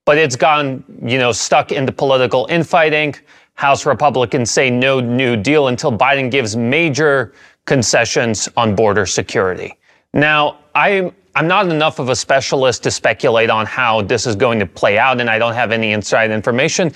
But 0.04 0.18
it's 0.18 0.36
gone, 0.36 0.84
you 1.02 1.18
know, 1.18 1.32
stuck 1.32 1.72
in 1.72 1.84
the 1.84 1.92
political 1.92 2.46
infighting. 2.50 3.14
House 3.54 3.84
Republicans 3.86 4.50
say 4.50 4.70
no 4.70 5.00
new 5.00 5.36
deal 5.36 5.68
until 5.68 5.92
Biden 5.92 6.30
gives 6.30 6.56
major 6.56 7.34
concessions 7.66 8.48
on 8.56 8.74
border 8.74 9.04
security. 9.04 9.76
Now, 10.14 10.60
I'm 10.74 11.14
I'm 11.38 11.46
not 11.46 11.68
enough 11.70 12.00
of 12.00 12.08
a 12.08 12.16
specialist 12.16 12.82
to 12.82 12.90
speculate 12.90 13.48
on 13.48 13.64
how 13.64 14.02
this 14.02 14.26
is 14.26 14.34
going 14.34 14.58
to 14.58 14.66
play 14.66 14.98
out, 14.98 15.20
and 15.20 15.30
I 15.30 15.38
don't 15.38 15.54
have 15.54 15.70
any 15.70 15.92
inside 15.92 16.32
information. 16.32 16.90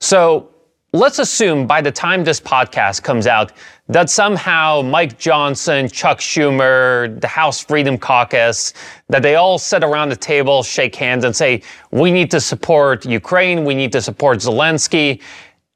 So 0.00 0.48
let's 0.92 1.18
assume 1.18 1.66
by 1.66 1.80
the 1.80 1.90
time 1.90 2.22
this 2.22 2.40
podcast 2.40 3.02
comes 3.02 3.26
out 3.26 3.50
that 3.88 4.08
somehow 4.08 4.80
Mike 4.82 5.18
Johnson, 5.18 5.88
Chuck 5.88 6.20
Schumer, 6.20 7.20
the 7.20 7.26
House 7.26 7.64
Freedom 7.64 7.98
Caucus, 7.98 8.74
that 9.08 9.24
they 9.24 9.34
all 9.34 9.58
sit 9.58 9.82
around 9.82 10.10
the 10.10 10.16
table, 10.16 10.62
shake 10.62 10.94
hands, 10.94 11.24
and 11.24 11.34
say, 11.34 11.60
we 11.90 12.12
need 12.12 12.30
to 12.30 12.40
support 12.40 13.04
Ukraine, 13.04 13.64
we 13.64 13.74
need 13.74 13.90
to 13.90 14.00
support 14.00 14.38
Zelensky. 14.38 15.20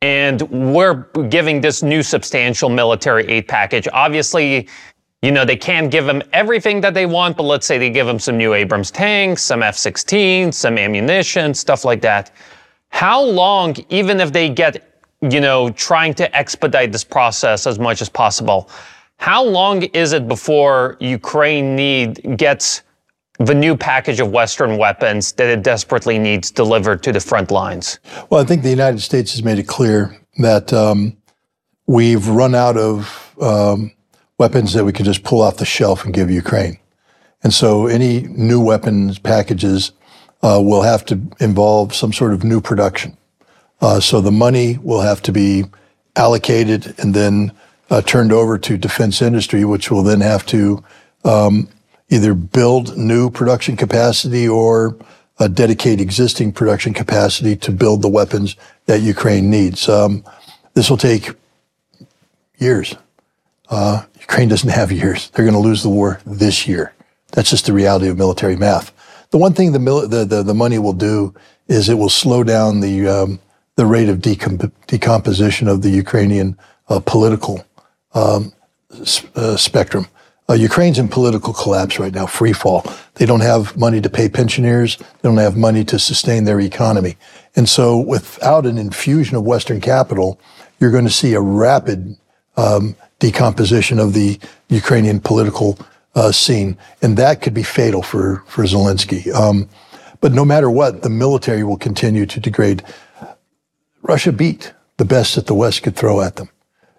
And 0.02 0.42
we're 0.72 1.06
giving 1.30 1.62
this 1.62 1.82
new 1.82 2.04
substantial 2.04 2.68
military 2.68 3.26
aid 3.26 3.48
package. 3.48 3.88
Obviously, 3.92 4.68
you 5.24 5.32
know, 5.32 5.46
they 5.46 5.56
can't 5.56 5.90
give 5.90 6.04
them 6.04 6.22
everything 6.34 6.82
that 6.82 6.92
they 6.92 7.06
want, 7.06 7.34
but 7.38 7.44
let's 7.44 7.66
say 7.66 7.78
they 7.78 7.88
give 7.88 8.06
them 8.06 8.18
some 8.18 8.36
new 8.36 8.52
Abrams 8.52 8.90
tanks, 8.90 9.42
some 9.42 9.62
F 9.62 9.74
16, 9.74 10.52
some 10.52 10.76
ammunition, 10.76 11.54
stuff 11.54 11.82
like 11.82 12.02
that. 12.02 12.30
How 12.90 13.22
long, 13.22 13.74
even 13.88 14.20
if 14.20 14.34
they 14.34 14.50
get, 14.50 15.00
you 15.22 15.40
know, 15.40 15.70
trying 15.70 16.12
to 16.14 16.36
expedite 16.36 16.92
this 16.92 17.04
process 17.04 17.66
as 17.66 17.78
much 17.78 18.02
as 18.02 18.10
possible, 18.10 18.68
how 19.16 19.42
long 19.42 19.84
is 19.84 20.12
it 20.12 20.28
before 20.28 20.98
Ukraine 21.00 21.74
need 21.74 22.36
gets 22.36 22.82
the 23.38 23.54
new 23.54 23.78
package 23.78 24.20
of 24.20 24.30
Western 24.30 24.76
weapons 24.76 25.32
that 25.32 25.48
it 25.48 25.62
desperately 25.62 26.18
needs 26.18 26.50
delivered 26.50 27.02
to 27.02 27.12
the 27.12 27.20
front 27.20 27.50
lines? 27.50 27.98
Well, 28.28 28.42
I 28.42 28.44
think 28.44 28.62
the 28.62 28.68
United 28.68 29.00
States 29.00 29.32
has 29.32 29.42
made 29.42 29.58
it 29.58 29.66
clear 29.66 30.20
that 30.36 30.70
um, 30.74 31.16
we've 31.86 32.28
run 32.28 32.54
out 32.54 32.76
of 32.76 33.34
um, 33.40 33.90
weapons 34.38 34.72
that 34.72 34.84
we 34.84 34.92
can 34.92 35.04
just 35.04 35.22
pull 35.22 35.40
off 35.40 35.58
the 35.58 35.64
shelf 35.64 36.04
and 36.04 36.14
give 36.14 36.30
Ukraine. 36.30 36.78
And 37.42 37.52
so 37.52 37.86
any 37.86 38.22
new 38.22 38.60
weapons 38.60 39.18
packages 39.18 39.92
uh, 40.42 40.60
will 40.62 40.82
have 40.82 41.04
to 41.06 41.20
involve 41.40 41.94
some 41.94 42.12
sort 42.12 42.32
of 42.32 42.44
new 42.44 42.60
production. 42.60 43.16
Uh, 43.80 44.00
so 44.00 44.20
the 44.20 44.32
money 44.32 44.78
will 44.78 45.00
have 45.00 45.22
to 45.22 45.32
be 45.32 45.64
allocated 46.16 46.94
and 46.98 47.14
then 47.14 47.52
uh, 47.90 48.00
turned 48.00 48.32
over 48.32 48.58
to 48.58 48.78
defense 48.78 49.20
industry, 49.20 49.64
which 49.64 49.90
will 49.90 50.02
then 50.02 50.20
have 50.20 50.46
to 50.46 50.82
um, 51.24 51.68
either 52.08 52.34
build 52.34 52.96
new 52.96 53.30
production 53.30 53.76
capacity 53.76 54.48
or 54.48 54.96
uh, 55.38 55.48
dedicate 55.48 56.00
existing 56.00 56.52
production 56.52 56.94
capacity 56.94 57.56
to 57.56 57.72
build 57.72 58.02
the 58.02 58.08
weapons 58.08 58.56
that 58.86 59.00
Ukraine 59.00 59.50
needs. 59.50 59.88
Um, 59.88 60.24
this 60.74 60.88
will 60.88 60.96
take 60.96 61.30
years. 62.58 62.94
Uh, 63.68 64.04
Ukraine 64.24 64.48
doesn't 64.48 64.70
have 64.70 64.90
years. 64.90 65.28
They're 65.30 65.44
going 65.44 65.60
to 65.62 65.68
lose 65.68 65.82
the 65.82 65.90
war 65.90 66.18
this 66.24 66.66
year. 66.66 66.94
That's 67.32 67.50
just 67.50 67.66
the 67.66 67.74
reality 67.74 68.08
of 68.08 68.16
military 68.16 68.56
math. 68.56 68.90
The 69.30 69.38
one 69.38 69.52
thing 69.52 69.72
the, 69.72 69.78
mil- 69.78 70.08
the, 70.08 70.24
the, 70.24 70.42
the, 70.42 70.54
money 70.54 70.78
will 70.78 70.94
do 70.94 71.34
is 71.68 71.88
it 71.88 71.98
will 71.98 72.08
slow 72.08 72.42
down 72.42 72.80
the, 72.80 73.06
um, 73.06 73.40
the 73.76 73.84
rate 73.84 74.08
of 74.08 74.18
decomp- 74.18 74.72
decomposition 74.86 75.68
of 75.68 75.82
the 75.82 75.90
Ukrainian 75.90 76.56
uh, 76.88 77.00
political 77.00 77.64
um, 78.14 78.52
uh, 79.34 79.56
spectrum. 79.56 80.06
Uh, 80.48 80.54
Ukraine's 80.54 80.98
in 80.98 81.08
political 81.08 81.52
collapse 81.52 81.98
right 81.98 82.12
now, 82.14 82.26
free 82.26 82.52
fall. 82.52 82.84
They 83.14 83.26
don't 83.26 83.40
have 83.40 83.76
money 83.76 84.00
to 84.00 84.10
pay 84.10 84.28
pensioners. 84.28 84.96
They 84.96 85.28
don't 85.28 85.38
have 85.38 85.56
money 85.56 85.84
to 85.84 85.98
sustain 85.98 86.44
their 86.44 86.60
economy. 86.60 87.16
And 87.56 87.68
so 87.68 87.98
without 87.98 88.64
an 88.64 88.78
infusion 88.78 89.36
of 89.36 89.44
Western 89.44 89.80
capital, 89.80 90.38
you're 90.78 90.90
going 90.90 91.06
to 91.06 91.10
see 91.10 91.34
a 91.34 91.40
rapid 91.40 92.16
um, 92.56 92.94
decomposition 93.24 93.98
of 93.98 94.12
the 94.12 94.38
Ukrainian 94.68 95.18
political 95.18 95.78
uh, 96.14 96.30
scene. 96.30 96.76
And 97.00 97.16
that 97.16 97.40
could 97.40 97.54
be 97.54 97.62
fatal 97.62 98.02
for, 98.02 98.42
for 98.46 98.64
Zelensky. 98.64 99.32
Um, 99.32 99.68
but 100.20 100.32
no 100.32 100.44
matter 100.44 100.68
what, 100.68 101.00
the 101.00 101.08
military 101.08 101.64
will 101.64 101.78
continue 101.78 102.26
to 102.26 102.38
degrade. 102.38 102.82
Russia 104.02 104.30
beat 104.30 104.74
the 104.98 105.06
best 105.06 105.36
that 105.36 105.46
the 105.46 105.54
West 105.54 105.82
could 105.82 105.96
throw 105.96 106.20
at 106.20 106.36
them. 106.36 106.50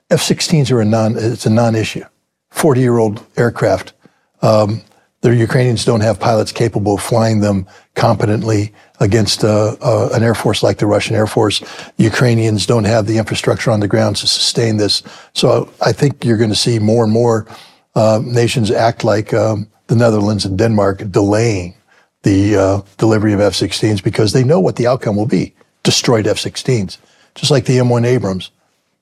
F-16s 0.10 0.72
are 0.72 0.82
a 0.82 0.86
non, 0.86 1.16
it's 1.16 1.46
a 1.46 1.50
non-issue. 1.50 2.06
40 2.50 2.82
year 2.82 2.98
old 2.98 3.24
aircraft. 3.38 3.94
Um, 4.42 4.82
the 5.30 5.36
Ukrainians 5.36 5.86
don't 5.86 6.02
have 6.02 6.20
pilots 6.20 6.52
capable 6.52 6.96
of 6.96 7.02
flying 7.02 7.40
them 7.42 7.68
competently 7.96 8.74
against 9.00 9.44
uh, 9.44 9.76
uh, 9.82 10.10
an 10.14 10.24
air 10.24 10.36
force 10.36 10.64
like 10.64 10.78
the 10.78 10.86
Russian 10.86 11.16
Air 11.16 11.28
Force. 11.28 11.62
Ukrainians 11.98 12.66
don't 12.66 12.86
have 12.86 13.08
the 13.08 13.18
infrastructure 13.18 13.72
on 13.72 13.80
the 13.80 13.88
ground 13.88 14.16
to 14.18 14.28
sustain 14.28 14.78
this. 14.78 15.04
So 15.34 15.72
I 15.82 15.92
think 15.92 16.24
you're 16.24 16.38
going 16.38 16.50
to 16.50 16.56
see 16.56 16.80
more 16.80 17.04
and 17.04 17.14
more 17.14 17.48
uh, 17.96 18.22
nations 18.24 18.72
act 18.72 19.04
like 19.04 19.34
um, 19.34 19.68
the 19.88 19.96
Netherlands 19.96 20.46
and 20.46 20.58
Denmark, 20.58 21.12
delaying 21.12 21.76
the 22.24 22.58
uh, 22.58 22.82
delivery 22.98 23.34
of 23.34 23.40
F-16s 23.40 24.04
because 24.04 24.34
they 24.34 24.44
know 24.44 24.60
what 24.60 24.76
the 24.76 24.88
outcome 24.88 25.16
will 25.16 25.28
be: 25.28 25.54
destroyed 25.84 26.28
F-16s, 26.28 26.98
just 27.36 27.52
like 27.52 27.66
the 27.66 27.78
M1 27.78 28.06
Abrams. 28.06 28.52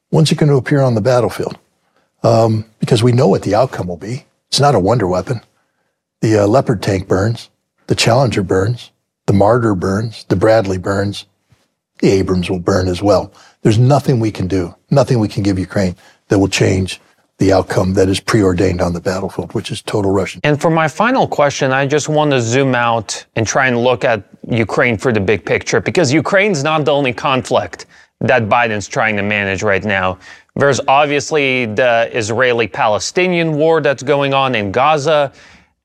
When's 0.09 0.32
it 0.32 0.38
going 0.38 0.49
to 0.49 0.57
appear 0.57 0.82
on 0.82 0.95
the 0.95 1.01
battlefield? 1.01 1.57
um, 2.24 2.65
because 2.80 3.03
we 3.03 3.11
know 3.11 3.28
what 3.28 3.43
the 3.43 3.55
outcome 3.55 3.88
will 3.88 3.97
be. 3.97 4.26
It's 4.47 4.59
not 4.59 4.76
a 4.76 4.80
wonder 4.80 5.07
weapon. 5.07 5.41
The 6.24 6.38
uh, 6.38 6.47
Leopard 6.47 6.82
tank 6.82 7.09
burns, 7.09 7.49
the 7.88 7.95
Challenger 7.95 8.43
burns, 8.43 8.91
the 9.26 9.34
Marder 9.34 9.78
burns, 9.78 10.24
the 10.30 10.38
Bradley 10.38 10.78
burns, 10.78 11.26
the 11.99 12.11
Abrams 12.11 12.49
will 12.49 12.61
burn 12.61 12.88
as 12.88 13.03
well. 13.03 13.34
There's 13.61 13.78
nothing 13.78 14.21
we 14.21 14.32
can 14.32 14.47
do, 14.47 14.74
nothing 14.89 15.19
we 15.19 15.28
can 15.28 15.43
give 15.43 15.59
Ukraine 15.59 15.97
that 16.30 16.39
will 16.39 16.47
change 16.47 17.01
the 17.39 17.51
outcome 17.51 17.95
that 17.95 18.07
is 18.07 18.21
preordained 18.21 18.80
on 18.80 18.93
the 18.93 19.01
battlefield, 19.01 19.53
which 19.53 19.69
is 19.69 19.82
total 19.82 20.11
Russian. 20.11 20.39
And 20.45 20.61
for 20.61 20.69
my 20.69 20.88
final 20.88 21.28
question, 21.28 21.74
I 21.74 21.86
just 21.86 22.07
want 22.07 22.32
to 22.32 22.39
zoom 22.39 22.74
out 22.74 23.26
and 23.36 23.45
try 23.45 23.67
and 23.67 23.84
look 23.84 24.05
at 24.05 24.24
Ukraine 24.49 24.97
for 24.97 25.11
the 25.11 25.19
big 25.19 25.45
picture 25.45 25.82
because 25.82 26.13
Ukraine's 26.13 26.63
not 26.63 26.86
the 26.86 26.93
only 26.93 27.11
conflict 27.11 27.86
that 28.21 28.47
Biden's 28.47 28.88
trying 28.88 29.17
to 29.17 29.24
manage 29.24 29.61
right 29.61 29.84
now. 29.84 30.19
There's 30.55 30.80
obviously 30.88 31.65
the 31.65 32.09
Israeli 32.13 32.67
Palestinian 32.67 33.55
war 33.57 33.82
that's 33.82 34.03
going 34.03 34.34
on 34.34 34.55
in 34.55 34.71
Gaza. 34.71 35.34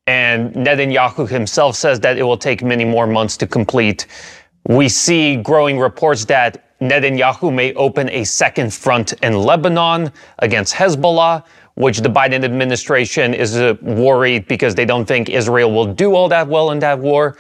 And 0.09 0.55
Netanyahu 0.55 1.29
himself 1.29 1.77
says 1.77 2.01
that 2.01 2.17
it 2.17 2.23
will 2.23 2.39
take 2.39 2.63
many 2.63 2.87
more 2.87 3.07
months 3.07 3.37
to 3.37 3.47
complete. 3.47 4.07
We 4.67 4.89
see 4.89 5.37
growing 5.37 5.79
reports 5.79 6.25
that 6.25 6.65
Netanyahu 6.81 7.53
may 7.53 7.75
open 7.75 8.09
a 8.09 8.25
second 8.25 8.73
front 8.73 9.13
in 9.23 9.35
Lebanon 9.35 10.11
against 10.39 10.75
Hezbollah, 10.75 11.45
which 11.75 11.99
the 11.99 12.09
Biden 12.09 12.43
administration 12.43 13.35
is 13.35 13.59
uh, 13.59 13.75
worried 13.83 14.49
because 14.49 14.75
they 14.75 14.87
don't 14.87 15.05
think 15.05 15.29
Israel 15.29 15.71
will 15.75 15.93
do 15.93 16.15
all 16.15 16.31
that 16.31 16.49
well 16.49 16.71
in 16.71 16.79
that 16.79 16.99
war. 16.99 17.37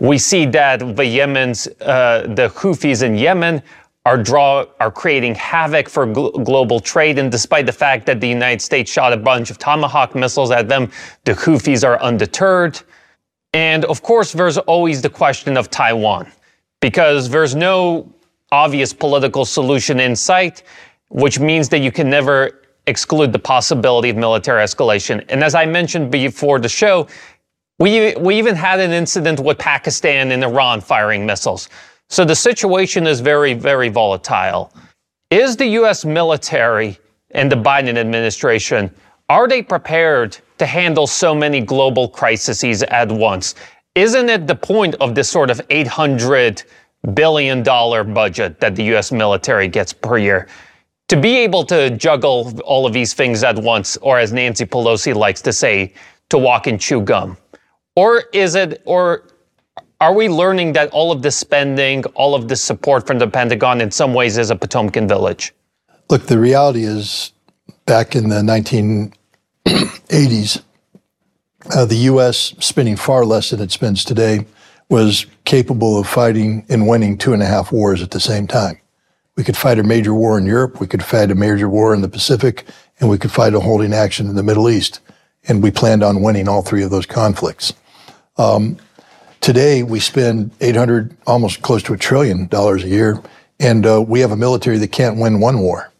We 0.00 0.18
see 0.18 0.46
that 0.46 0.94
the 0.94 1.04
Yemen's, 1.04 1.66
uh, 1.80 2.32
the 2.36 2.50
Houthis 2.50 3.02
in 3.02 3.16
Yemen 3.16 3.64
are 4.06 4.16
draw 4.16 4.64
are 4.78 4.92
creating 4.92 5.34
havoc 5.34 5.88
for 5.88 6.06
gl- 6.06 6.44
global 6.44 6.78
trade. 6.78 7.18
And 7.18 7.30
despite 7.30 7.66
the 7.66 7.72
fact 7.72 8.06
that 8.06 8.20
the 8.20 8.28
United 8.28 8.62
States 8.62 8.88
shot 8.90 9.12
a 9.12 9.16
bunch 9.16 9.50
of 9.50 9.58
Tomahawk 9.58 10.14
missiles 10.14 10.52
at 10.52 10.68
them, 10.68 10.92
the 11.24 11.32
Houthis 11.32 11.84
are 11.84 12.00
undeterred. 12.00 12.80
And 13.52 13.84
of 13.86 14.02
course, 14.02 14.32
there's 14.32 14.58
always 14.58 15.02
the 15.02 15.10
question 15.10 15.56
of 15.56 15.70
Taiwan, 15.70 16.30
because 16.80 17.28
there's 17.28 17.56
no 17.56 18.08
obvious 18.52 18.92
political 18.92 19.44
solution 19.44 19.98
in 19.98 20.14
sight, 20.14 20.62
which 21.08 21.40
means 21.40 21.68
that 21.70 21.80
you 21.80 21.90
can 21.90 22.08
never 22.08 22.62
exclude 22.86 23.32
the 23.32 23.40
possibility 23.40 24.08
of 24.10 24.16
military 24.16 24.62
escalation. 24.62 25.24
And 25.30 25.42
as 25.42 25.56
I 25.56 25.66
mentioned 25.66 26.12
before 26.12 26.60
the 26.60 26.68
show, 26.68 27.08
we, 27.80 28.14
we 28.16 28.38
even 28.38 28.54
had 28.54 28.78
an 28.78 28.92
incident 28.92 29.40
with 29.40 29.58
Pakistan 29.58 30.30
and 30.30 30.44
Iran 30.44 30.80
firing 30.80 31.26
missiles. 31.26 31.68
So 32.08 32.24
the 32.24 32.36
situation 32.36 33.06
is 33.06 33.20
very, 33.20 33.54
very 33.54 33.88
volatile. 33.88 34.72
Is 35.30 35.56
the 35.56 35.66
U.S. 35.80 36.04
military 36.04 36.98
and 37.32 37.50
the 37.50 37.56
Biden 37.56 37.96
administration 37.98 38.94
Are 39.28 39.48
they 39.48 39.60
prepared 39.60 40.38
to 40.58 40.66
handle 40.66 41.06
so 41.08 41.34
many 41.34 41.60
global 41.60 42.08
crises 42.08 42.82
at 42.84 43.10
once? 43.10 43.56
Isn't 43.96 44.28
it 44.28 44.46
the 44.46 44.54
point 44.54 44.94
of 45.00 45.14
this 45.16 45.28
sort 45.28 45.50
of 45.50 45.60
800 45.68 46.62
billion 47.14 47.62
dollar 47.62 48.04
budget 48.04 48.60
that 48.60 48.76
the 48.76 48.84
US 48.94 49.10
military 49.10 49.66
gets 49.66 49.92
per 49.92 50.16
year? 50.18 50.46
To 51.08 51.16
be 51.16 51.38
able 51.38 51.64
to 51.64 51.90
juggle 51.90 52.52
all 52.64 52.86
of 52.86 52.92
these 52.92 53.14
things 53.14 53.42
at 53.42 53.56
once, 53.56 53.96
or 53.96 54.18
as 54.18 54.32
Nancy 54.32 54.64
Pelosi 54.64 55.14
likes 55.14 55.42
to 55.42 55.52
say, 55.52 55.92
to 56.30 56.38
walk 56.38 56.66
and 56.66 56.80
chew 56.80 57.00
gum? 57.00 57.36
Or 57.96 58.24
is 58.32 58.54
it, 58.54 58.82
or 58.84 59.24
are 60.00 60.12
we 60.12 60.28
learning 60.28 60.74
that 60.74 60.90
all 60.90 61.10
of 61.10 61.22
the 61.22 61.30
spending, 61.30 62.04
all 62.14 62.34
of 62.34 62.48
the 62.48 62.56
support 62.56 63.06
from 63.06 63.18
the 63.18 63.28
Pentagon 63.28 63.80
in 63.80 63.90
some 63.90 64.12
ways 64.12 64.36
is 64.36 64.50
a 64.50 64.56
Potemkin 64.56 65.08
village? 65.08 65.54
Look, 66.10 66.26
the 66.26 66.38
reality 66.38 66.84
is 66.84 67.32
back 67.86 68.14
in 68.14 68.28
the 68.28 68.42
1980s, 69.66 70.62
uh, 71.74 71.84
the 71.84 71.96
U.S., 71.96 72.54
spending 72.58 72.96
far 72.96 73.24
less 73.24 73.50
than 73.50 73.60
it 73.60 73.72
spends 73.72 74.04
today, 74.04 74.46
was 74.88 75.26
capable 75.44 75.98
of 75.98 76.06
fighting 76.06 76.64
and 76.68 76.86
winning 76.86 77.18
two 77.18 77.32
and 77.32 77.42
a 77.42 77.46
half 77.46 77.72
wars 77.72 78.02
at 78.02 78.12
the 78.12 78.20
same 78.20 78.46
time. 78.46 78.78
We 79.36 79.44
could 79.44 79.56
fight 79.56 79.78
a 79.78 79.82
major 79.82 80.14
war 80.14 80.38
in 80.38 80.46
Europe, 80.46 80.80
we 80.80 80.86
could 80.86 81.02
fight 81.02 81.30
a 81.30 81.34
major 81.34 81.68
war 81.68 81.94
in 81.94 82.02
the 82.02 82.08
Pacific, 82.08 82.66
and 83.00 83.10
we 83.10 83.18
could 83.18 83.32
fight 83.32 83.54
a 83.54 83.60
holding 83.60 83.92
action 83.92 84.28
in 84.28 84.36
the 84.36 84.42
Middle 84.42 84.70
East. 84.70 85.00
And 85.48 85.62
we 85.62 85.70
planned 85.70 86.02
on 86.02 86.22
winning 86.22 86.48
all 86.48 86.62
three 86.62 86.82
of 86.82 86.90
those 86.90 87.06
conflicts. 87.06 87.72
Um, 88.36 88.78
today, 89.40 89.82
we 89.82 90.00
spend 90.00 90.50
800, 90.60 91.16
almost 91.26 91.62
close 91.62 91.82
to 91.84 91.94
a 91.94 91.98
trillion 91.98 92.46
dollars 92.46 92.84
a 92.84 92.88
year, 92.88 93.22
and 93.58 93.86
uh, 93.86 94.02
we 94.02 94.20
have 94.20 94.32
a 94.32 94.36
military 94.36 94.78
that 94.78 94.92
can't 94.92 95.18
win 95.18 95.40
one 95.40 95.60
war. 95.60 95.92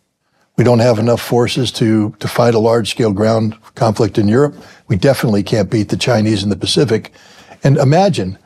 We 0.57 0.65
don't 0.65 0.79
have 0.79 0.99
enough 0.99 1.21
forces 1.21 1.71
to, 1.73 2.11
to 2.19 2.29
fight 2.29 2.55
a 2.55 2.59
large 2.59 2.91
scale 2.91 3.13
ground 3.13 3.57
conflict 3.75 4.19
in 4.19 4.27
Europe. 4.27 4.57
We 4.89 4.97
definitely 4.97 5.43
can't 5.43 5.71
beat 5.71 5.91
the 5.91 5.97
Chinese 5.97 6.43
in 6.43 6.49
the 6.49 6.57
Pacific. 6.57 7.13
And 7.63 7.77
imagine 7.77 8.39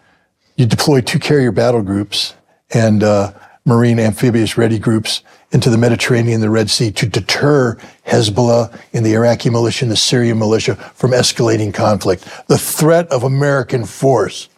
you 0.56 0.66
deploy 0.66 1.00
two 1.00 1.20
carrier 1.20 1.52
battle 1.52 1.82
groups 1.82 2.34
and 2.72 3.02
uh, 3.02 3.32
Marine 3.64 3.98
amphibious 3.98 4.58
ready 4.58 4.78
groups 4.78 5.22
into 5.52 5.70
the 5.70 5.78
Mediterranean, 5.78 6.34
and 6.34 6.42
the 6.42 6.50
Red 6.50 6.70
Sea 6.70 6.90
to 6.92 7.06
deter 7.06 7.76
Hezbollah 8.06 8.78
and 8.92 9.04
the 9.04 9.14
Iraqi 9.14 9.50
militia 9.50 9.84
and 9.84 9.92
the 9.92 9.96
Syrian 9.96 10.38
militia 10.38 10.76
from 10.76 11.10
escalating 11.12 11.72
conflict. 11.74 12.24
The 12.46 12.58
threat 12.58 13.08
of 13.08 13.24
American 13.24 13.84
force. 13.84 14.49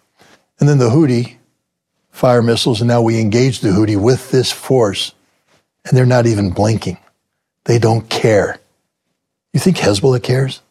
And 0.60 0.68
then 0.68 0.78
the 0.78 0.90
Houthi 0.90 1.36
fire 2.10 2.42
missiles, 2.42 2.80
and 2.80 2.88
now 2.88 3.02
we 3.02 3.18
engage 3.18 3.60
the 3.60 3.70
Houthi 3.70 4.00
with 4.00 4.30
this 4.30 4.52
force, 4.52 5.12
and 5.84 5.96
they're 5.96 6.06
not 6.06 6.26
even 6.26 6.50
blinking. 6.50 6.98
They 7.64 7.78
don't 7.78 8.08
care. 8.08 8.60
You 9.52 9.60
think 9.60 9.78
Hezbollah 9.78 10.22
cares? 10.22 10.62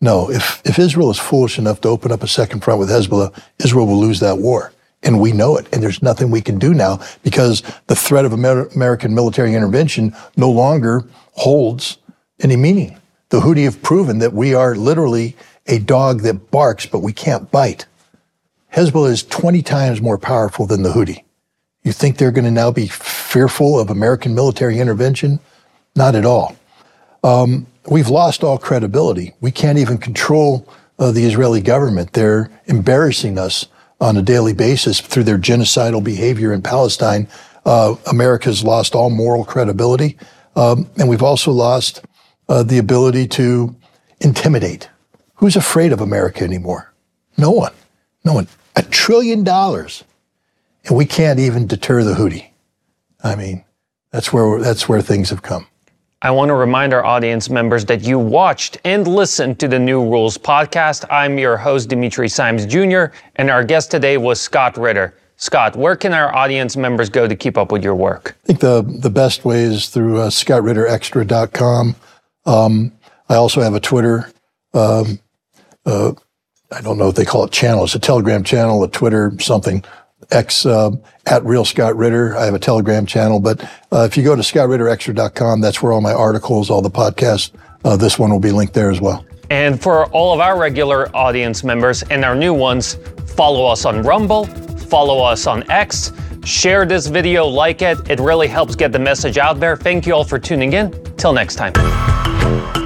No. 0.00 0.30
If, 0.30 0.60
if 0.64 0.78
Israel 0.78 1.10
is 1.10 1.18
foolish 1.18 1.58
enough 1.58 1.80
to 1.82 1.88
open 1.88 2.12
up 2.12 2.22
a 2.22 2.28
second 2.28 2.62
front 2.62 2.80
with 2.80 2.90
Hezbollah, 2.90 3.40
Israel 3.58 3.86
will 3.86 4.00
lose 4.00 4.20
that 4.20 4.38
war. 4.38 4.72
And 5.02 5.20
we 5.20 5.32
know 5.32 5.56
it. 5.56 5.66
And 5.72 5.82
there's 5.82 6.02
nothing 6.02 6.30
we 6.30 6.40
can 6.40 6.58
do 6.58 6.74
now 6.74 7.00
because 7.22 7.62
the 7.86 7.96
threat 7.96 8.24
of 8.24 8.32
Amer- 8.32 8.68
American 8.68 9.14
military 9.14 9.54
intervention 9.54 10.14
no 10.36 10.50
longer 10.50 11.04
holds 11.32 11.98
any 12.40 12.56
meaning. 12.56 12.98
The 13.30 13.40
Houthi 13.40 13.64
have 13.64 13.82
proven 13.82 14.18
that 14.18 14.32
we 14.32 14.54
are 14.54 14.76
literally 14.76 15.36
a 15.66 15.78
dog 15.78 16.22
that 16.22 16.50
barks, 16.50 16.86
but 16.86 17.00
we 17.00 17.12
can't 17.12 17.50
bite. 17.50 17.86
Hezbollah 18.72 19.10
is 19.10 19.22
20 19.24 19.62
times 19.62 20.00
more 20.00 20.18
powerful 20.18 20.66
than 20.66 20.82
the 20.82 20.90
Houthi. 20.90 21.24
You 21.82 21.92
think 21.92 22.16
they're 22.16 22.30
going 22.30 22.44
to 22.44 22.50
now 22.50 22.70
be 22.70 22.86
fearful 22.86 23.78
of 23.78 23.90
American 23.90 24.34
military 24.34 24.78
intervention? 24.78 25.40
Not 25.94 26.14
at 26.14 26.24
all. 26.24 26.56
Um, 27.22 27.66
we've 27.86 28.08
lost 28.08 28.42
all 28.42 28.56
credibility. 28.56 29.34
We 29.40 29.50
can't 29.50 29.78
even 29.78 29.98
control 29.98 30.66
uh, 30.98 31.12
the 31.12 31.24
Israeli 31.24 31.60
government. 31.60 32.12
They're 32.14 32.50
embarrassing 32.66 33.38
us 33.38 33.66
on 34.00 34.16
a 34.16 34.22
daily 34.22 34.54
basis 34.54 35.00
through 35.00 35.24
their 35.24 35.38
genocidal 35.38 36.02
behavior 36.02 36.52
in 36.52 36.62
Palestine, 36.62 37.28
uh, 37.64 37.94
America's 38.10 38.64
lost 38.64 38.94
all 38.94 39.10
moral 39.10 39.44
credibility. 39.44 40.18
Um, 40.56 40.90
and 40.98 41.08
we've 41.08 41.22
also 41.22 41.52
lost 41.52 42.04
uh, 42.48 42.62
the 42.62 42.78
ability 42.78 43.28
to 43.28 43.76
intimidate. 44.20 44.88
Who's 45.36 45.56
afraid 45.56 45.92
of 45.92 46.00
America 46.00 46.42
anymore? 46.42 46.92
No 47.36 47.50
one. 47.50 47.72
No 48.24 48.32
one. 48.32 48.48
A 48.76 48.82
trillion 48.82 49.44
dollars. 49.44 50.04
And 50.84 50.96
we 50.96 51.04
can't 51.04 51.38
even 51.38 51.66
deter 51.66 52.02
the 52.02 52.14
Houthi. 52.14 52.46
I 53.22 53.36
mean, 53.36 53.64
that's 54.10 54.32
where, 54.32 54.60
that's 54.60 54.88
where 54.88 55.00
things 55.00 55.30
have 55.30 55.42
come. 55.42 55.66
I 56.22 56.30
want 56.30 56.50
to 56.50 56.54
remind 56.54 56.94
our 56.94 57.04
audience 57.04 57.50
members 57.50 57.84
that 57.86 58.02
you 58.02 58.18
watched 58.18 58.78
and 58.84 59.08
listened 59.08 59.58
to 59.58 59.66
the 59.66 59.78
New 59.78 60.02
Rules 60.02 60.38
podcast. 60.38 61.04
I'm 61.10 61.36
your 61.36 61.56
host, 61.56 61.88
Dimitri 61.88 62.28
Simes 62.28 62.64
Jr., 62.64 63.06
and 63.36 63.50
our 63.50 63.64
guest 63.64 63.90
today 63.90 64.18
was 64.18 64.40
Scott 64.40 64.76
Ritter. 64.76 65.14
Scott, 65.34 65.74
where 65.74 65.96
can 65.96 66.12
our 66.12 66.32
audience 66.32 66.76
members 66.76 67.10
go 67.10 67.26
to 67.26 67.34
keep 67.34 67.58
up 67.58 67.72
with 67.72 67.82
your 67.82 67.96
work? 67.96 68.36
I 68.44 68.46
think 68.46 68.60
the, 68.60 68.82
the 68.82 69.10
best 69.10 69.44
way 69.44 69.62
is 69.62 69.88
through 69.88 70.20
uh, 70.20 70.30
scottritterextra.com. 70.30 71.96
Um, 72.46 72.92
I 73.28 73.34
also 73.34 73.60
have 73.60 73.74
a 73.74 73.80
Twitter. 73.80 74.30
Um, 74.74 75.18
uh, 75.84 76.12
I 76.72 76.80
don't 76.80 76.98
know 76.98 77.08
if 77.08 77.14
they 77.14 77.24
call 77.24 77.44
it 77.44 77.52
channel. 77.52 77.84
It's 77.84 77.94
a 77.94 77.98
Telegram 77.98 78.42
channel, 78.42 78.82
a 78.82 78.88
Twitter, 78.88 79.32
something. 79.40 79.84
X 80.30 80.64
uh, 80.64 80.92
at 81.26 81.44
Real 81.44 81.64
Scott 81.64 81.96
Ritter. 81.96 82.36
I 82.36 82.44
have 82.44 82.54
a 82.54 82.58
Telegram 82.58 83.06
channel, 83.06 83.40
but 83.40 83.62
uh, 83.92 84.06
if 84.08 84.16
you 84.16 84.24
go 84.24 84.34
to 84.34 84.42
scottritterextra.com, 84.42 85.60
that's 85.60 85.82
where 85.82 85.92
all 85.92 86.00
my 86.00 86.12
articles, 86.12 86.70
all 86.70 86.82
the 86.82 86.90
podcasts, 86.90 87.50
uh, 87.84 87.96
this 87.96 88.18
one 88.18 88.30
will 88.30 88.40
be 88.40 88.52
linked 88.52 88.74
there 88.74 88.90
as 88.90 89.00
well. 89.00 89.24
And 89.50 89.80
for 89.82 90.06
all 90.06 90.32
of 90.32 90.40
our 90.40 90.58
regular 90.58 91.14
audience 91.14 91.62
members 91.62 92.02
and 92.04 92.24
our 92.24 92.34
new 92.34 92.54
ones, 92.54 92.94
follow 93.36 93.66
us 93.66 93.84
on 93.84 94.02
Rumble, 94.02 94.46
follow 94.46 95.22
us 95.22 95.46
on 95.46 95.68
X, 95.70 96.12
share 96.44 96.86
this 96.86 97.06
video, 97.06 97.46
like 97.46 97.82
it. 97.82 97.98
It 98.08 98.18
really 98.18 98.48
helps 98.48 98.74
get 98.74 98.92
the 98.92 98.98
message 98.98 99.36
out 99.38 99.60
there. 99.60 99.76
Thank 99.76 100.06
you 100.06 100.14
all 100.14 100.24
for 100.24 100.38
tuning 100.38 100.72
in. 100.72 100.90
Till 101.16 101.32
next 101.32 101.56
time. 101.56 102.81